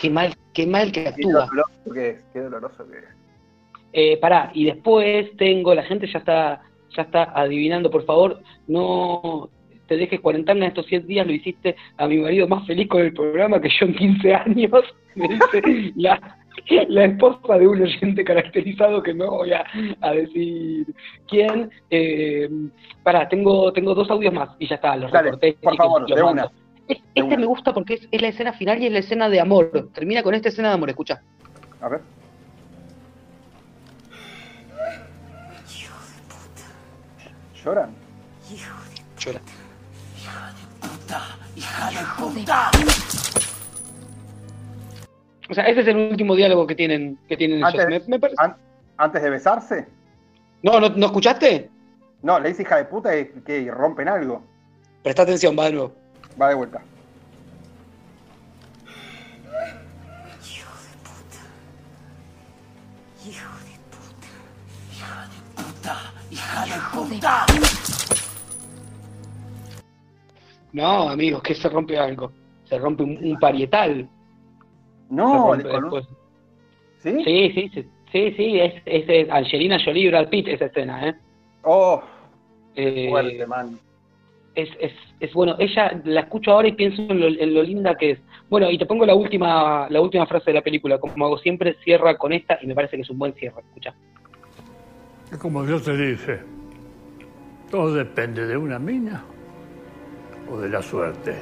[0.01, 1.47] Qué mal, qué mal que Qué actúa.
[1.47, 3.05] doloroso que es, qué doloroso que es.
[3.93, 6.63] Eh, pará, y después tengo, la gente ya está,
[6.97, 9.49] ya está adivinando, por favor, no
[9.87, 13.13] te dejes cuarentena estos 100 días, lo hiciste a mi marido más feliz con el
[13.13, 14.71] programa que yo en 15 años,
[15.15, 16.39] me dice la,
[16.89, 19.65] la esposa de un oyente caracterizado que no voy a,
[20.01, 20.87] a decir
[21.29, 21.71] quién.
[21.91, 22.49] Eh,
[23.03, 25.57] pará, tengo, tengo dos audios más y ya está, los Dale, recorté.
[25.63, 26.51] por favor, los de una.
[27.15, 29.89] Este me gusta porque es, es la escena final y es la escena de amor.
[29.95, 31.23] Termina con esta escena de amor, escucha.
[31.81, 32.01] A ver.
[37.65, 37.95] ¿Lloran?
[39.19, 39.41] Llora.
[41.75, 42.71] ¡Hija de puta!
[45.51, 47.75] O sea, ese es el último diálogo que tienen, que tienen ellos.
[47.75, 48.57] Antes, Me- me parece- an-
[48.97, 49.89] antes de besarse.
[50.63, 51.69] No, no, ¿no escuchaste?
[52.23, 54.43] No, le dice hija de puta y que rompen algo.
[55.03, 55.93] Presta atención, va de nuevo.
[56.41, 56.81] Va de vuelta.
[66.31, 67.47] ¡Hija de puta!
[70.75, 72.31] No, amigos, que se rompe algo.
[72.65, 74.07] Se rompe un, un parietal.
[75.09, 76.07] No, después.
[76.99, 77.17] ¿Sí?
[77.25, 81.09] Sí, sí, sí, sí, sí, es, es, es Angelina Jolie y Brad Pitt esa escena,
[81.09, 81.15] ¿eh?
[81.63, 82.03] Oh,
[82.75, 83.79] Eh, fuerte, man.
[84.57, 87.95] es, es, es bueno, ella la escucho ahora y pienso en lo, en lo linda
[87.95, 88.19] que es.
[88.51, 91.77] Bueno, y te pongo la última, la última frase de la película, como hago siempre,
[91.85, 93.95] cierra con esta y me parece que es un buen cierre, escucha.
[95.31, 96.41] Es como yo te dije,
[97.71, 99.25] todo depende de una mina
[100.51, 101.37] o de la suerte.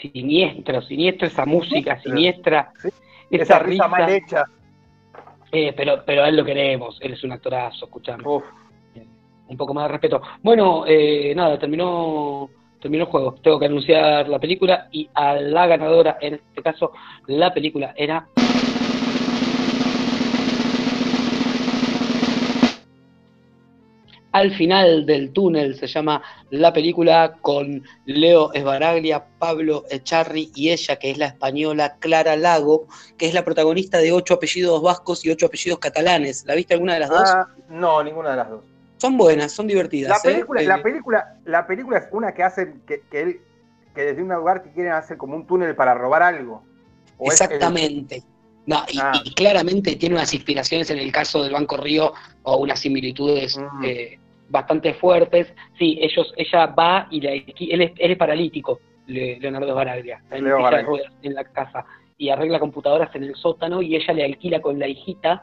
[0.00, 2.72] Siniestro, siniestro esa música, siniestra.
[3.30, 4.44] Esa risa mal hecha.
[5.50, 8.24] Eh, pero, pero a él lo queremos, él es un actorazo, escuchame.
[8.24, 10.20] Un poco más de respeto.
[10.42, 12.48] Bueno, eh, nada, terminó,
[12.80, 13.34] terminó el juego.
[13.42, 16.92] Tengo que anunciar la película y a la ganadora, en este caso,
[17.26, 18.26] la película era.
[24.32, 30.96] Al final del túnel se llama la película con Leo Esbaraglia, Pablo Echarri y ella,
[30.96, 32.86] que es la española Clara Lago,
[33.18, 36.44] que es la protagonista de ocho apellidos vascos y ocho apellidos catalanes.
[36.46, 37.22] ¿La viste alguna de las dos?
[37.26, 38.64] Ah, no, ninguna de las dos.
[38.96, 40.24] Son buenas, son La divertidas.
[40.24, 40.28] ¿eh?
[40.32, 43.40] película, Eh, la película, la película es una que hacen que, que él,
[43.94, 46.62] que desde un lugar que quieren hacer como un túnel para robar algo.
[47.18, 48.22] ¿O es el- Exactamente.
[48.64, 49.12] No, y, Ah.
[49.24, 52.12] y claramente tiene unas inspiraciones en el caso del Banco Río
[52.44, 53.84] o unas similitudes Mm.
[53.84, 54.18] eh,
[54.52, 55.52] bastante fuertes.
[55.78, 57.44] Sí, ellos, ella va y la él,
[57.82, 60.58] es, él es paralítico, Le- Leonardo Baraglia, en Leo
[61.22, 61.84] en la casa
[62.18, 65.42] y arregla computadoras en el sótano y ella le alquila con la hijita,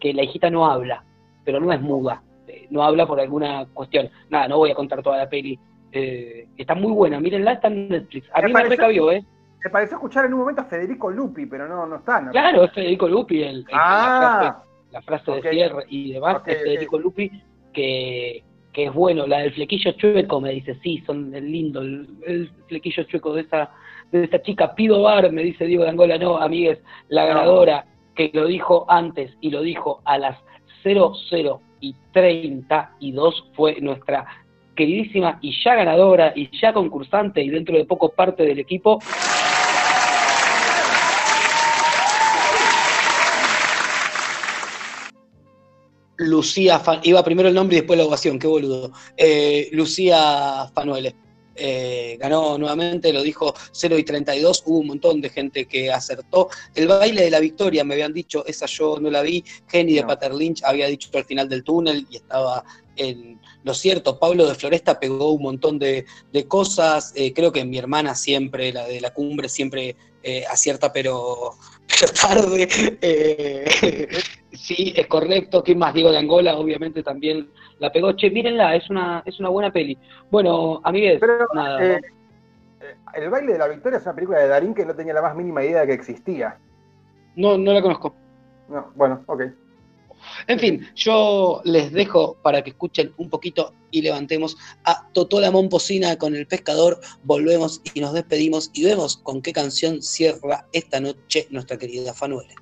[0.00, 1.04] que la hijita no habla,
[1.44, 4.08] pero no es muda, eh, no habla por alguna cuestión.
[4.30, 5.58] Nada, no voy a contar toda la peli.
[5.96, 8.28] eh, está muy buena, mírenla, está en Netflix.
[8.32, 9.24] A Me mí me pareció- recabió, ¿eh?
[9.64, 12.20] Me pareció escuchar en un momento a Federico Lupi, pero no, no está.
[12.20, 12.32] ¿no?
[12.32, 14.18] Claro, es Federico Lupi, el, el- Ah.
[14.20, 15.42] la frase, la frase Ok.
[15.44, 17.30] de cierre y demás, Ok, es Federico Lupi,
[17.74, 18.42] que,
[18.72, 19.26] que es bueno.
[19.26, 23.42] La del flequillo chueco me dice, sí, son el lindo, el, el flequillo chueco de
[23.42, 23.70] esa,
[24.12, 24.74] de esa chica.
[24.74, 26.78] Pido bar, me dice Diego de Angola, no, amigues,
[27.08, 30.38] la ganadora que lo dijo antes y lo dijo a las
[30.82, 34.26] 00 y 32 fue nuestra
[34.74, 38.98] queridísima y ya ganadora y ya concursante y dentro de poco parte del equipo,
[46.16, 48.92] Lucía, iba primero el nombre y después la ovación, qué boludo.
[49.16, 51.16] Eh, Lucía Fanuele.
[51.56, 56.48] Eh, ganó nuevamente, lo dijo 0 y 32, hubo un montón de gente que acertó.
[56.74, 59.44] El baile de la victoria, me habían dicho, esa yo no la vi.
[59.68, 60.04] Jenny de.
[60.04, 62.64] Pater Lynch había dicho al final del túnel y estaba
[62.96, 64.18] en lo cierto.
[64.18, 67.12] Pablo de Floresta pegó un montón de, de cosas.
[67.14, 71.52] Eh, creo que mi hermana siempre, la de la cumbre, siempre eh, acierta, pero,
[71.88, 72.68] pero tarde.
[74.54, 75.62] Sí, es correcto.
[75.62, 75.94] ¿Quién más?
[75.94, 77.48] Diego de Angola, obviamente también
[77.78, 78.12] la pegó.
[78.12, 79.98] Che, mírenla, es una, es una buena peli.
[80.30, 81.20] Bueno, amigues,
[81.54, 81.84] nada.
[81.84, 82.00] Eh,
[82.80, 85.22] eh, el baile de la victoria es una película de Darín que no tenía la
[85.22, 86.58] más mínima idea de que existía.
[87.36, 88.14] No, no la conozco.
[88.68, 89.42] No, bueno, ok.
[90.46, 96.16] En fin, yo les dejo para que escuchen un poquito y levantemos a Totola Momposina
[96.16, 97.00] con el pescador.
[97.24, 102.54] Volvemos y nos despedimos y vemos con qué canción cierra esta noche nuestra querida Fanuele.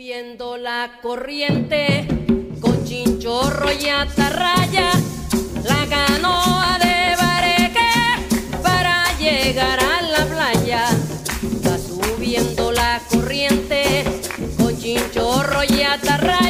[0.00, 2.08] Subiendo la corriente
[2.58, 4.92] con chinchorro y atarraya,
[5.62, 10.86] la canoa de Bareque para llegar a la playa.
[11.66, 14.02] Va subiendo la corriente
[14.56, 16.49] con chinchorro y atarraya,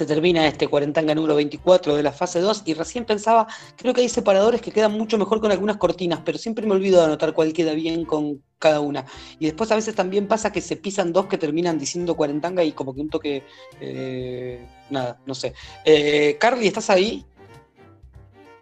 [0.00, 3.46] Se termina este Cuarentanga número 24 de la fase 2 y recién pensaba,
[3.76, 7.00] creo que hay separadores que quedan mucho mejor con algunas cortinas, pero siempre me olvido
[7.00, 9.04] de anotar cuál queda bien con cada una.
[9.38, 12.72] Y después a veces también pasa que se pisan dos que terminan diciendo Cuarentanga y
[12.72, 13.44] como que un toque...
[13.78, 15.52] eh, nada, no sé.
[15.84, 17.26] Eh, Carly, ¿estás ahí?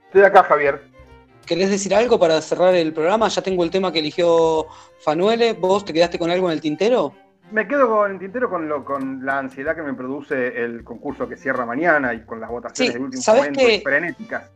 [0.06, 0.82] Estoy acá, Javier.
[1.46, 3.28] ¿Querés decir algo para cerrar el programa?
[3.28, 4.66] Ya tengo el tema que eligió
[4.98, 5.52] Fanuele.
[5.52, 7.14] ¿Vos te quedaste con algo en el tintero?
[7.50, 11.28] Me quedo con el tintero con, lo, con la ansiedad que me produce el concurso
[11.28, 13.74] que cierra mañana y con las votaciones Sí, de último ¿sabés momento qué?
[13.76, 14.50] y frenéticas.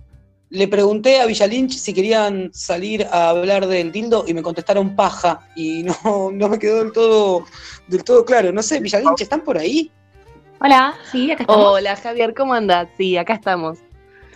[0.50, 5.40] Le pregunté a Villalinch si querían salir a hablar del dildo y me contestaron paja
[5.56, 7.46] y no, no me quedó del todo,
[7.88, 8.52] del todo claro.
[8.52, 9.90] No sé, Villalinch, ¿están por ahí?
[10.60, 11.72] Hola, sí, acá estamos.
[11.72, 12.88] Hola Javier, ¿cómo andás?
[12.98, 13.78] Sí, acá estamos.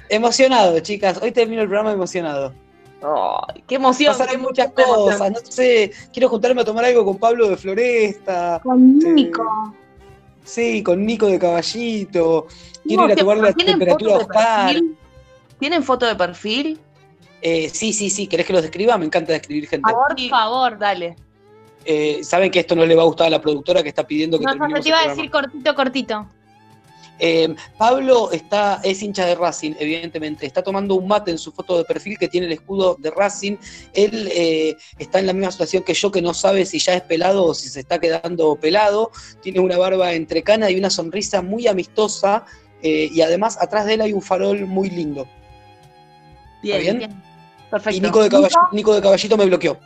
[0.09, 1.21] Emocionado, chicas.
[1.23, 2.55] Hoy termino el programa emocionado.
[3.09, 4.13] Ay, qué emoción.
[4.13, 5.33] Pasaron qué muchas cosas, emoción.
[5.33, 8.61] no sé, quiero juntarme a tomar algo con Pablo de Floresta.
[8.63, 9.75] Con Eh, Nico.
[10.45, 12.47] Sí, con Nico de Caballito.
[12.85, 14.67] Quiero ir a ¿Tienen tomar la foto temperatura Oscar.
[14.67, 14.97] perfil?
[15.59, 16.81] ¿Tienen foto de perfil?
[17.43, 18.97] Eh, sí, sí, sí, ¿querés que los describa?
[18.99, 19.91] Me encanta describir gente.
[19.93, 21.17] Por favor, dale.
[21.85, 24.39] Eh, Saben que esto no le va a gustar a la productora que está pidiendo
[24.39, 26.27] que No, no, te iba a decir cortito, cortito.
[27.19, 30.45] Eh, Pablo está, es hincha de Racing, evidentemente.
[30.47, 33.57] Está tomando un mate en su foto de perfil que tiene el escudo de Racing.
[33.95, 37.03] Él eh, está en la misma situación que yo, que no sabe si ya es
[37.03, 39.11] pelado o si se está quedando pelado.
[39.43, 42.45] Tiene una barba entrecana y una sonrisa muy amistosa.
[42.83, 45.27] eh, y además, atrás de él hay un farol muy lindo.
[46.63, 46.99] Bien, bien?
[46.99, 47.23] bien.
[47.71, 47.97] Perfecto.
[47.97, 49.79] Y Nico de, Caball- Nico de Caballito me bloqueó.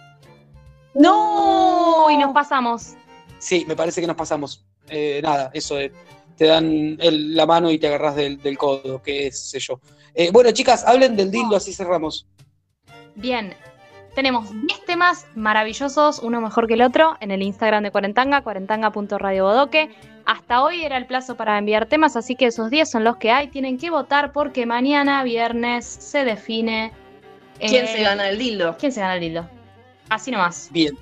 [0.94, 2.94] No, y nos pasamos.
[3.39, 4.65] Sí, me parece que nos pasamos.
[4.89, 5.93] Eh, nada, eso eh,
[6.41, 9.79] te dan el- la mano y te agarras del, del codo, que sé yo.
[10.15, 12.27] Eh, bueno, chicas, hablen del dildo, así cerramos.
[13.15, 13.53] Bien,
[14.15, 19.91] tenemos 10 temas maravillosos, uno mejor que el otro, en el Instagram de Cuarentanga, cuarentanga.radiobodoque.
[20.25, 23.31] Hasta hoy era el plazo para enviar temas, así que esos 10 son los que
[23.31, 23.49] hay.
[23.49, 26.91] Tienen que votar porque mañana, viernes, se define.
[27.59, 28.79] ¿Quién eh, se gana el dildo?
[28.81, 29.47] ¿Quién se gana el dildo?
[30.09, 30.71] Así nomás.
[30.73, 30.97] Bien.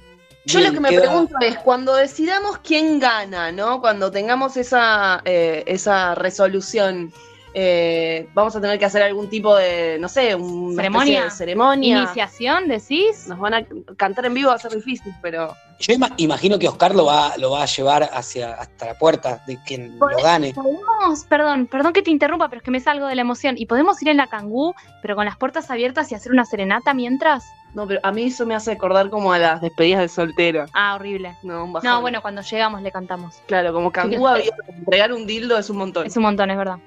[0.49, 3.81] Yo Bien, lo que me queda- pregunto es, cuando decidamos quién gana, ¿no?
[3.83, 7.13] Cuando tengamos esa, eh, esa resolución,
[7.55, 11.25] eh, vamos a tener que hacer algún tipo de, no sé, una ¿Ceremonia?
[11.25, 11.99] de ceremonia.
[11.99, 13.27] ¿Iniciación, decís?
[13.29, 13.67] Nos van a
[13.97, 15.55] cantar en vivo, va a ser difícil, pero...
[15.81, 19.43] Yo ima- imagino que Oscar lo va, lo va a llevar hacia hasta la puerta
[19.47, 20.53] de quien lo gane.
[20.55, 23.55] Podemos, perdón, perdón que te interrumpa, pero es que me salgo de la emoción.
[23.59, 26.95] ¿Y podemos ir en la cangú, pero con las puertas abiertas y hacer una serenata
[26.95, 27.45] mientras?
[27.75, 30.67] No, pero a mí eso me hace acordar como a las despedidas de soltero.
[30.73, 31.37] Ah, horrible.
[31.43, 31.91] No, un bajón.
[31.91, 33.43] No, bueno, cuando llegamos le cantamos.
[33.47, 36.07] Claro, como cangú había entregar un dildo es un montón.
[36.07, 36.79] Es un montón, es verdad.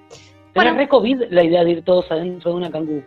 [0.53, 3.03] Pero es re COVID la idea de ir todos adentro de una cangú.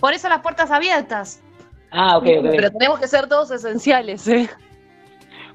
[0.00, 1.42] Por eso las puertas abiertas.
[1.90, 2.46] Ah, ok, ok.
[2.50, 4.48] Pero tenemos que ser todos esenciales, ¿eh?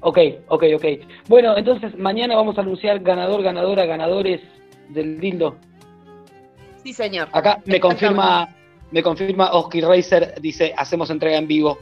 [0.02, 0.86] Ok, ok, ok.
[1.28, 4.42] Bueno, entonces mañana vamos a anunciar ganador, ganadora, ganadores
[4.90, 5.56] del dildo.
[6.84, 7.30] Sí, señor.
[7.32, 8.50] Acá me confirma,
[8.94, 11.80] me confirma Oski Racer, dice, hacemos entrega en vivo.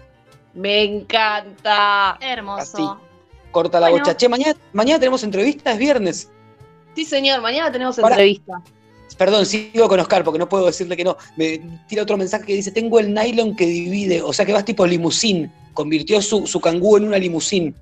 [0.53, 2.17] Me encanta.
[2.21, 3.01] Hermoso.
[3.51, 4.05] Corta la Bueno.
[4.05, 4.15] bocha.
[4.15, 6.29] Che, mañana, mañana tenemos entrevista, es viernes.
[6.95, 8.61] Sí, señor, mañana tenemos entrevista.
[9.17, 11.17] Perdón, sigo con Oscar porque no puedo decirle que no.
[11.35, 14.63] Me tira otro mensaje que dice, tengo el nylon que divide, o sea que vas
[14.63, 15.51] tipo limusín.
[15.73, 17.75] Convirtió su, su cangú en una limusín.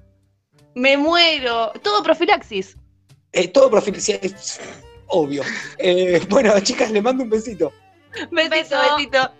[0.73, 1.71] Me muero.
[1.83, 2.75] Todo profilaxis.
[3.31, 4.59] Eh, todo profil, sí, es
[5.07, 5.43] obvio.
[5.77, 7.71] Eh, bueno, chicas, les mando un besito.
[8.31, 9.31] Besito, besito.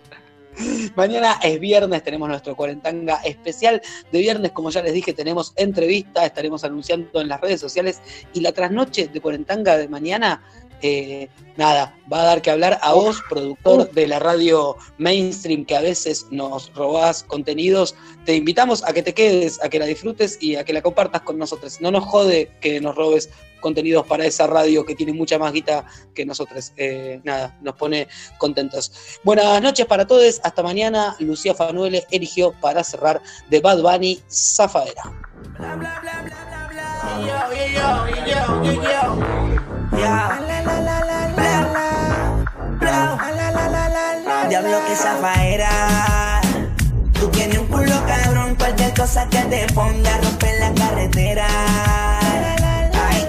[0.94, 3.80] Mañana es viernes, tenemos nuestro cuarentanga especial
[4.12, 8.00] de viernes, como ya les dije, tenemos entrevista, estaremos anunciando en las redes sociales.
[8.32, 10.42] Y la trasnoche de cuarentanga de mañana,
[10.82, 15.76] eh, nada, va a dar que hablar a vos, productor de la radio mainstream que
[15.76, 17.94] a veces nos robás contenidos,
[18.24, 21.22] te invitamos a que te quedes, a que la disfrutes y a que la compartas
[21.22, 21.80] con nosotros.
[21.80, 23.30] No nos jode que nos robes
[23.60, 25.84] contenidos para esa radio que tiene mucha más guita
[26.14, 26.72] que nosotros.
[26.76, 28.08] Eh, nada, nos pone
[28.38, 28.92] contentos.
[29.22, 30.40] Buenas noches para todos.
[30.42, 31.14] Hasta mañana.
[31.20, 35.02] Lucía Fanuele eligió para cerrar de Bad Bunny Zafaera.
[44.48, 46.40] Diablo que zafaera.
[47.12, 51.46] Tú tienes un culo cabrón, cualquier cosa que te ponga romper la carretera.
[53.08, 53.28] Ay.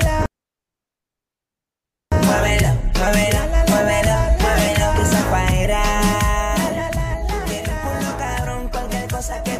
[2.26, 5.84] Muévelo, muévelo, muévelo, muévelo que zafaera.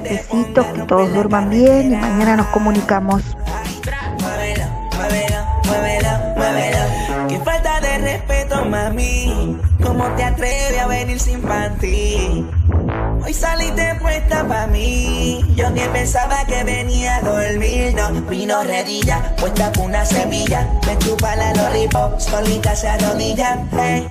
[0.04, 3.22] Besitos, que todos duerman bien y mañana nos comunicamos.
[9.84, 12.46] ¿Cómo te atreves a venir sin panty?
[13.24, 15.44] Hoy saliste puesta pa' mí.
[15.56, 17.94] Yo que pensaba que venía a dormir.
[17.96, 20.68] No, vino redilla, puesta con una semilla.
[20.88, 23.66] Me chupa la lollipop, solita se arrodilla.
[23.72, 24.08] Hey.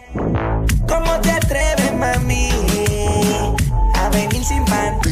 [0.88, 2.50] ¿Cómo te atreves, mami?
[3.94, 5.10] A venir sin panty.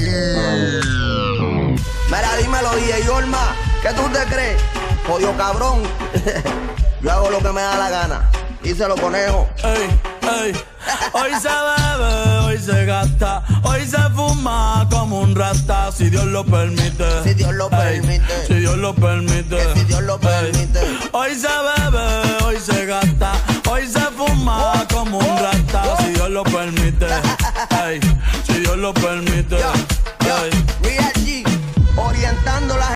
[2.07, 4.61] Mira, dímelo, DJ Yorma, ¿qué tú te crees?
[5.07, 5.83] Jodido cabrón.
[7.03, 8.31] Yo hago lo que me da la gana.
[8.69, 9.49] Díselo, conejo.
[9.65, 9.89] Ey,
[10.45, 10.53] ey.
[11.15, 16.45] Hoy se bebe, hoy se gasta, hoy se fuma como un rata, si Dios lo
[16.45, 17.23] permite.
[17.25, 17.99] Si Dios lo ey.
[17.99, 18.47] permite.
[18.47, 19.57] Si Dios lo permite.
[19.57, 20.81] Que si Dios lo permite.
[21.13, 23.33] Hoy se bebe, hoy se gasta,
[23.71, 27.07] hoy se fuma como un rata, oh, si Dios lo permite.
[28.47, 29.57] si Dios lo permite.
[29.59, 29.73] Yo,
[30.27, 30.37] yo,
[30.83, 31.43] G,
[31.97, 32.87] orientando la